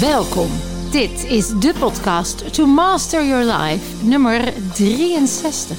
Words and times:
Welkom. 0.00 0.50
Dit 0.90 1.24
is 1.24 1.48
de 1.48 1.74
podcast 1.78 2.54
To 2.54 2.66
Master 2.66 3.26
Your 3.26 3.44
Life, 3.44 4.04
nummer 4.04 4.52
63. 4.72 5.78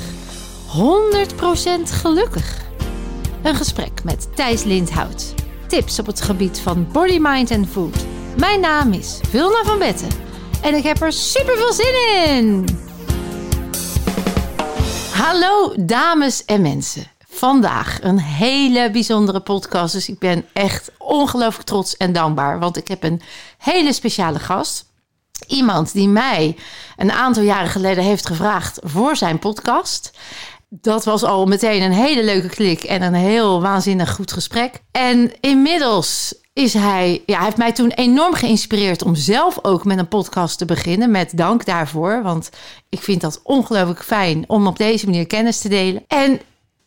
100% 0.68 1.92
gelukkig. 1.92 2.62
Een 3.44 3.56
gesprek 3.56 4.04
met 4.04 4.36
Thijs 4.36 4.64
Lindhout. 4.64 5.34
Tips 5.68 6.00
op 6.00 6.06
het 6.06 6.22
gebied 6.22 6.60
van 6.60 6.88
body, 6.92 7.18
mind 7.22 7.52
en 7.52 7.68
food. 7.68 8.06
Mijn 8.38 8.60
naam 8.60 8.94
is 8.94 9.20
Vilna 9.30 9.64
van 9.64 9.80
Betten 9.80 10.10
en 10.62 10.76
ik 10.76 10.84
heb 10.84 11.02
er 11.02 11.14
super 11.14 11.58
veel 11.58 11.74
zin 11.74 12.26
in. 12.26 12.66
Hallo 15.14 15.74
dames 15.78 16.46
en 16.46 16.62
mensen. 16.62 17.04
Vandaag 17.42 18.00
een 18.02 18.20
hele 18.20 18.92
bijzondere 18.92 19.40
podcast. 19.40 19.94
Dus 19.94 20.10
ik 20.10 20.20
ben 20.20 20.46
echt 20.54 20.92
ongelooflijk 20.98 21.68
trots 21.68 21.98
en 21.98 22.14
dankbaar. 22.14 22.60
Want 22.60 22.78
ik 22.78 22.88
heb 22.88 23.04
een 23.04 23.22
hele 23.58 23.94
speciale 23.94 24.40
gast. 24.40 24.86
Iemand 25.48 25.94
die 25.94 26.08
mij 26.08 26.56
een 26.98 27.12
aantal 27.12 27.44
jaren 27.44 27.70
geleden 27.70 28.04
heeft 28.04 28.28
gevraagd 28.28 28.80
voor 28.84 29.16
zijn 29.16 29.40
podcast. 29.40 30.12
Dat 30.70 31.06
was 31.06 31.24
al 31.24 31.46
meteen 31.46 31.82
een 31.82 31.92
hele 31.92 32.24
leuke 32.24 32.50
klik 32.50 32.84
en 32.84 33.02
een 33.02 33.14
heel 33.14 33.62
waanzinnig 33.62 34.16
goed 34.16 34.32
gesprek. 34.32 34.82
En 34.92 35.32
inmiddels 35.40 36.36
is 36.54 36.74
hij, 36.74 37.24
ja, 37.26 37.44
heeft 37.44 37.58
mij 37.58 37.72
toen 37.72 37.92
enorm 37.92 38.34
geïnspireerd 38.34 39.04
om 39.04 39.16
zelf 39.16 39.60
ook 39.62 39.86
met 39.86 39.98
een 39.98 40.08
podcast 40.08 40.58
te 40.58 40.66
beginnen. 40.66 41.12
Met 41.12 41.38
dank 41.38 41.66
daarvoor, 41.66 42.24
want 42.24 42.50
ik 42.90 43.02
vind 43.02 43.22
dat 43.22 43.40
ongelooflijk 43.44 44.04
fijn 44.04 44.44
om 44.48 44.68
op 44.68 44.78
deze 44.78 45.06
manier 45.06 45.28
kennis 45.28 45.60
te 45.60 45.70
delen. 45.70 46.04
En 46.08 46.42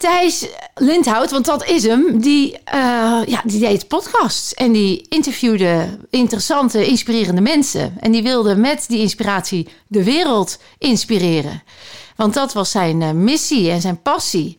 Thijs 0.05 0.47
Lindhout, 0.75 1.31
want 1.31 1.45
dat 1.45 1.67
is 1.67 1.85
hem, 1.85 2.21
die, 2.21 2.53
uh, 2.53 3.21
ja, 3.27 3.43
die 3.45 3.61
deed 3.61 3.89
podcasts 3.89 4.55
en 4.55 4.73
die 4.73 5.07
interviewde 5.09 5.99
interessante, 6.11 6.87
inspirerende 6.87 7.41
mensen. 7.41 7.97
En 8.01 8.13
die 8.13 8.23
wilde 8.23 8.57
met 8.57 8.85
die 8.89 9.01
inspiratie 9.01 9.69
de 9.87 10.05
wereld 10.05 10.59
inspireren. 10.79 11.63
Want 12.17 12.35
dat 12.35 12.53
was 12.53 12.71
zijn 12.71 13.01
uh, 13.01 13.11
missie 13.11 13.71
en 13.71 13.81
zijn 13.81 14.03
passie. 14.03 14.59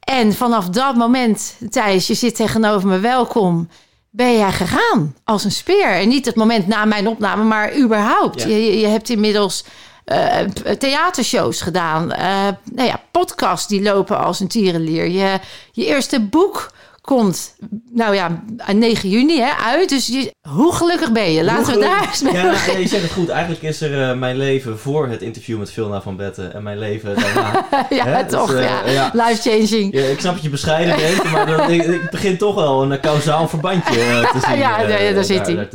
En 0.00 0.32
vanaf 0.34 0.68
dat 0.68 0.96
moment, 0.96 1.56
Thijs, 1.70 2.06
je 2.06 2.14
zit 2.14 2.34
tegenover 2.34 2.88
me, 2.88 2.98
welkom 2.98 3.68
ben 4.10 4.36
jij 4.36 4.52
gegaan 4.52 5.14
als 5.24 5.44
een 5.44 5.52
speer. 5.52 5.90
En 5.90 6.08
niet 6.08 6.26
het 6.26 6.34
moment 6.34 6.66
na 6.66 6.84
mijn 6.84 7.08
opname, 7.08 7.44
maar 7.44 7.76
überhaupt. 7.76 8.42
Ja. 8.42 8.48
Je, 8.48 8.78
je 8.78 8.86
hebt 8.86 9.08
inmiddels 9.08 9.64
uh, 10.12 10.72
theatershows 10.78 11.60
gedaan. 11.60 12.12
Uh, 12.12 12.48
nou 12.72 12.88
ja, 12.88 13.00
podcasts 13.10 13.68
die 13.68 13.82
lopen 13.82 14.18
als 14.18 14.40
een 14.40 14.48
tierenlier. 14.48 15.08
Je, 15.08 15.38
je 15.72 15.84
eerste 15.84 16.20
boek 16.20 16.70
komt, 17.06 17.56
nou 17.90 18.14
ja, 18.14 18.42
9 18.72 19.08
juni 19.08 19.40
hè, 19.40 19.50
uit. 19.64 19.88
Dus 19.88 20.06
je, 20.06 20.34
hoe 20.48 20.74
gelukkig 20.74 21.12
ben 21.12 21.32
je? 21.32 21.44
Laten 21.44 21.74
we 21.74 21.80
daar 21.80 22.08
eens 22.08 22.22
mee 22.22 22.32
Ja, 22.32 22.42
ja, 22.42 22.76
je 22.78 22.88
zegt 22.88 23.02
het 23.02 23.12
goed. 23.12 23.28
Eigenlijk 23.28 23.62
is 23.62 23.80
er 23.80 24.10
uh, 24.10 24.18
mijn 24.18 24.36
leven 24.36 24.78
voor 24.78 25.08
het 25.08 25.22
interview 25.22 25.58
met 25.58 25.70
Vilna 25.70 26.02
van 26.02 26.16
Betten 26.16 26.54
en 26.54 26.62
mijn 26.62 26.78
leven 26.78 27.14
daarna. 27.14 27.66
ja, 27.90 28.04
hè? 28.04 28.24
toch. 28.24 28.50
Dus, 28.50 28.60
uh, 28.60 28.64
ja. 28.64 28.90
ja. 28.90 29.10
Life-changing. 29.12 29.94
Ja, 29.94 30.04
ik 30.04 30.20
snap 30.20 30.34
dat 30.34 30.42
je 30.42 30.48
bescheiden 30.48 30.96
bent, 31.02 31.30
maar 31.30 31.46
dat, 31.46 31.68
ik, 31.68 31.82
ik, 31.82 32.10
begin 32.10 32.38
toch 32.38 32.54
wel 32.54 32.82
een 32.82 33.00
kausaal 33.00 33.48
verbandje 33.48 33.94
te 34.32 34.40
zien. 34.46 34.58
ja, 34.58 34.80
ja, 34.80 35.12
daar 35.12 35.24
zit 35.24 35.46
hij. 35.46 35.68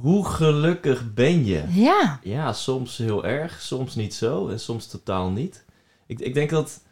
Hoe 0.00 0.24
gelukkig 0.24 1.14
ben 1.14 1.44
je? 1.44 1.64
Ja. 1.68 2.18
Ja, 2.22 2.52
soms 2.52 2.96
heel 2.96 3.24
erg, 3.24 3.60
soms 3.60 3.94
niet 3.94 4.14
zo 4.14 4.48
en 4.48 4.60
soms 4.60 4.86
totaal 4.86 5.30
niet. 5.30 5.64
Ik, 6.06 6.20
ik 6.20 6.34
denk 6.34 6.50
dat... 6.50 6.82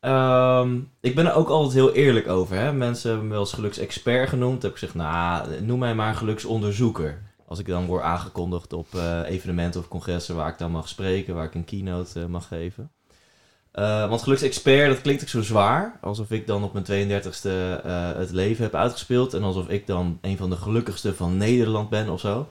Um, 0.00 0.90
ik 1.00 1.14
ben 1.14 1.26
er 1.26 1.34
ook 1.34 1.48
altijd 1.48 1.74
heel 1.74 1.92
eerlijk 1.92 2.28
over. 2.28 2.56
Hè? 2.56 2.72
Mensen 2.72 3.08
hebben 3.08 3.26
me 3.26 3.32
wel 3.32 3.42
eens 3.42 3.52
geluksexpert 3.52 4.28
genoemd. 4.28 4.62
heb 4.62 4.70
ik 4.70 4.78
gezegd, 4.78 4.96
nou, 4.96 5.60
noem 5.60 5.78
mij 5.78 5.94
maar 5.94 6.14
geluksonderzoeker. 6.14 7.22
Als 7.46 7.58
ik 7.58 7.66
dan 7.66 7.86
word 7.86 8.02
aangekondigd 8.02 8.72
op 8.72 8.86
uh, 8.94 9.20
evenementen 9.24 9.80
of 9.80 9.88
congressen 9.88 10.36
waar 10.36 10.48
ik 10.48 10.58
dan 10.58 10.70
mag 10.70 10.88
spreken, 10.88 11.34
waar 11.34 11.44
ik 11.44 11.54
een 11.54 11.64
keynote 11.64 12.20
uh, 12.20 12.26
mag 12.26 12.46
geven. 12.48 12.90
Uh, 13.78 14.08
want 14.08 14.22
geluksexpert, 14.22 14.88
dat 14.88 15.00
klinkt 15.00 15.22
ook 15.22 15.28
zo 15.28 15.42
zwaar. 15.42 15.98
Alsof 16.00 16.30
ik 16.30 16.46
dan 16.46 16.64
op 16.64 16.72
mijn 16.72 16.84
32e 16.84 17.46
uh, 17.46 18.12
het 18.16 18.30
leven 18.30 18.64
heb 18.64 18.74
uitgespeeld. 18.74 19.34
En 19.34 19.42
alsof 19.42 19.68
ik 19.68 19.86
dan 19.86 20.18
een 20.20 20.36
van 20.36 20.50
de 20.50 20.56
gelukkigste 20.56 21.14
van 21.14 21.36
Nederland 21.36 21.88
ben 21.88 22.08
of 22.08 22.20
zo. 22.20 22.48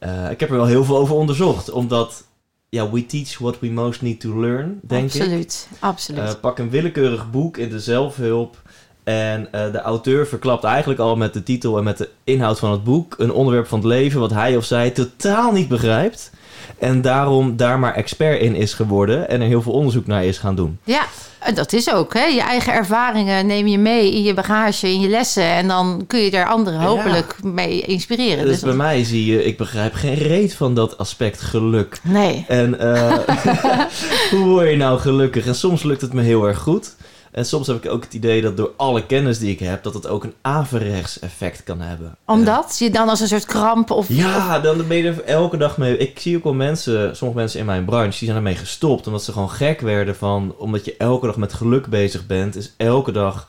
Uh, 0.00 0.30
ik 0.30 0.40
heb 0.40 0.50
er 0.50 0.56
wel 0.56 0.66
heel 0.66 0.84
veel 0.84 0.96
over 0.96 1.14
onderzocht. 1.14 1.70
Omdat, 1.70 2.24
ja, 2.68 2.90
we 2.90 3.06
teach 3.06 3.38
what 3.38 3.60
we 3.60 3.70
most 3.70 4.02
need 4.02 4.20
to 4.20 4.40
learn, 4.40 4.80
denk 4.82 5.04
absoluut, 5.04 5.68
ik. 5.70 5.76
Absoluut, 5.80 6.20
absoluut. 6.20 6.40
pak 6.40 6.58
een 6.58 6.70
willekeurig 6.70 7.30
boek 7.30 7.56
in 7.56 7.68
de 7.68 7.80
zelfhulp. 7.80 8.62
En 9.04 9.48
de 9.50 9.80
auteur 9.80 10.26
verklapt 10.26 10.64
eigenlijk 10.64 11.00
al 11.00 11.16
met 11.16 11.32
de 11.32 11.42
titel 11.42 11.78
en 11.78 11.84
met 11.84 11.98
de 11.98 12.08
inhoud 12.24 12.58
van 12.58 12.70
het 12.70 12.84
boek... 12.84 13.14
een 13.18 13.32
onderwerp 13.32 13.66
van 13.66 13.78
het 13.78 13.88
leven 13.88 14.20
wat 14.20 14.30
hij 14.30 14.56
of 14.56 14.64
zij 14.64 14.90
totaal 14.90 15.52
niet 15.52 15.68
begrijpt... 15.68 16.30
En 16.78 17.02
daarom 17.02 17.56
daar 17.56 17.78
maar 17.78 17.94
expert 17.94 18.40
in 18.40 18.54
is 18.54 18.74
geworden 18.74 19.28
en 19.28 19.40
er 19.40 19.46
heel 19.46 19.62
veel 19.62 19.72
onderzoek 19.72 20.06
naar 20.06 20.24
is 20.24 20.38
gaan 20.38 20.54
doen. 20.54 20.78
Ja, 20.84 21.06
dat 21.54 21.72
is 21.72 21.92
ook. 21.92 22.14
Hè? 22.14 22.24
Je 22.24 22.40
eigen 22.40 22.72
ervaringen 22.72 23.46
neem 23.46 23.66
je 23.66 23.78
mee 23.78 24.14
in 24.14 24.22
je 24.22 24.34
bagage, 24.34 24.88
in 24.88 25.00
je 25.00 25.08
lessen. 25.08 25.44
En 25.44 25.68
dan 25.68 26.04
kun 26.06 26.20
je 26.20 26.30
er 26.30 26.46
anderen 26.46 26.80
hopelijk 26.80 27.36
ja. 27.42 27.48
mee 27.48 27.80
inspireren. 27.80 28.44
Dus, 28.44 28.52
dus 28.52 28.62
bij 28.62 28.74
mij 28.74 29.04
zie 29.04 29.24
je, 29.24 29.44
ik 29.44 29.56
begrijp 29.56 29.94
geen 29.94 30.14
reet 30.14 30.54
van 30.54 30.74
dat 30.74 30.98
aspect 30.98 31.40
geluk. 31.40 32.00
Nee. 32.02 32.44
En 32.48 32.76
uh, 32.80 33.12
hoe 34.30 34.44
word 34.44 34.70
je 34.70 34.76
nou 34.76 34.98
gelukkig? 34.98 35.46
En 35.46 35.54
soms 35.54 35.82
lukt 35.82 36.00
het 36.00 36.12
me 36.12 36.22
heel 36.22 36.46
erg 36.46 36.58
goed. 36.58 36.94
En 37.34 37.46
soms 37.46 37.66
heb 37.66 37.84
ik 37.84 37.90
ook 37.90 38.04
het 38.04 38.14
idee 38.14 38.42
dat 38.42 38.56
door 38.56 38.72
alle 38.76 39.06
kennis 39.06 39.38
die 39.38 39.50
ik 39.50 39.58
heb, 39.58 39.82
dat 39.82 39.94
het 39.94 40.06
ook 40.06 40.24
een 40.24 40.34
averechts 40.40 41.18
effect 41.18 41.62
kan 41.62 41.80
hebben. 41.80 42.16
Omdat? 42.26 42.76
je 42.78 42.90
dan 42.90 43.08
als 43.08 43.20
een 43.20 43.28
soort 43.28 43.44
kramp 43.44 43.90
of... 43.90 44.08
Ja, 44.08 44.58
dan 44.58 44.86
ben 44.86 44.96
je 44.96 45.08
er 45.08 45.24
elke 45.24 45.56
dag 45.56 45.78
mee... 45.78 45.96
Ik 45.96 46.18
zie 46.18 46.36
ook 46.36 46.44
wel 46.44 46.54
mensen, 46.54 47.16
sommige 47.16 47.40
mensen 47.40 47.60
in 47.60 47.66
mijn 47.66 47.84
branche, 47.84 48.18
die 48.18 48.24
zijn 48.28 48.36
ermee 48.36 48.54
gestopt. 48.54 49.06
Omdat 49.06 49.24
ze 49.24 49.32
gewoon 49.32 49.50
gek 49.50 49.80
werden 49.80 50.16
van... 50.16 50.54
Omdat 50.58 50.84
je 50.84 50.96
elke 50.96 51.26
dag 51.26 51.36
met 51.36 51.52
geluk 51.52 51.86
bezig 51.86 52.26
bent, 52.26 52.56
is 52.56 52.74
elke 52.76 53.12
dag... 53.12 53.48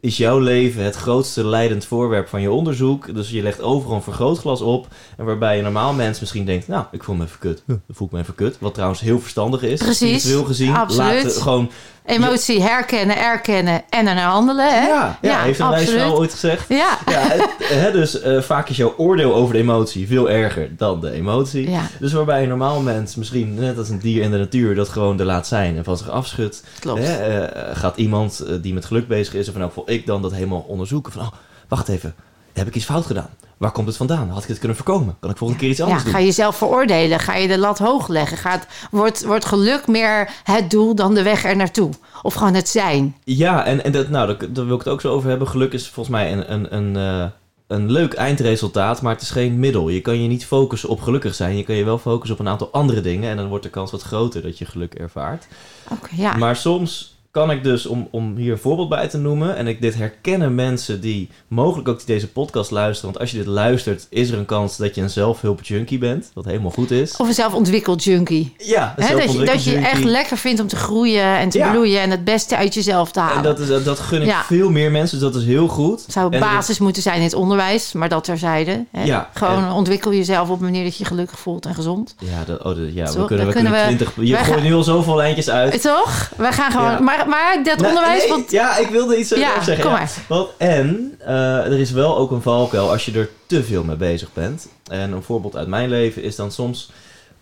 Is 0.00 0.16
jouw 0.16 0.38
leven 0.38 0.84
het 0.84 0.96
grootste 0.96 1.44
leidend 1.44 1.84
voorwerp 1.84 2.28
van 2.28 2.40
je 2.40 2.50
onderzoek? 2.50 3.14
Dus 3.14 3.30
je 3.30 3.42
legt 3.42 3.60
overal 3.60 3.96
een 3.96 4.02
vergrootglas 4.02 4.60
op. 4.60 4.88
En 5.16 5.24
waarbij 5.24 5.56
je 5.56 5.62
normaal 5.62 5.92
mens 5.92 6.20
misschien 6.20 6.44
denkt: 6.44 6.68
Nou, 6.68 6.84
ik 6.90 7.02
voel 7.02 7.14
me 7.14 7.24
even 7.24 7.38
kut. 7.38 7.62
Dan 7.66 7.80
voel 7.88 8.06
ik 8.06 8.12
me 8.12 8.20
even 8.20 8.34
kut. 8.34 8.56
Wat 8.60 8.74
trouwens 8.74 9.00
heel 9.00 9.20
verstandig 9.20 9.62
is. 9.62 9.78
Precies. 9.78 10.26
Veel 10.26 10.44
gezien. 10.44 10.74
Absoluut. 10.74 11.24
Laten 11.24 11.42
gewoon 11.42 11.70
Emotie 12.06 12.62
herkennen, 12.62 13.16
erkennen 13.16 13.82
en 13.88 14.06
ernaar 14.06 14.30
handelen. 14.30 14.68
Hè? 14.68 14.86
Ja, 14.86 15.18
ja, 15.22 15.30
ja 15.30 15.42
heeft 15.42 15.58
een 15.58 15.68
wijsvrouw 15.68 16.14
ooit 16.14 16.32
gezegd. 16.32 16.68
Ja. 16.68 16.98
ja 17.06 17.22
hè, 17.58 17.92
dus 17.92 18.24
uh, 18.24 18.40
vaak 18.40 18.68
is 18.68 18.76
jouw 18.76 18.94
oordeel 18.96 19.34
over 19.34 19.54
de 19.54 19.60
emotie 19.60 20.06
veel 20.06 20.30
erger 20.30 20.76
dan 20.76 21.00
de 21.00 21.10
emotie. 21.10 21.70
Ja. 21.70 21.82
Dus 22.00 22.12
waarbij 22.12 22.42
een 22.42 22.48
normaal 22.48 22.80
mens, 22.80 23.14
misschien 23.14 23.54
net 23.54 23.78
als 23.78 23.88
een 23.88 23.98
dier 23.98 24.22
in 24.22 24.30
de 24.30 24.38
natuur, 24.38 24.74
dat 24.74 24.88
gewoon 24.88 25.18
er 25.18 25.26
laat 25.26 25.46
zijn 25.46 25.76
en 25.76 25.84
van 25.84 25.96
zich 25.96 26.10
afschudt. 26.10 26.62
Klopt. 26.78 27.00
Hè, 27.02 27.42
uh, 27.42 27.76
gaat 27.76 27.96
iemand 27.96 28.44
die 28.62 28.74
met 28.74 28.84
geluk 28.84 29.08
bezig 29.08 29.34
is, 29.34 29.48
of 29.48 29.54
in 29.54 29.60
elk 29.60 29.68
geval 29.68 29.90
ik 29.90 30.06
dan, 30.06 30.22
dat 30.22 30.32
helemaal 30.32 30.64
onderzoeken. 30.68 31.12
Van, 31.12 31.22
oh, 31.22 31.32
wacht 31.68 31.88
even, 31.88 32.14
heb 32.56 32.66
ik 32.66 32.74
iets 32.74 32.84
fout 32.84 33.06
gedaan? 33.06 33.30
Waar 33.56 33.72
komt 33.72 33.86
het 33.86 33.96
vandaan? 33.96 34.28
Had 34.28 34.42
ik 34.42 34.48
het 34.48 34.58
kunnen 34.58 34.76
voorkomen? 34.76 35.16
Kan 35.20 35.30
ik 35.30 35.36
volgende 35.36 35.62
keer 35.62 35.70
iets 35.70 35.80
anders 35.80 35.98
ja, 35.98 36.04
doen? 36.04 36.14
Ga 36.14 36.20
je 36.20 36.26
jezelf 36.26 36.56
veroordelen? 36.56 37.20
Ga 37.20 37.34
je 37.34 37.48
de 37.48 37.58
lat 37.58 37.78
hoog 37.78 38.08
leggen? 38.08 38.36
Gaat, 38.36 38.66
wordt, 38.90 39.24
wordt 39.24 39.44
geluk 39.44 39.86
meer 39.86 40.30
het 40.44 40.70
doel 40.70 40.94
dan 40.94 41.14
de 41.14 41.22
weg 41.22 41.44
er 41.44 41.56
naartoe? 41.56 41.90
Of 42.22 42.34
gewoon 42.34 42.54
het 42.54 42.68
zijn? 42.68 43.16
Ja, 43.24 43.64
en, 43.64 43.84
en 43.84 43.92
dat, 43.92 44.08
nou, 44.08 44.36
daar, 44.50 44.66
wil 44.66 44.74
ik 44.74 44.84
het 44.84 44.92
ook 44.92 45.00
zo 45.00 45.12
over 45.12 45.28
hebben. 45.28 45.48
Geluk 45.48 45.72
is 45.72 45.88
volgens 45.88 46.16
mij 46.16 46.32
een, 46.32 46.52
een, 46.52 46.76
een, 46.76 46.94
uh, 46.96 47.26
een 47.66 47.90
leuk 47.90 48.14
eindresultaat, 48.14 49.02
maar 49.02 49.12
het 49.12 49.22
is 49.22 49.30
geen 49.30 49.58
middel. 49.58 49.88
Je 49.88 50.00
kan 50.00 50.22
je 50.22 50.28
niet 50.28 50.46
focussen 50.46 50.88
op 50.88 51.00
gelukkig 51.00 51.34
zijn. 51.34 51.56
Je 51.56 51.64
kan 51.64 51.74
je 51.74 51.84
wel 51.84 51.98
focussen 51.98 52.38
op 52.38 52.44
een 52.44 52.52
aantal 52.52 52.70
andere 52.72 53.00
dingen. 53.00 53.30
En 53.30 53.36
dan 53.36 53.48
wordt 53.48 53.64
de 53.64 53.70
kans 53.70 53.90
wat 53.90 54.02
groter 54.02 54.42
dat 54.42 54.58
je 54.58 54.64
geluk 54.64 54.94
ervaart. 54.94 55.46
Okay, 55.90 56.18
ja. 56.18 56.36
Maar 56.36 56.56
soms 56.56 57.15
kan 57.36 57.50
ik 57.50 57.64
dus, 57.64 57.86
om, 57.86 58.08
om 58.10 58.36
hier 58.36 58.52
een 58.52 58.58
voorbeeld 58.58 58.88
bij 58.88 59.08
te 59.08 59.18
noemen, 59.18 59.56
en 59.56 59.66
ik 59.66 59.80
dit 59.80 59.94
herkennen 59.94 60.54
mensen 60.54 61.00
die 61.00 61.28
mogelijk 61.48 61.88
ook 61.88 62.06
deze 62.06 62.28
podcast 62.28 62.70
luisteren, 62.70 63.10
want 63.10 63.22
als 63.22 63.30
je 63.30 63.36
dit 63.36 63.46
luistert, 63.46 64.06
is 64.10 64.30
er 64.30 64.38
een 64.38 64.44
kans 64.44 64.76
dat 64.76 64.94
je 64.94 65.00
een 65.02 65.10
zelfhulpjunkie 65.10 65.98
bent, 65.98 66.30
wat 66.34 66.44
helemaal 66.44 66.70
goed 66.70 66.90
is. 66.90 67.16
Of 67.16 67.28
een 67.28 67.34
zelfontwikkeld 67.34 68.04
junkie. 68.04 68.54
Ja, 68.58 68.94
een 68.96 69.16
dat, 69.16 69.32
je, 69.32 69.44
dat 69.44 69.64
je 69.64 69.76
echt 69.76 70.04
lekker 70.04 70.36
vindt 70.36 70.60
om 70.60 70.66
te 70.66 70.76
groeien 70.76 71.36
en 71.36 71.48
te 71.48 71.58
ja. 71.58 71.70
bloeien 71.70 72.00
en 72.00 72.10
het 72.10 72.24
beste 72.24 72.56
uit 72.56 72.74
jezelf 72.74 73.10
te 73.12 73.20
halen. 73.20 73.36
En 73.36 73.42
dat, 73.42 73.58
is, 73.58 73.68
dat, 73.68 73.84
dat 73.84 73.98
gun 73.98 74.20
ik 74.22 74.28
ja. 74.28 74.44
veel 74.44 74.70
meer 74.70 74.90
mensen, 74.90 75.18
dus 75.18 75.32
dat 75.32 75.42
is 75.42 75.46
heel 75.46 75.68
goed. 75.68 76.02
Het 76.02 76.12
zou 76.12 76.38
basis 76.38 76.66
dat... 76.66 76.78
moeten 76.78 77.02
zijn 77.02 77.16
in 77.16 77.22
het 77.22 77.34
onderwijs, 77.34 77.92
maar 77.92 78.08
dat 78.08 78.24
terzijde. 78.24 78.84
Ja, 79.04 79.30
Gewoon 79.34 79.64
en... 79.64 79.70
ontwikkel 79.70 80.12
jezelf 80.12 80.50
op 80.50 80.58
een 80.58 80.64
manier 80.64 80.84
dat 80.84 80.96
je 80.96 81.04
gelukkig 81.04 81.38
voelt 81.38 81.66
en 81.66 81.74
gezond. 81.74 82.14
Ja, 82.18 82.44
dat, 82.46 82.58
oh, 82.58 82.64
dat, 82.64 82.76
ja 82.94 83.12
we 83.12 83.24
kunnen, 83.24 83.46
we 83.46 83.52
kunnen, 83.52 83.72
we, 83.72 83.82
20, 83.84 84.12
je 84.20 84.36
gooit 84.36 84.62
nu 84.62 84.74
al 84.74 84.82
zoveel 84.82 85.16
lijntjes 85.16 85.50
uit. 85.50 85.82
Toch? 85.82 86.30
We 86.36 86.52
gaan 86.52 86.70
gewoon, 86.70 87.04
maar, 87.04 87.25
maar 87.26 87.62
dat 87.64 87.78
nou, 87.78 87.88
onderwijs... 87.88 88.20
Nee, 88.20 88.28
want... 88.28 88.50
Ja, 88.50 88.76
ik 88.76 88.88
wilde 88.88 89.16
iets 89.16 89.30
ja, 89.30 89.62
zeggen. 89.62 89.84
Kom 89.84 89.92
ja. 89.92 89.98
maar. 89.98 90.12
Want, 90.28 90.48
en 90.58 91.18
uh, 91.20 91.64
er 91.64 91.78
is 91.78 91.90
wel 91.90 92.16
ook 92.16 92.30
een 92.30 92.42
valkuil 92.42 92.90
als 92.90 93.04
je 93.04 93.12
er 93.12 93.30
te 93.46 93.64
veel 93.64 93.84
mee 93.84 93.96
bezig 93.96 94.32
bent. 94.32 94.68
En 94.90 95.12
een 95.12 95.22
voorbeeld 95.22 95.56
uit 95.56 95.68
mijn 95.68 95.88
leven 95.88 96.22
is 96.22 96.36
dan 96.36 96.52
soms... 96.52 96.90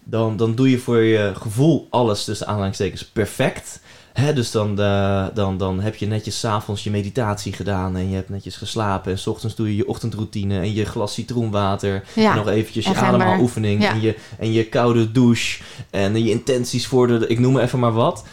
Dan, 0.07 0.37
dan 0.37 0.55
doe 0.55 0.71
je 0.71 0.79
voor 0.79 1.03
je 1.03 1.33
gevoel 1.35 1.87
alles 1.91 2.25
tussen 2.25 2.47
aanhalingstekens 2.47 3.05
perfect. 3.05 3.81
Hè, 4.13 4.33
dus 4.33 4.51
dan, 4.51 4.81
eh, 4.81 5.27
dan, 5.35 5.59
dan 5.59 5.81
heb 5.81 5.95
je 5.95 6.07
netjes 6.07 6.41
's 6.41 6.45
avonds 6.45 6.85
je 6.85 6.91
meditatie 6.91 7.53
gedaan 7.53 7.97
en 7.97 8.09
je 8.09 8.15
hebt 8.15 8.29
netjes 8.29 8.57
geslapen. 8.57 9.13
En 9.13 9.19
s 9.19 9.27
ochtends 9.27 9.55
doe 9.55 9.67
je 9.67 9.77
je 9.77 9.89
ochtendroutine 9.89 10.59
en 10.59 10.75
je 10.75 10.85
glas 10.85 11.15
citroenwater. 11.15 12.05
Ja. 12.15 12.31
En 12.31 12.37
nog 12.37 12.49
eventjes 12.49 12.85
je 12.85 12.95
En 12.95 12.97
ademhaloefening 12.97 13.83
Ja. 13.83 13.91
en, 13.91 14.01
je, 14.01 14.17
en 14.39 14.53
je 14.53 14.65
koude 14.65 15.13
douche. 15.13 15.63
En 15.91 16.25
je 16.25 16.31
intenties 16.31 16.87
voor 16.87 17.07
de, 17.07 17.27
ik 17.27 17.39
noem 17.39 17.53
maar 17.53 17.63
even 17.63 17.79
maar 17.79 17.93
wat. 17.93 18.25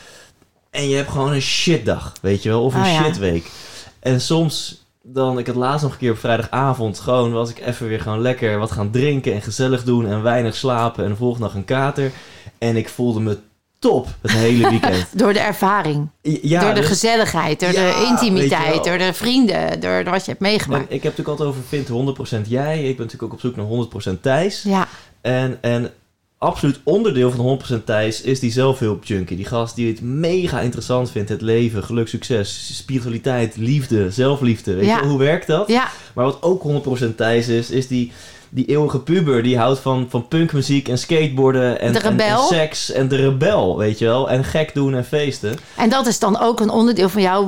En 0.72 0.90
je 0.90 0.96
hebt 0.96 1.10
gewoon 1.12 1.32
een 1.34 1.42
shitdag, 1.42 2.14
weet 2.22 2.44
je 2.44 2.50
wel. 2.50 2.64
Of 2.64 2.74
een 2.74 2.82
Oh 2.82 2.88
ja. 2.88 3.04
shitweek. 3.04 3.52
En 4.00 4.22
soms 4.22 4.84
dan, 5.04 5.38
ik 5.40 5.48
had 5.48 5.56
laatst 5.56 5.84
nog 5.84 5.92
een 5.92 5.98
keer 5.98 6.12
op 6.12 6.18
vrijdagavond, 6.18 7.00
gewoon 7.00 7.32
was 7.32 7.50
ik 7.50 7.60
even 7.60 7.88
weer 7.88 8.00
gewoon 8.02 8.22
lekker 8.22 8.58
wat 8.60 8.72
gaan 8.72 8.92
drinken 8.92 9.34
en 9.34 9.42
gezellig 9.42 9.84
doen 9.84 10.08
en 10.08 10.22
weinig 10.24 10.56
slapen 10.56 11.04
en 11.04 11.10
de 11.10 11.16
volgende 11.16 11.46
dag 11.48 11.56
een 11.56 11.66
kater. 11.66 12.12
En 12.58 12.76
ik 12.76 12.90
voelde 12.90 13.20
me 13.20 13.38
top 13.80 14.08
het 14.22 14.32
hele 14.32 14.70
weekend. 14.70 15.06
Door 15.20 15.34
de 15.34 15.40
ervaring, 15.40 16.08
ja, 16.22 16.62
door 16.62 16.74
de 16.74 16.80
dus- 16.80 16.90
gezelligheid, 16.90 17.60
door 17.60 17.72
Ja, 17.72 17.92
de 18.00 18.06
intimiteit, 18.10 18.84
door 18.84 18.98
de 18.98 19.14
vrienden, 19.14 19.80
door 19.80 20.04
wat 20.04 20.26
je 20.26 20.32
hebt 20.32 20.44
en 20.44 20.50
meegemaakt. 20.50 20.84
ik 20.84 21.04
heb 21.04 21.18
natuurlijk 21.18 21.30
altijd 21.40 21.50
over 21.50 21.62
vind 21.68 21.88
100% 22.46 22.48
jij. 22.50 22.78
Ik 22.84 22.96
ben 22.98 23.06
natuurlijk 23.06 23.24
ook 23.24 23.34
op 23.34 23.40
zoek 23.40 23.56
naar 23.56 23.66
100% 24.18 24.22
Thijs. 24.22 24.64
Ja, 24.64 24.88
En, 25.22 25.58
en 25.62 25.92
absoluut 26.44 26.80
onderdeel 26.84 27.32
van 27.32 27.60
100% 27.80 27.84
Thijs 27.84 28.22
is 28.22 28.40
die 28.40 28.52
zelfhulpjunkie. 28.52 29.38
Die 29.38 29.46
gast 29.46 29.76
die 29.76 29.88
het 29.88 30.02
mega 30.02 30.60
interessant 30.60 31.12
vindt. 31.12 31.30
Het 31.30 31.42
leven, 31.42 31.84
geluk, 31.84 32.08
succes, 32.08 32.78
spiritualiteit, 32.78 33.58
liefde, 33.58 34.12
zelfliefde. 34.12 34.74
Weet 34.74 34.86
Ja. 34.86 35.00
je 35.00 35.06
hoe 35.08 35.20
werkt 35.20 35.48
dat? 35.48 35.68
ja, 35.68 35.88
Maar 36.16 36.26
wat 36.26 36.38
ook 36.42 36.64
100% 36.64 37.16
Thijs 37.16 37.48
is, 37.48 37.70
is 37.70 37.88
die, 37.88 38.12
die 38.50 38.66
eeuwige 38.66 39.00
puber 39.00 39.44
die 39.44 39.58
houdt 39.58 39.80
van, 39.80 40.06
van 40.10 40.28
punkmuziek 40.28 40.88
en 40.88 40.98
skateboarden 40.98 41.80
en, 41.80 41.94
De 41.94 42.00
en, 42.00 42.40
seks 42.50 42.92
en 42.92 43.08
de 43.08 43.16
rebel, 43.16 43.78
weet 43.78 44.00
je 44.00 44.06
wel. 44.06 44.30
En 44.30 44.44
gek 44.44 44.74
doen 44.74 44.94
en 44.96 45.06
feesten. 45.06 45.56
En 45.78 45.90
dat 45.90 46.08
is 46.08 46.20
dan 46.20 46.40
ook 46.40 46.60
een 46.60 46.70
onderdeel 46.70 47.10
van 47.10 47.22
jou, 47.22 47.48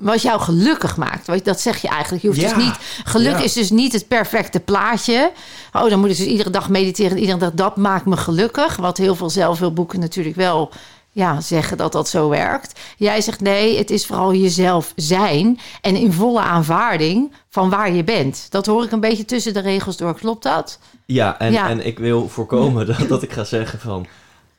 wat 0.00 0.22
jou 0.22 0.40
gelukkig 0.40 0.96
maakt. 0.96 1.26
Want 1.26 1.44
Dat 1.44 1.60
zeg 1.60 1.82
je 1.82 1.88
eigenlijk. 1.88 2.22
Je 2.22 2.28
hoeft 2.28 2.40
Ja. 2.40 2.54
dus 2.54 2.64
niet, 2.64 2.74
geluk 3.04 3.38
Ja. 3.38 3.44
is 3.44 3.52
dus 3.52 3.70
niet 3.70 3.92
het 3.92 4.08
perfecte 4.08 4.60
plaatje. 4.60 5.32
Oh, 5.72 5.88
dan 5.90 6.00
moet 6.00 6.10
ik 6.10 6.16
dus 6.16 6.26
iedere 6.26 6.50
dag 6.50 6.68
mediteren. 6.68 7.10
en 7.12 7.18
Iedere 7.18 7.38
dag, 7.38 7.52
dat 7.54 7.76
maakt 7.76 8.06
me 8.06 8.16
gelukkig. 8.16 8.76
Wat 8.76 8.98
heel 8.98 9.14
veel 9.14 9.30
zelfhulpboeken 9.30 10.00
natuurlijk 10.00 10.36
wel 10.36 10.70
ja, 11.10 11.40
zeggen 11.40 11.76
dat 11.76 11.92
dat 11.92 12.08
zo 12.08 12.28
werkt. 12.28 12.80
Jij 12.96 13.20
zegt 13.20 13.40
nee, 13.40 13.78
het 13.78 13.90
is 13.90 14.06
vooral 14.06 14.34
jezelf 14.34 14.92
zijn. 14.96 15.58
En 15.80 15.96
in 15.96 16.12
volle 16.12 16.40
aanvaarding 16.40 17.32
van 17.50 17.70
waar 17.70 17.92
je 17.92 18.04
bent. 18.04 18.46
Dat 18.50 18.66
hoor 18.66 18.84
ik 18.84 18.92
een 18.92 19.00
beetje 19.00 19.24
tussen 19.24 19.54
de 19.54 19.60
regels 19.60 19.96
door. 19.96 20.14
Klopt 20.14 20.42
dat? 20.42 20.78
Ja, 21.06 21.38
en, 21.38 21.52
Ja. 21.52 21.68
en 21.68 21.86
ik 21.86 21.98
wil 21.98 22.28
voorkomen 22.28 22.86
dat, 22.98 23.08
dat 23.08 23.22
ik 23.22 23.32
ga 23.32 23.44
zeggen 23.44 23.80
van... 23.80 24.06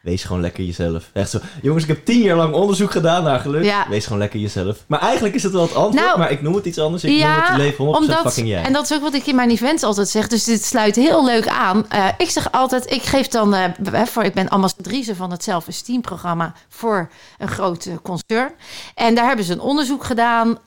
Wees 0.05 0.23
gewoon 0.23 0.41
lekker 0.41 0.63
jezelf. 0.63 1.09
Echt 1.13 1.29
zo. 1.29 1.39
Jongens, 1.61 1.83
ik 1.83 1.89
heb 1.89 2.05
tien 2.05 2.21
jaar 2.21 2.37
lang 2.37 2.53
onderzoek 2.53 2.91
gedaan 2.91 3.23
naar 3.23 3.39
geluk. 3.39 3.63
Ja. 3.63 3.85
Wees 3.89 4.03
gewoon 4.03 4.19
lekker 4.19 4.39
jezelf. 4.39 4.77
Maar 4.87 4.99
eigenlijk 4.99 5.35
is 5.35 5.43
het 5.43 5.51
wel 5.51 5.61
het 5.61 5.75
antwoord, 5.75 6.05
Nou, 6.05 6.19
maar 6.19 6.31
ik 6.31 6.41
noem 6.41 6.55
het 6.55 6.65
iets 6.65 6.79
anders. 6.79 7.03
Ik 7.03 7.11
noem 7.11 7.29
het 7.29 7.57
leven 7.57 7.85
100% 7.85 8.21
fucking 8.21 8.47
jij. 8.47 8.63
En 8.63 8.73
dat 8.73 8.83
is 8.83 8.93
ook 8.93 9.01
wat 9.01 9.13
ik 9.13 9.25
in 9.25 9.35
mijn 9.35 9.49
events 9.49 9.83
altijd 9.83 10.09
zeg. 10.09 10.27
Dus 10.27 10.43
dit 10.43 10.63
sluit 10.63 10.95
heel 10.95 11.25
leuk 11.25 11.47
aan. 11.47 11.89
Eh, 11.89 12.07
ik 12.17 12.29
zeg 12.29 12.51
altijd, 12.51 12.91
ik 12.91 13.01
geef 13.01 13.27
dan, 13.27 13.53
eh, 13.53 14.05
voor, 14.05 14.23
ik 14.23 14.33
ben 14.33 14.49
ambassadrice 14.49 15.15
van 15.15 15.31
het 15.31 15.43
Self-Esteem 15.43 16.01
programma 16.01 16.53
voor 16.69 17.09
een 17.37 17.47
groot 17.47 17.85
eh, 17.85 17.93
concern. 18.03 18.51
En 18.95 19.15
daar 19.15 19.27
hebben 19.27 19.45
ze 19.45 19.53
een 19.53 19.59
onderzoek 19.59 20.03
gedaan 20.03 20.57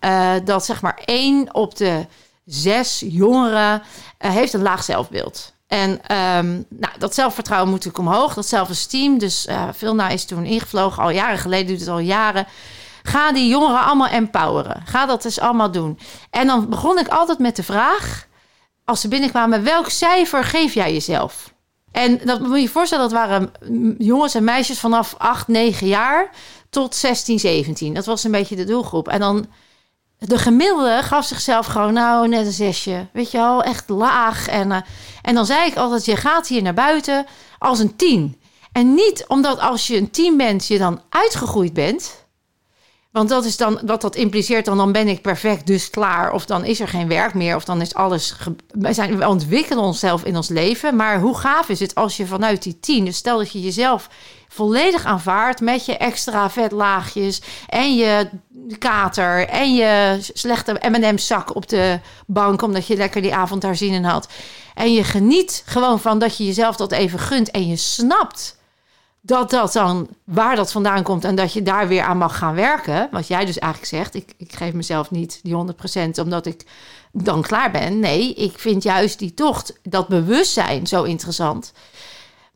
dat 0.45 0.65
zeg 0.65 0.83
maar 0.83 1.01
één 1.05 1.55
op 1.55 1.77
de 1.77 2.07
zes 2.45 3.05
jongeren 3.07 3.83
heeft 4.19 4.53
een 4.53 4.63
laag 4.63 4.85
zelfbeeld. 4.85 5.53
En 5.69 6.01
ehm, 6.07 6.63
nou, 6.69 6.93
dat 6.99 7.15
zelfvertrouwen 7.15 7.71
moet 7.71 7.85
natuurlijk 7.85 8.09
omhoog, 8.09 8.35
dat 8.35 8.47
zelfesteem. 8.47 9.19
Dus 9.19 9.47
eh 9.47 9.69
Vilna 9.73 10.09
is 10.09 10.25
toen 10.25 10.45
ingevlogen, 10.45 11.03
al 11.03 11.11
jaren 11.11 11.39
geleden, 11.39 11.67
doet 11.67 11.81
het 11.81 11.89
al 11.89 11.99
jaren. 11.99 12.47
Ga 13.03 13.33
die 13.33 13.49
jongeren 13.49 13.85
allemaal 13.85 14.09
empoweren. 14.09 14.83
Ga 14.85 15.07
dat 15.07 15.25
eens 15.25 15.41
allemaal 15.41 15.71
doen. 15.71 15.99
En 16.31 16.47
dan 16.47 16.69
begon 16.69 16.99
ik 16.99 17.09
altijd 17.09 17.39
met 17.39 17.57
de 17.57 17.63
vraag, 17.63 18.27
als 18.85 19.01
ze 19.01 19.09
binnenkwamen, 19.09 19.65
welk 19.65 19.89
cijfer 19.89 20.45
geef 20.45 20.75
jij 20.75 20.93
jezelf? 20.93 21.55
En 21.93 22.21
dat 22.25 22.41
moet 22.41 22.55
je 22.55 22.61
je 22.61 22.69
voorstellen, 22.69 23.11
dat 23.11 23.19
waren 23.19 23.53
jongens 23.99 24.35
en 24.35 24.45
meisjes 24.45 24.81
vanaf 24.81 25.15
8, 25.19 25.49
9 25.49 25.87
jaar 25.87 26.31
tot 26.71 26.95
16, 26.95 27.39
17. 27.39 27.95
Dat 27.95 28.07
was 28.07 28.25
een 28.25 28.31
beetje 28.31 28.57
de 28.57 28.65
doelgroep. 28.65 29.09
En 29.09 29.21
dan 29.21 29.47
de 30.19 30.39
gemiddelde 30.39 31.03
gaf 31.03 31.25
zichzelf 31.25 31.67
gewoon, 31.67 31.93
nou, 31.93 32.29
net 32.29 32.47
een 32.47 32.53
zesje. 32.53 33.07
Weet 33.13 33.31
je 33.31 33.39
wel, 33.39 33.63
echt 33.63 33.89
laag. 33.89 34.49
En, 34.49 34.73
eh, 34.73 34.81
en 35.29 35.35
dan 35.35 35.47
zei 35.47 35.71
ik 35.71 35.77
altijd, 35.77 36.05
je 36.05 36.17
gaat 36.17 36.49
hier 36.49 36.63
naar 36.63 36.75
buiten 36.75 37.27
als 37.59 37.79
een 37.79 37.97
tien. 37.97 38.41
En 38.73 38.95
niet 38.95 39.25
omdat 39.27 39.59
als 39.59 39.87
je 39.87 39.97
een 39.97 40.11
tien 40.11 40.37
bent, 40.37 40.67
je 40.67 40.79
dan 40.79 41.01
uitgegroeid 41.09 41.73
bent. 41.73 42.27
Want 43.11 43.29
dat 43.29 43.45
is 43.45 43.57
dan, 43.57 43.81
wat 43.85 44.01
dat 44.01 44.17
impliceert 44.17 44.65
dan, 44.65 44.77
dan 44.77 44.93
ben 44.93 45.09
ik 45.09 45.23
perfect, 45.23 45.67
dus 45.67 45.91
klaar. 45.91 46.33
Of 46.33 46.47
dan 46.47 46.65
is 46.65 46.81
er 46.81 46.89
geen 46.89 47.09
werk 47.09 47.35
meer, 47.35 47.57
of 47.57 47.65
dan 47.65 47.81
is 47.81 47.95
alles... 47.95 48.35
zijn, 48.81 49.19
we 49.19 49.29
ontwikkelen 49.29 49.85
onszelf 49.85 50.25
in 50.25 50.37
ons 50.37 50.49
leven. 50.49 50.97
Maar 50.97 51.21
hoe 51.21 51.39
gaaf 51.39 51.69
is 51.69 51.81
het 51.81 51.95
als 51.95 52.17
je 52.17 52.27
vanuit 52.27 52.63
die 52.63 52.81
tien... 52.81 53.05
Dus 53.05 53.17
stel 53.17 53.39
dat 53.39 53.53
je 53.53 53.61
jezelf 53.61 54.09
volledig 54.49 55.05
aanvaardt 55.05 55.61
met 55.61 55.87
je 55.87 55.97
extra 55.97 56.51
vetlaagjes... 56.51 57.43
en 57.69 57.97
je 57.97 58.29
kater 58.79 59.49
en 59.49 59.75
je 59.75 60.19
slechte 60.33 60.81
M&M's 60.91 61.27
zak 61.27 61.55
op 61.55 61.69
de 61.69 62.01
bank... 62.27 62.63
omdat 62.63 62.87
je 62.87 62.97
lekker 62.97 63.23
die 63.23 63.35
avond 63.35 63.63
daar 63.63 63.77
zin 63.77 63.93
in 63.93 64.05
had. 64.05 64.29
En 64.75 64.93
je 64.93 65.05
geniet 65.05 65.63
gewoon 65.67 66.01
van 66.01 66.19
dat 66.19 66.37
je 66.37 66.45
jezelf 66.45 66.77
dat 66.77 66.93
even 66.93 67.19
gunt... 67.19 67.51
en 67.51 67.69
je 67.69 67.77
snapt 67.77 68.57
dat 69.21 69.51
dat 69.51 69.73
dan 69.73 70.09
waar 70.25 70.57
dat 70.57 70.73
vandaan 70.73 71.03
komt 71.03 71.25
en 71.25 71.35
dat 71.35 71.53
je 71.53 71.63
daar 71.63 71.89
weer 71.89 72.03
aan 72.03 72.19
mag 72.19 72.39
gaan 72.39 72.55
werken. 72.55 73.09
Wat 73.11 73.29
jij 73.29 73.45
dus 73.45 73.59
eigenlijk 73.59 73.93
zegt, 73.93 74.15
ik, 74.15 74.35
ik 74.37 74.53
geef 74.57 74.73
mezelf 74.73 75.11
niet 75.11 75.41
die 75.43 75.57
100% 76.17 76.21
omdat 76.21 76.47
ik 76.47 76.67
dan 77.13 77.43
klaar 77.43 77.71
ben. 77.71 77.99
Nee, 77.99 78.35
ik 78.35 78.59
vind 78.59 78.83
juist 78.83 79.19
die 79.19 79.35
tocht, 79.35 79.73
dat 79.83 80.09
bewustzijn 80.09 80.87
zo 80.87 81.03
interessant. 81.03 81.73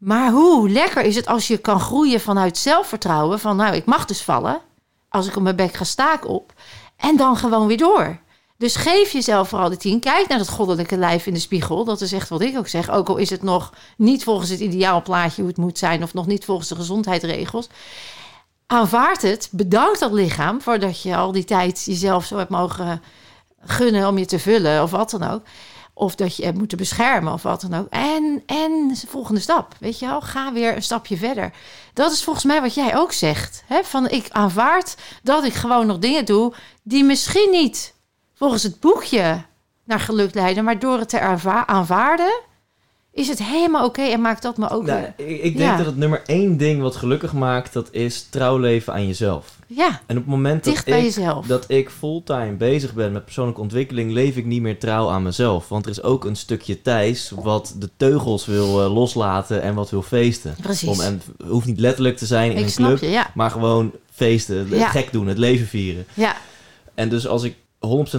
Maar 0.02 0.31
hoe 0.31 0.70
lekker 0.70 1.02
is 1.02 1.16
het 1.16 1.26
als 1.26 1.46
je 1.46 1.58
kan 1.58 1.81
groeien 1.81 2.20
vanuit 2.20 2.58
zelfvertrouwen 2.58 3.40
van 3.40 3.56
nou, 3.56 3.75
ik 3.75 3.84
mag 3.84 4.04
dus 4.04 4.22
vallen. 4.22 4.60
Als 5.08 5.26
ik 5.26 5.37
op 5.37 5.43
mijn 5.43 5.56
bek 5.56 5.75
ga, 5.75 5.84
sta 5.84 6.20
op. 6.26 6.52
En 6.96 7.16
dan 7.16 7.37
gewoon 7.37 7.66
weer 7.66 7.76
door. 7.76 8.20
Dus 8.56 8.76
geef 8.76 9.12
jezelf 9.12 9.49
vooral 9.49 9.69
de 9.69 9.76
tien. 9.76 10.00
Kijk 10.00 10.28
naar 10.28 10.38
dat 10.38 10.49
goddelijke 10.49 10.96
lijf 10.96 11.26
in 11.26 11.34
de 11.34 11.40
spiegel. 11.40 11.84
Dat 11.84 12.00
is 12.00 12.12
echt 12.12 12.28
wat 12.28 12.40
ik 12.40 12.58
ook 12.58 12.69
zeg. 12.69 12.90
Ook 12.90 13.08
al 13.08 13.16
is 13.16 13.31
het 13.31 13.43
nog 13.43 13.72
niet 13.96 14.25
volgens 14.25 14.50
het 14.50 14.60
ideaalplaatje 14.60 15.40
hoe 15.40 15.50
het 15.50 15.60
moet 15.60 15.78
zijn... 15.78 16.02
of 16.02 16.14
nog 16.14 16.26
niet 16.26 16.44
volgens 16.44 16.69
de 16.69 16.75
gezondheidsregels. 16.75 17.69
Aanvaard 18.66 19.22
het. 19.22 19.48
Bedank 19.52 19.98
dat 19.98 20.12
lichaam 20.12 20.60
voordat 20.60 21.02
je 21.02 21.16
al 21.16 21.32
die 21.32 21.44
tijd 21.44 21.84
jezelf 21.84 22.25
zo 22.25 22.37
hebt 22.37 22.50
mogen 22.50 23.02
gunnen... 23.60 24.08
om 24.08 24.19
je 24.19 24.26
te 24.26 24.38
vullen 24.38 24.82
of 24.82 24.91
wat 24.91 25.10
dan 25.10 25.22
ook. 25.22 25.43
Of 25.94 26.15
dat 26.15 26.37
je 26.37 26.44
hebt 26.44 26.58
moeten 26.58 26.79
beschermen 26.79 27.32
of 27.32 27.43
wat 27.43 27.61
dan 27.61 27.75
ook. 27.75 27.87
En, 27.91 28.43
en 28.46 28.89
de 28.89 29.06
volgende 29.06 29.41
stap, 29.41 29.75
weet 29.81 29.99
je 29.99 30.06
wel. 30.06 30.20
Ga 30.20 30.53
weer 30.53 30.77
een 30.77 30.82
stapje 30.82 31.17
verder. 31.17 31.53
Dat 31.93 32.13
is 32.13 32.25
volgens 32.25 32.44
mij 32.44 32.61
wat 32.61 32.75
jij 32.75 32.96
ook 32.96 33.13
zegt. 33.13 33.63
Hè? 33.67 33.84
Van 33.84 34.08
ik 34.08 34.27
aanvaard 34.31 34.96
dat 35.22 35.44
ik 35.44 35.55
gewoon 35.55 35.87
nog 35.87 35.99
dingen 35.99 36.25
doe... 36.25 36.55
die 36.82 37.05
misschien 37.05 37.51
niet 37.51 37.94
volgens 38.34 38.63
het 38.63 38.81
boekje 38.81 39.44
naar 39.84 40.01
geluk 40.01 40.34
leiden... 40.34 40.65
maar 40.65 40.79
door 40.79 40.99
het 40.99 41.08
te 41.08 41.20
aanvaarden... 41.67 42.41
is 43.12 43.28
het 43.28 43.42
helemaal 43.44 43.84
oké 43.84 44.02
en 44.02 44.20
maakt 44.20 44.42
dat 44.42 44.56
me 44.56 44.70
ook 44.70 44.86
Nou, 44.86 45.00
weer... 45.16 45.26
ik, 45.28 45.42
ik 45.42 45.56
denk 45.56 45.70
Ja. 45.70 45.76
dat 45.76 45.86
het 45.86 45.96
nummer 45.96 46.22
één 46.26 46.56
ding 46.56 46.81
wat 46.82 46.96
gelukkig 46.96 47.32
maakt, 47.32 47.72
dat 47.72 47.88
is 47.90 48.26
trouw 48.31 48.58
leven 48.58 48.92
aan 48.92 49.06
jezelf. 49.06 49.56
Ja, 49.66 49.88
En 50.06 50.16
op 50.16 50.22
het 50.22 50.26
moment 50.32 50.64
dat 50.64 50.74
ik, 50.78 50.86
jezelf. 50.86 51.46
dat 51.46 51.64
ik 51.69 51.90
fulltime 51.90 52.52
bezig 52.52 52.94
ben 52.94 53.12
met 53.12 53.24
persoonlijke 53.24 53.60
ontwikkeling, 53.60 54.10
leef 54.12 54.36
ik 54.36 54.44
niet 54.44 54.62
meer 54.62 54.78
trouw 54.78 55.08
aan 55.10 55.22
mezelf. 55.22 55.69
Want 55.69 55.84
er 55.84 55.90
is 55.90 56.02
ook 56.02 56.24
een 56.24 56.36
stukje 56.36 56.82
Thijs 56.82 57.32
wat 57.42 57.74
de 57.78 57.90
teugels 57.96 58.46
wil 58.46 58.82
eh, 58.82 58.94
loslaten 58.94 59.62
en 59.62 59.74
wat 59.74 59.90
wil 59.90 60.02
feesten. 60.02 60.54
Precies. 60.62 60.88
Om, 60.88 61.00
en 61.00 61.12
het 61.36 61.48
hoeft 61.48 61.66
niet 61.66 61.81
letterlijk 61.81 62.16
te 62.16 62.26
zijn 62.26 62.50
in 62.52 62.56
ik 62.58 62.64
een 62.66 62.72
club, 62.72 62.98
je, 63.00 63.08
ja. 63.10 63.31
maar 63.34 63.50
gewoon 63.50 63.92
feesten, 64.12 64.69
Ja. 64.70 64.88
gek 64.88 65.12
doen, 65.12 65.26
het 65.26 65.38
leven 65.38 65.66
vieren. 65.66 66.06
Ja, 66.14 66.36
En 66.94 67.08
dus 67.08 67.26
als 67.26 67.42
ik 67.42 67.54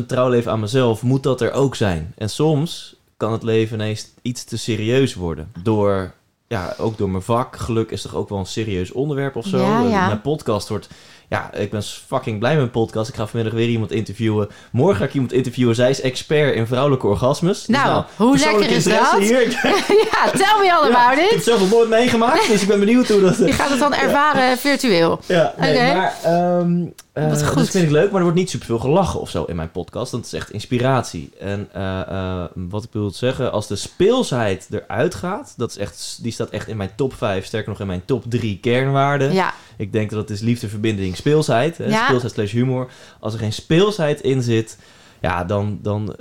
100% 0.02 0.06
trouw 0.08 0.30
leef 0.30 0.48
aan 0.48 0.60
mezelf, 0.60 1.02
moet 1.02 1.24
dat 1.24 1.42
er 1.42 1.52
ook 1.52 1.76
zijn. 1.76 2.14
En 2.18 2.30
soms 2.30 2.96
kan 3.18 3.32
het 3.32 3.44
leven 3.44 3.76
ineens 3.76 4.08
iets 4.22 4.44
te 4.44 4.58
serieus 4.58 5.14
worden. 5.14 5.52
Door, 5.64 6.14
ja, 6.48 6.76
ook 6.78 6.98
door 6.98 7.10
mijn 7.10 7.24
vak. 7.24 7.56
Geluk 7.56 7.92
is 7.92 8.02
toch 8.02 8.16
ook 8.16 8.30
wel 8.30 8.40
een 8.40 8.46
serieus 8.46 8.92
onderwerp 8.92 9.36
of 9.36 9.46
zo. 9.46 9.58
Ja. 9.88 10.06
Mijn 10.06 10.22
podcast 10.22 10.70
wordt... 10.70 10.88
Ja, 11.30 11.54
ik 11.54 11.70
ben 11.70 11.84
fucking 11.84 12.40
blij 12.40 12.52
met 12.52 12.60
mijn 12.60 12.72
podcast. 12.72 13.10
Ik 13.10 13.16
ga 13.16 13.28
vanmiddag 13.28 13.54
weer 13.60 13.68
iemand 13.68 13.92
interviewen. 13.92 14.50
Morgen 14.72 14.98
ga 14.98 15.04
ik 15.04 15.14
iemand 15.14 15.34
interviewen. 15.34 15.76
Zij 15.76 15.90
is 15.90 16.02
expert 16.02 16.56
in 16.56 16.68
vrouwelijke 16.68 17.08
orgasmes. 17.08 17.66
Dus 17.66 17.76
Nou, 17.76 18.04
hoe 18.16 18.38
lekker 18.38 18.70
is 18.70 18.84
dat? 18.84 19.18
Hier. 19.18 19.42
Ja, 20.12 20.30
tell 20.32 20.60
me 20.60 20.74
all 20.74 20.90
ja, 20.90 21.06
about 21.06 21.24
ik 21.24 21.30
heb 21.30 21.42
zelf 21.42 21.60
nog 21.60 21.70
nooit 21.70 21.90
meegemaakt, 21.90 22.48
dus 22.48 22.62
ik 22.62 22.68
ben 22.68 22.80
benieuwd 22.80 23.08
hoe 23.08 23.22
dat... 23.22 23.38
Je 23.48 23.54
gaat 23.54 23.70
het 23.70 23.80
dan 23.80 23.94
ervaren 23.94 24.58
virtueel. 24.58 25.20
Ja, 25.26 25.54
nee, 25.58 25.94
maar 25.94 26.14
ehm 26.24 26.86
eh, 27.14 27.30
Wat 27.30 27.44
goed. 27.46 27.58
dat 27.58 27.70
vind 27.70 27.84
ik 27.84 27.90
leuk, 27.92 28.08
maar 28.08 28.16
er 28.18 28.22
wordt 28.24 28.38
niet 28.38 28.50
superveel 28.50 28.80
gelachen 28.80 29.20
of 29.20 29.30
zo 29.30 29.44
in 29.44 29.56
mijn 29.56 29.72
podcast. 29.72 30.12
Het 30.12 30.26
is 30.26 30.34
echt 30.34 30.52
inspiratie. 30.52 31.30
En 31.40 31.70
eh, 31.74 32.00
eh, 32.02 32.44
wat 32.54 32.84
ik 32.84 32.90
wil 32.92 33.12
zeggen, 33.12 33.52
als 33.52 33.68
de 33.68 33.76
speelsheid 33.76 34.68
eruit 34.72 35.16
gaat, 35.16 35.54
dat 35.58 35.70
is 35.70 35.78
echt, 35.78 36.18
die 36.22 36.32
staat 36.32 36.50
echt 36.50 36.68
in 36.68 36.78
mijn 36.78 36.92
top 36.96 37.14
5, 37.14 37.46
sterker 37.46 37.70
nog 37.70 37.80
in 37.80 37.88
mijn 37.88 38.06
top 38.06 38.24
3 38.30 38.60
kernwaarden. 38.60 39.34
Ja, 39.34 39.54
Ik 39.78 39.92
denk 39.92 40.10
dat 40.10 40.20
het 40.20 40.30
is 40.30 40.40
liefde, 40.42 40.70
verbinding, 40.70 41.16
speelsheid. 41.16 41.78
Hè? 41.78 41.86
Ja. 41.86 42.04
Speelsheid 42.06 42.34
slash 42.34 42.52
humor. 42.52 42.90
Als 43.20 43.34
er 43.34 43.40
geen 43.40 43.54
speelsheid 43.54 44.22
in 44.22 44.42
zit, 44.44 44.78
ja, 45.22 45.44
dan, 45.44 45.80
dan, 45.82 46.16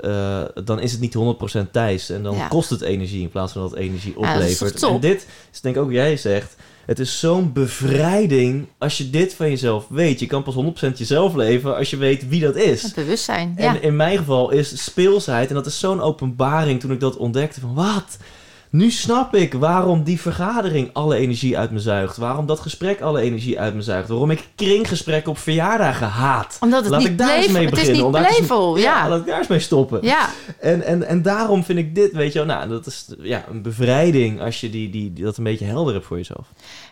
dan 0.64 0.80
is 0.80 0.92
het 0.92 1.00
niet 1.00 1.14
100% 1.66 1.70
Thijs. 1.70 2.10
En 2.10 2.22
dan 2.22 2.34
Ja. 2.36 2.48
kost 2.48 2.70
het 2.70 2.80
energie 2.80 3.22
in 3.22 3.30
plaats 3.30 3.52
van 3.52 3.62
dat 3.62 3.70
het 3.70 3.80
energie 3.80 4.14
Ja, 4.20 4.26
dat 4.26 4.34
oplevert. 4.42 4.82
en 4.82 5.00
dit 5.00 5.26
is 5.52 5.60
denk 5.60 5.76
ik 5.76 5.82
ook 5.82 5.90
jij 5.92 6.16
zegt. 6.16 6.56
Het 6.86 6.98
is 6.98 7.18
zo'n 7.18 7.52
bevrijding 7.52 8.66
als 8.78 8.98
je 8.98 9.10
dit 9.10 9.34
van 9.34 9.48
jezelf 9.48 9.86
weet. 9.88 10.20
Je 10.20 10.26
kan 10.26 10.42
pas 10.42 10.54
100% 10.54 10.98
jezelf 10.98 11.34
leven 11.34 11.76
als 11.76 11.90
je 11.90 11.96
weet 11.96 12.28
wie 12.28 12.40
dat 12.40 12.56
is. 12.56 12.82
Het 12.82 12.94
bewustzijn. 12.94 13.52
En 13.56 13.74
Ja. 13.74 13.80
in 13.80 13.96
mijn 13.96 14.18
geval 14.18 14.50
is 14.50 14.84
speelsheid, 14.84 15.48
en 15.48 15.54
dat 15.54 15.66
is 15.66 15.78
zo'n 15.78 16.00
openbaring 16.00 16.80
toen 16.80 16.90
ik 16.92 17.00
dat 17.00 17.16
ontdekte 17.16 17.60
van 17.60 17.74
wat? 17.74 18.16
Nu 18.72 18.90
snap 18.90 19.34
ik 19.34 19.54
waarom 19.54 20.02
die 20.02 20.20
vergadering 20.20 20.90
alle 20.92 21.16
energie 21.16 21.58
uit 21.58 21.70
me 21.70 21.78
zuigt. 21.78 22.16
Waarom 22.16 22.46
dat 22.46 22.60
gesprek 22.60 23.00
alle 23.00 23.20
energie 23.20 23.60
uit 23.60 23.74
me 23.74 23.82
zuigt. 23.82 24.08
Waarom 24.08 24.30
ik 24.30 24.48
kringgesprekken 24.54 25.30
op 25.30 25.38
verjaardagen 25.38 26.06
haat. 26.08 26.56
Omdat 26.60 26.80
het 26.82 26.90
Laat 26.90 27.00
niet 27.00 27.08
ik 27.08 27.18
daar 27.18 27.36
eens 27.36 27.46
mee 27.48 27.64
het 27.66 27.72
is 27.78 27.78
beginnen. 27.86 28.02
niet 28.02 28.10
playful, 28.20 28.76
ja. 28.76 29.08
laat 29.08 29.20
ik 29.20 29.26
daar 29.26 29.38
eens 29.38 29.46
mee 29.46 29.58
stoppen. 29.58 29.98
ja. 30.02 30.28
En, 30.60 30.82
en, 30.82 31.06
en 31.06 31.22
daarom 31.22 31.64
vind 31.64 31.78
ik 31.78 31.94
dit, 31.94 32.12
weet 32.12 32.32
je 32.32 32.38
wel, 32.38 32.56
nou, 32.56 32.68
dat 32.68 32.86
is 32.86 33.06
ja, 33.18 33.44
een 33.50 33.62
bevrijding 33.62 34.40
als 34.40 34.60
je 34.60 34.70
die, 34.70 34.90
die, 34.90 35.12
die- 35.12 35.24
dat 35.24 35.36
een 35.36 35.44
beetje 35.44 35.64
helder 35.64 35.94
hebt 35.94 36.06
voor 36.06 36.16
jezelf. 36.16 36.46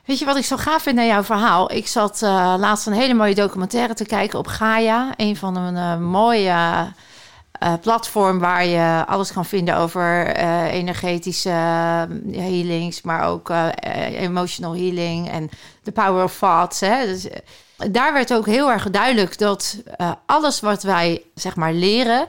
Weet 0.05 0.19
je 0.19 0.25
wat 0.25 0.37
ik 0.37 0.45
zo 0.45 0.57
gaaf 0.57 0.83
vind 0.83 0.99
aan 0.99 1.07
jouw 1.07 1.23
verhaal? 1.25 1.73
Ik 1.73 1.87
zat 1.87 2.23
eh, 2.23 2.55
laatst 2.59 2.87
een 2.87 2.93
hele 2.93 3.15
mooie 3.15 3.35
documentaire 3.35 3.95
te 3.95 4.07
kijken 4.07 4.39
op 4.39 4.47
Gaia. 4.47 5.13
Een 5.17 5.37
van 5.37 5.57
een 5.57 5.77
eh, 5.77 5.99
mooie 5.99 6.53
eh, 7.61 7.73
platform 7.81 8.39
waar 8.39 8.67
je 8.67 9.05
alles 9.07 9.33
kan 9.33 9.45
vinden 9.45 9.77
over 9.77 10.27
eh, 10.27 10.73
energetische 10.73 11.49
eh, 11.51 12.03
healings, 12.33 13.03
maar 13.03 13.29
ook 13.29 13.53
emotional 14.19 14.77
healing 14.77 15.31
en 15.31 15.51
the 15.83 15.93
power 15.93 16.25
of 16.25 16.39
thoughts. 16.39 16.81
Hè? 16.81 17.07
Dus, 17.07 17.27
daar 17.91 18.13
werd 18.13 18.35
ook 18.35 18.47
heel 18.47 18.71
erg 18.71 18.91
duidelijk 18.91 19.39
dat 19.39 19.77
alles 20.27 20.61
wat 20.61 20.83
wij 20.83 21.23
zeg 21.35 21.57
maar 21.57 21.73
leren 21.73 22.27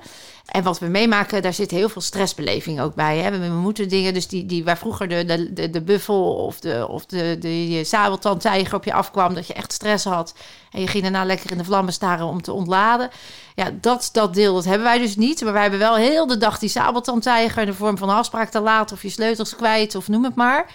en 0.51 0.63
wat 0.63 0.79
we 0.79 0.87
meemaken, 0.87 1.41
daar 1.41 1.53
zit 1.53 1.71
heel 1.71 1.89
veel 1.89 2.01
stressbeleving 2.01 2.81
ook 2.81 2.95
bij. 2.95 3.17
Hè? 3.17 3.39
We, 3.39 3.47
moeten 3.47 3.89
dingen, 3.89 4.13
dus 4.13 4.27
die, 4.27 4.45
die 4.45 4.63
waar 4.63 4.77
vroeger 4.77 5.07
de, 5.07 5.25
de, 5.25 5.53
de, 5.53 5.69
de 5.69 5.81
buffel 5.81 6.35
of 6.35 6.59
de, 6.59 6.87
of 6.87 7.05
de, 7.05 7.37
de, 7.39 7.83
sabeltandtijger 7.83 8.75
op 8.75 8.83
je 8.83 8.93
afkwam, 8.93 9.33
dat 9.33 9.47
je 9.47 9.53
echt 9.53 9.71
stress 9.71 10.05
had. 10.05 10.33
En 10.71 10.81
je 10.81 10.87
ging 10.87 11.03
daarna 11.03 11.25
lekker 11.25 11.51
in 11.51 11.57
de 11.57 11.63
vlammen 11.63 11.93
staren 11.93 12.25
om 12.25 12.41
te 12.41 12.51
ontladen. 12.51 13.09
Ja, 13.55 13.71
dat, 13.81 14.09
dat 14.11 14.33
deel 14.33 14.53
dat 14.53 14.65
hebben 14.65 14.83
wij 14.83 14.97
dus 14.97 15.15
niet. 15.15 15.41
Maar 15.41 15.53
wij 15.53 15.61
hebben 15.61 15.79
wel 15.79 15.95
heel 15.95 16.27
de 16.27 16.37
dag 16.37 16.59
die 16.59 16.69
sabeltandtijger 16.69 17.61
in 17.61 17.67
de 17.67 17.73
vorm 17.73 17.97
van 17.97 18.09
afspraak 18.09 18.49
te 18.49 18.59
laat 18.59 18.91
of 18.91 19.01
je 19.01 19.09
sleutels 19.09 19.55
kwijt 19.55 19.95
of 19.95 20.07
noem 20.07 20.23
het 20.23 20.35
maar. 20.35 20.71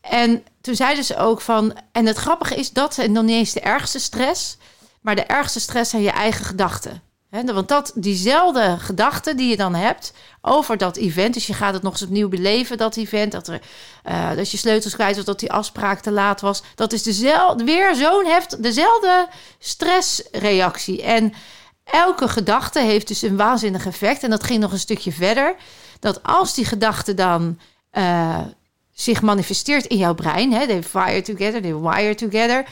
En 0.00 0.44
toen 0.60 0.74
zeiden 0.74 1.04
ze 1.04 1.16
ook 1.16 1.40
van, 1.40 1.76
en 1.92 2.06
het 2.06 2.16
grappige 2.16 2.54
is 2.54 2.70
dat 2.70 2.98
en 2.98 3.12
nog 3.12 3.24
niet 3.24 3.36
eens 3.36 3.52
de 3.52 3.60
ergste 3.60 3.98
stress, 3.98 4.56
maar 5.00 5.14
de 5.14 5.24
ergste 5.24 5.60
stress 5.60 5.90
zijn 5.90 6.02
je 6.02 6.10
eigen 6.10 6.44
gedachten. 6.44 7.05
Want 7.44 7.68
dat, 7.68 7.92
diezelfde 7.94 8.76
gedachten 8.78 9.36
die 9.36 9.48
je 9.48 9.56
dan 9.56 9.74
hebt 9.74 10.12
over 10.40 10.76
dat 10.76 10.96
event, 10.96 11.34
dus 11.34 11.46
je 11.46 11.54
gaat 11.54 11.74
het 11.74 11.82
nog 11.82 11.92
eens 11.92 12.02
opnieuw 12.02 12.28
beleven, 12.28 12.76
dat 12.76 12.96
event, 12.96 13.32
dat, 13.32 13.48
er, 13.48 13.60
eh, 14.02 14.34
dat 14.36 14.50
je 14.50 14.56
sleutels 14.56 14.94
kwijt 14.94 15.16
was, 15.16 15.24
dat 15.24 15.40
die 15.40 15.52
afspraak 15.52 16.00
te 16.00 16.10
laat 16.10 16.40
was, 16.40 16.62
dat 16.74 16.92
is 16.92 17.02
dezelfde, 17.02 17.64
weer 17.64 17.94
zo'n 17.94 18.26
heft, 18.26 18.62
dezelfde 18.62 19.28
stressreactie. 19.58 21.02
En 21.02 21.32
elke 21.84 22.28
gedachte 22.28 22.80
heeft 22.80 23.08
dus 23.08 23.22
een 23.22 23.36
waanzinnig 23.36 23.86
effect. 23.86 24.22
En 24.22 24.30
dat 24.30 24.44
ging 24.44 24.60
nog 24.60 24.72
een 24.72 24.78
stukje 24.78 25.12
verder. 25.12 25.54
Dat 26.00 26.22
als 26.22 26.54
die 26.54 26.64
gedachte 26.64 27.14
dan 27.14 27.58
eh, 27.90 28.40
zich 28.92 29.22
manifesteert 29.22 29.86
in 29.86 29.96
jouw 29.96 30.14
brein, 30.14 30.52
hè, 30.52 30.66
they 30.66 30.82
fire 30.82 31.22
together, 31.22 31.62
they 31.62 31.74
wire 31.74 32.14
together, 32.14 32.66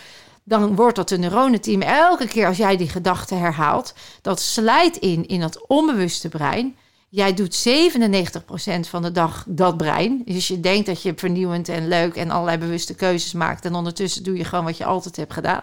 dan 0.44 0.74
wordt 0.76 0.96
dat 0.96 1.10
een 1.10 1.20
neuronenteam 1.20 1.82
elke 1.82 2.26
keer 2.28 2.46
als 2.46 2.56
jij 2.56 2.76
die 2.76 2.88
gedachte 2.88 3.34
herhaalt, 3.34 3.94
dat 4.22 4.40
slijt 4.40 4.96
in 4.96 5.26
in 5.26 5.40
dat 5.40 5.66
onbewuste 5.66 6.28
brein. 6.28 6.76
Jij 7.08 7.34
doet 7.34 7.66
97% 7.68 8.88
van 8.88 9.02
de 9.02 9.12
dag 9.12 9.44
dat 9.48 9.76
brein. 9.76 10.22
Dus 10.24 10.48
je 10.48 10.60
denkt 10.60 10.86
dat 10.86 11.02
je 11.02 11.12
vernieuwend 11.16 11.68
en 11.68 11.88
leuk 11.88 12.16
en 12.16 12.30
allerlei 12.30 12.58
bewuste 12.58 12.94
keuzes 12.94 13.32
maakt. 13.32 13.64
En 13.64 13.74
ondertussen 13.74 14.22
doe 14.22 14.36
je 14.36 14.44
gewoon 14.44 14.64
wat 14.64 14.76
je 14.76 14.84
altijd 14.84 15.16
hebt 15.16 15.32
gedaan. 15.32 15.62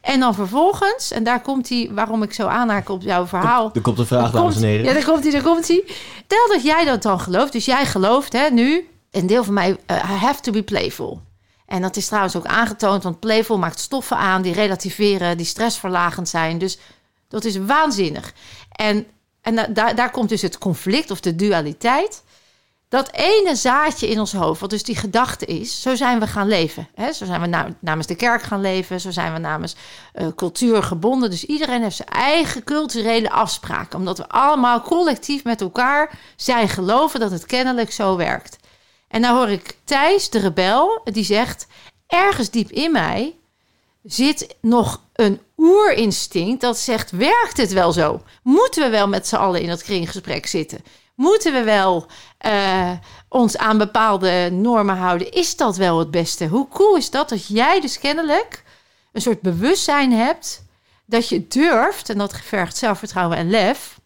En 0.00 0.20
dan 0.20 0.34
vervolgens, 0.34 1.10
en 1.10 1.24
daar 1.24 1.40
komt 1.42 1.68
hij, 1.68 1.90
waarom 1.92 2.22
ik 2.22 2.32
zo 2.32 2.46
aanhaak 2.46 2.88
op 2.88 3.02
jouw 3.02 3.26
verhaal. 3.26 3.70
Er 3.74 3.80
komt 3.80 3.98
een 3.98 4.06
vraag, 4.06 4.22
Daar 4.22 4.32
dames 4.32 4.52
komt- 4.52 4.64
en 4.64 4.70
heren. 4.70 4.84
Ja, 4.86 4.92
daar 4.92 5.04
komt 5.04 5.22
hij, 5.22 5.32
daar 5.32 5.42
komt 5.42 5.68
hij. 5.68 5.84
Tel 6.26 6.48
dat 6.48 6.62
jij 6.62 6.84
dat 6.84 7.02
dan 7.02 7.20
gelooft. 7.20 7.52
Dus 7.52 7.64
jij 7.64 7.86
gelooft 7.86 8.32
hè, 8.32 8.48
nu, 8.50 8.88
een 9.10 9.26
deel 9.26 9.44
van 9.44 9.54
mij, 9.54 9.76
eh, 9.86 9.96
I 9.96 10.14
have 10.14 10.40
to 10.40 10.52
be 10.52 10.62
playful. 10.62 11.20
En 11.72 11.82
dat 11.82 11.96
is 11.96 12.06
trouwens 12.06 12.36
ook 12.36 12.46
aangetoond, 12.46 13.02
want 13.02 13.20
playful 13.20 13.58
maakt 13.58 13.78
stoffen 13.80 14.16
aan 14.16 14.42
die 14.42 14.52
relativeren, 14.52 15.36
die 15.36 15.46
stressverlagend 15.46 16.28
zijn. 16.28 16.58
Dus 16.58 16.78
dat 17.28 17.44
is 17.44 17.56
waanzinnig. 17.56 18.32
En, 18.72 19.06
en 19.40 19.54
da- 19.54 19.66
daar, 19.66 19.94
daar 19.94 20.10
komt 20.10 20.28
dus 20.28 20.42
het 20.42 20.58
conflict 20.58 21.10
of 21.10 21.20
de 21.20 21.34
dualiteit. 21.34 22.22
Dat 22.88 23.12
ene 23.12 23.54
zaadje 23.56 24.08
in 24.08 24.18
ons 24.20 24.32
hoofd, 24.32 24.60
wat 24.60 24.70
dus 24.70 24.82
die 24.82 24.96
gedachte 24.96 25.46
is, 25.46 25.80
zo 25.82 25.94
zijn 25.94 26.20
we 26.20 26.26
gaan 26.26 26.48
leven. 26.48 26.88
Hè? 26.94 27.12
Zo 27.12 27.24
zijn 27.24 27.40
we 27.40 27.46
na- 27.46 27.68
namens 27.78 28.06
de 28.06 28.14
kerk 28.14 28.42
gaan 28.42 28.60
leven, 28.60 29.00
zo 29.00 29.10
zijn 29.10 29.32
we 29.32 29.38
namens 29.38 29.76
eh, 30.12 30.26
cultuur 30.36 30.82
gebonden. 30.82 31.30
Dus 31.30 31.44
iedereen 31.44 31.82
heeft 31.82 31.96
zijn 31.96 32.08
eigen 32.08 32.64
culturele 32.64 33.30
afspraken, 33.30 33.98
omdat 33.98 34.18
we 34.18 34.28
allemaal 34.28 34.80
collectief 34.82 35.44
met 35.44 35.60
elkaar 35.60 36.18
zijn 36.36 36.68
geloven 36.68 37.20
dat 37.20 37.30
het 37.30 37.46
kennelijk 37.46 37.92
zo 37.92 38.16
werkt. 38.16 38.56
En 39.12 39.20
nou 39.20 39.36
hoor 39.36 39.48
ik 39.48 39.76
Thijs, 39.84 40.30
de 40.30 40.38
rebel, 40.38 41.00
die 41.04 41.24
zegt: 41.24 41.66
ergens 42.06 42.50
diep 42.50 42.70
in 42.70 42.92
mij 42.92 43.36
zit 44.02 44.56
nog 44.60 45.00
een 45.12 45.40
oerinstinct 45.56 46.60
dat 46.60 46.78
zegt: 46.78 47.10
werkt 47.10 47.56
het 47.56 47.72
wel 47.72 47.92
zo? 47.92 48.22
Moeten 48.42 48.82
we 48.82 48.88
wel 48.90 49.08
met 49.08 49.28
z'n 49.28 49.36
allen 49.36 49.60
in 49.60 49.68
dat 49.68 49.82
kringgesprek 49.82 50.46
zitten? 50.46 50.84
Moeten 51.14 51.52
we 51.52 51.62
wel 51.62 52.06
eh, 52.38 52.90
ons 53.28 53.56
aan 53.56 53.78
bepaalde 53.78 54.48
normen 54.52 54.96
houden? 54.96 55.32
Is 55.32 55.56
dat 55.56 55.76
wel 55.76 55.98
het 55.98 56.10
beste? 56.10 56.46
Hoe 56.46 56.68
cool 56.68 56.96
is 56.96 57.10
dat 57.10 57.28
dat 57.28 57.46
jij 57.46 57.80
dus 57.80 57.98
kennelijk 57.98 58.64
een 59.12 59.20
soort 59.20 59.40
bewustzijn 59.40 60.12
hebt 60.12 60.64
dat 61.06 61.28
je 61.28 61.46
durft, 61.48 62.10
en 62.10 62.18
dat 62.18 62.40
vergt 62.40 62.76
zelfvertrouwen 62.76 63.36
en 63.36 63.50
lef, 63.50 64.00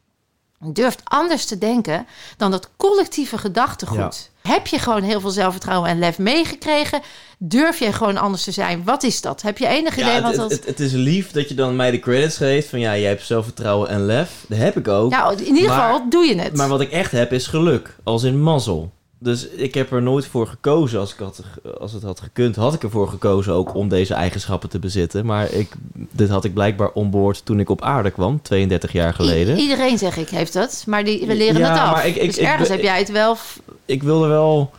durft 0.59 1.01
anders 1.05 1.45
te 1.45 1.59
denken 1.59 2.07
dan 2.37 2.51
dat 2.51 2.71
collectieve 2.77 3.39
gedachtegoed. 3.39 4.31
Heb 4.47 4.67
je 4.67 4.79
gewoon 4.79 5.03
heel 5.03 5.21
veel 5.21 5.31
zelfvertrouwen 5.31 5.91
en 5.91 5.99
lef 5.99 6.19
meegekregen? 6.19 7.01
Durf 7.39 7.79
je 7.79 7.93
gewoon 7.93 8.17
anders 8.17 8.45
te 8.45 8.53
zijn? 8.53 8.85
Wat 8.85 9.03
is 9.03 9.21
dat? 9.21 9.43
Heb 9.43 9.59
je 9.59 9.67
enig 9.67 9.97
idee 9.97 10.13
Ja, 10.13 10.21
wat 10.23 10.31
het, 10.31 10.41
dat... 10.41 10.51
het, 10.51 10.65
het 10.67 10.81
is 10.81 10.93
lief 10.93 11.31
dat 11.31 11.49
je 11.49 11.55
dan 11.55 11.77
mij 11.77 11.91
de 11.91 11.99
credits 11.99 12.37
geeft 12.37 12.69
van 12.69 12.81
ja, 12.81 12.97
jij 12.97 13.09
hebt 13.09 13.27
zelfvertrouwen 13.27 13.89
en 13.89 14.07
lef. 14.07 14.45
Dat 14.49 14.59
heb 14.59 14.77
ik 14.77 14.89
ook. 14.89 15.11
ja, 15.11 15.31
in 15.31 15.45
ieder 15.55 15.69
maar- 15.69 15.81
geval 15.93 16.09
doe 16.09 16.25
je 16.25 16.41
het. 16.41 16.57
Maar 16.57 16.69
wat 16.69 16.81
ik 16.81 16.91
echt 16.91 17.11
heb 17.13 17.33
is 17.33 17.47
geluk, 17.47 17.97
als 18.05 18.23
in 18.23 18.43
mazzel. 18.43 18.93
Dus 19.19 19.49
ik 19.49 19.75
heb 19.75 19.93
er 19.93 20.03
nooit 20.03 20.27
voor 20.27 20.47
gekozen. 20.47 21.01
Als, 21.01 21.13
ik 21.13 21.19
had, 21.19 21.43
als 21.79 21.93
het 21.93 22.03
had 22.03 22.21
gekund, 22.21 22.57
had 22.57 22.75
ik 22.75 22.83
ervoor 22.83 23.09
gekozen 23.09 23.53
ook 23.53 23.75
om 23.75 23.89
deze 23.89 24.15
eigenschappen 24.15 24.69
te 24.69 24.79
bezitten. 24.79 25.27
Maar 25.27 25.53
ik, 25.53 25.73
dit 25.95 26.29
had 26.29 26.45
ik 26.45 26.55
blijkbaar 26.55 26.91
onboord 26.91 27.45
toen 27.45 27.61
ik 27.61 27.69
op 27.71 27.83
aarde 27.83 28.11
kwam, 28.11 28.43
32 28.43 28.93
jaar 28.93 29.15
geleden. 29.15 29.57
I- 29.57 29.61
iedereen 29.61 29.99
zeg 29.99 30.17
ik 30.17 30.29
heeft 30.29 30.53
dat, 30.53 30.85
maar 30.87 31.05
die, 31.05 31.27
we 31.27 31.35
leren 31.37 31.61
Ja, 31.61 31.71
het 31.73 31.81
af. 31.81 31.93
maar 31.93 32.07
ik- 32.07 32.17
ik- 32.17 32.27
dus 32.27 32.39
ik 32.39 32.45
ergens 32.47 32.69
heb 32.69 32.83
jij 32.83 32.99
het 32.99 33.11
wel... 33.11 33.37
ik 33.85 34.03
wilde 34.03 34.27
wel, 34.27 34.71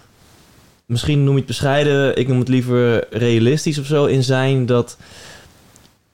misschien 0.86 1.20
noem 1.24 1.32
je 1.34 1.38
het 1.38 1.48
bescheiden, 1.48 2.18
ik 2.18 2.28
noem 2.28 2.40
het 2.40 2.48
liever 2.48 3.08
realistisch 3.18 3.80
of 3.80 3.86
zo 3.86 4.06
in 4.06 4.24
zijn 4.24 4.66
dat 4.66 4.98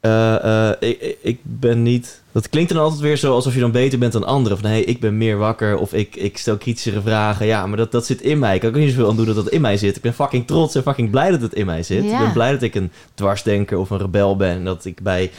eh, 0.03 0.69
eh, 0.69 0.75
ik, 0.79 1.17
ik- 1.21 1.39
ben 1.43 1.83
niet. 1.83 2.21
Dat 2.31 2.49
klinkt 2.49 2.73
dan 2.73 2.81
altijd 2.83 3.01
weer 3.01 3.17
zo 3.17 3.33
alsof 3.33 3.53
je 3.53 3.59
dan 3.59 3.71
beter 3.71 3.99
bent 3.99 4.11
dan 4.13 4.23
anderen. 4.23 4.57
Van 4.57 4.69
nee, 4.69 4.83
ik 4.83 4.99
ben 4.99 5.17
meer 5.17 5.37
wakker 5.37 5.77
of 5.77 5.93
ik, 5.93 6.15
ik 6.15 6.37
stel 6.37 6.57
kritischere 6.57 7.01
vragen. 7.01 7.45
Ja, 7.45 7.67
maar 7.67 7.77
dat, 7.77 7.91
dat 7.91 8.05
zit 8.05 8.21
in 8.21 8.39
mij. 8.39 8.55
Ik 8.55 8.61
kan 8.61 8.73
er 8.73 8.79
niet 8.79 8.89
zoveel 8.89 9.09
aan 9.09 9.15
doen 9.15 9.25
dat 9.25 9.35
dat 9.35 9.49
in 9.49 9.61
mij 9.61 9.77
zit. 9.77 9.95
Ik 9.95 10.01
ben 10.01 10.13
fucking 10.13 10.47
trots 10.47 10.75
en 10.75 10.81
fucking 10.81 11.09
blij 11.09 11.29
dat 11.31 11.41
het 11.41 11.53
in 11.53 11.65
mij 11.65 11.83
zit. 11.83 12.03
Ja. 12.03 12.11
Ik 12.13 12.19
ben 12.19 12.31
blij 12.33 12.51
dat 12.51 12.61
ik 12.61 12.75
een 12.75 12.91
dwarsdenker 13.13 13.77
of 13.77 13.89
een 13.89 13.97
rebel 13.97 14.35
ben. 14.35 14.49
En 14.49 14.63
dat 14.63 14.85
ik 14.85 15.01
bij, 15.01 15.31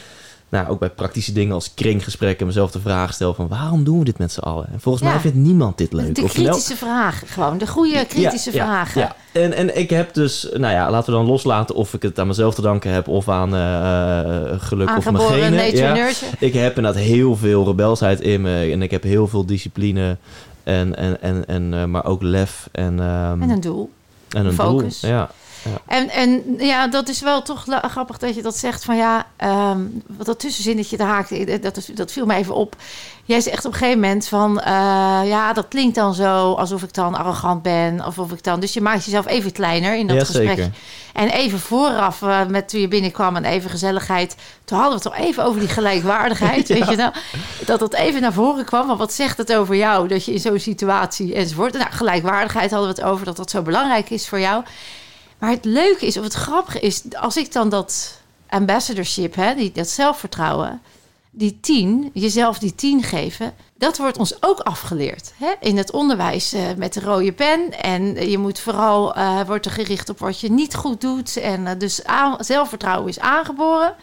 nou, 0.55 0.67
ook 0.69 0.79
bij 0.79 0.89
praktische 0.89 1.31
dingen 1.31 1.53
als 1.53 1.73
kringgesprekken 1.73 2.45
mezelf 2.47 2.71
de 2.71 2.79
vraag 2.79 3.13
stel 3.13 3.33
van 3.33 3.47
waarom 3.47 3.83
doen 3.83 3.99
we 3.99 4.05
dit 4.05 4.17
met 4.17 4.31
z'n 4.31 4.39
allen? 4.39 4.67
En 4.73 4.79
volgens 4.79 5.03
Ja. 5.03 5.09
mij 5.11 5.19
vindt 5.19 5.37
niemand 5.37 5.77
dit 5.77 5.93
leuk. 5.93 6.15
de 6.15 6.23
Of 6.23 6.33
kritische 6.33 6.75
vragen 6.75 7.27
gewoon. 7.27 7.57
De 7.57 7.67
goede 7.67 8.05
kritische 8.05 8.53
ja, 8.53 8.65
vragen. 8.65 9.01
Ja, 9.01 9.15
En, 9.31 9.53
en 9.53 9.77
ik 9.77 9.89
heb 9.89 10.13
dus, 10.13 10.47
nou 10.53 10.73
ja, 10.73 10.91
laten 10.91 11.11
we 11.13 11.19
dan 11.19 11.27
loslaten 11.27 11.75
of 11.75 11.93
ik 11.93 12.01
het 12.01 12.19
aan 12.19 12.27
mezelf 12.27 12.55
te 12.55 12.61
danken 12.61 12.91
heb 12.91 13.07
of 13.07 13.29
aan 13.29 13.55
eh, 13.55 14.61
geluk 14.61 14.97
of 14.97 15.11
mijn 15.11 15.23
genen. 15.27 15.75
Ja. 15.75 16.09
Ik 16.39 16.53
heb 16.53 16.75
inderdaad 16.77 17.01
heel 17.01 17.35
veel 17.35 17.65
rebelsheid 17.65 18.21
in 18.21 18.41
me 18.41 18.71
en 18.71 18.81
ik 18.81 18.91
heb 18.91 19.03
heel 19.03 19.27
veel 19.27 19.45
discipline 19.45 20.17
en, 20.63 20.95
en, 20.95 21.21
en, 21.21 21.47
en, 21.47 21.73
eh, 21.73 21.85
maar 21.85 22.05
ook 22.05 22.21
lef 22.21 22.69
en, 22.71 22.99
ehm, 22.99 23.41
En 23.41 23.49
een 23.49 23.61
doel. 23.61 23.89
en 24.29 24.45
een 24.45 24.53
focus. 24.53 24.99
doel. 24.99 25.11
Ja. 25.11 25.29
En, 25.85 26.09
en 26.09 26.43
ja, 26.57 26.87
dat 26.87 27.09
is 27.09 27.21
wel 27.21 27.41
toch 27.41 27.65
grappig 27.81 28.17
dat 28.17 28.35
je 28.35 28.41
dat 28.41 28.57
zegt 28.57 28.83
van 28.83 28.95
ja, 28.95 29.25
ehm, 29.35 29.81
wat 30.07 30.25
dat 30.25 30.39
tussenzinnetje 30.39 30.97
daar 30.97 31.07
haakte, 31.07 31.59
dat, 31.59 31.89
dat 31.93 32.11
viel 32.11 32.25
me 32.25 32.35
even 32.35 32.55
op. 32.55 32.75
Jij 33.27 33.41
zegt 33.41 33.65
op 33.65 33.71
een 33.71 33.77
gegeven 33.77 33.99
moment 33.99 34.27
van 34.27 34.59
eh, 34.59 34.71
ja, 35.25 35.53
dat 35.53 35.67
klinkt 35.67 35.95
dan 35.95 36.13
zo 36.13 36.53
alsof 36.53 36.83
ik 36.83 36.93
dan 36.93 37.15
arrogant 37.15 37.61
ben, 37.61 38.05
of 38.05 38.19
of 38.19 38.31
ik 38.31 38.43
dan. 38.43 38.59
Dus 38.59 38.73
je 38.73 38.81
maakt 38.81 39.05
jezelf 39.05 39.27
even 39.27 39.51
kleiner 39.51 39.95
in 39.95 40.07
dat 40.07 40.17
Ja, 40.17 40.25
gesprek. 40.25 40.47
zeker. 40.47 40.71
En 41.13 41.29
even 41.29 41.59
vooraf, 41.59 42.21
eh, 42.21 42.45
met 42.45 42.69
toen 42.69 42.79
je 42.81 42.87
binnenkwam 42.87 43.35
en 43.35 43.45
even 43.45 43.69
gezelligheid. 43.69 44.35
Toen 44.65 44.77
hadden 44.77 44.97
we 44.97 45.03
het 45.09 45.15
toch 45.15 45.25
even 45.27 45.43
over 45.43 45.59
die 45.59 45.69
gelijkwaardigheid. 45.69 46.67
Weet 46.77 46.89
je 46.89 46.95
nou? 46.95 47.13
Dat 47.65 47.79
dat 47.79 47.93
even 47.93 48.21
naar 48.21 48.33
voren 48.33 48.65
kwam. 48.65 48.87
Want 48.87 48.99
wat 48.99 49.13
zegt 49.13 49.37
het 49.37 49.53
over 49.53 49.75
jou 49.75 50.07
dat 50.07 50.25
je 50.25 50.33
in 50.33 50.39
zo'n 50.39 50.59
situatie 50.59 51.33
enzovoort. 51.35 51.73
Nou, 51.73 51.91
gelijkwaardigheid 51.91 52.71
hadden 52.71 52.89
we 52.89 53.01
het 53.01 53.11
over 53.11 53.25
dat 53.25 53.37
dat 53.37 53.49
zo 53.49 53.61
belangrijk 53.61 54.09
is 54.09 54.27
voor 54.27 54.39
jou. 54.39 54.63
Maar 55.39 55.49
het 55.49 55.65
leuke 55.65 56.05
is, 56.05 56.17
of 56.17 56.23
het 56.23 56.33
grappige 56.33 56.79
is, 56.79 57.03
als 57.13 57.37
ik 57.37 57.51
dan 57.51 57.69
dat 57.69 58.21
ambassadorship, 58.49 59.35
hè, 59.35 59.55
die, 59.55 59.71
dat 59.71 59.89
zelfvertrouwen, 59.89 60.81
die 61.31 61.57
tien, 61.61 62.09
jezelf 62.13 62.57
die 62.57 62.75
tien 62.75 63.03
geven, 63.03 63.53
dat 63.77 63.97
wordt 63.97 64.17
ons 64.17 64.43
ook 64.43 64.59
afgeleerd. 64.59 65.33
Hè? 65.37 65.53
In 65.59 65.77
het 65.77 65.91
onderwijs 65.91 66.53
eh, 66.53 66.61
met 66.77 66.93
de 66.93 66.99
rode 66.99 67.31
pen. 67.31 67.81
En 67.81 68.29
je 68.29 68.37
moet 68.37 68.59
vooral, 68.59 69.15
eh 69.15 69.41
wordt 69.47 69.65
er 69.65 69.71
gericht 69.71 70.09
op 70.09 70.19
wat 70.19 70.39
je 70.39 70.51
niet 70.51 70.75
goed 70.75 71.01
doet. 71.01 71.37
En 71.37 71.67
eh, 71.67 71.79
dus 71.79 72.01
zelfvertrouwen 72.39 73.09
is 73.09 73.19
aangeboren. 73.19 73.95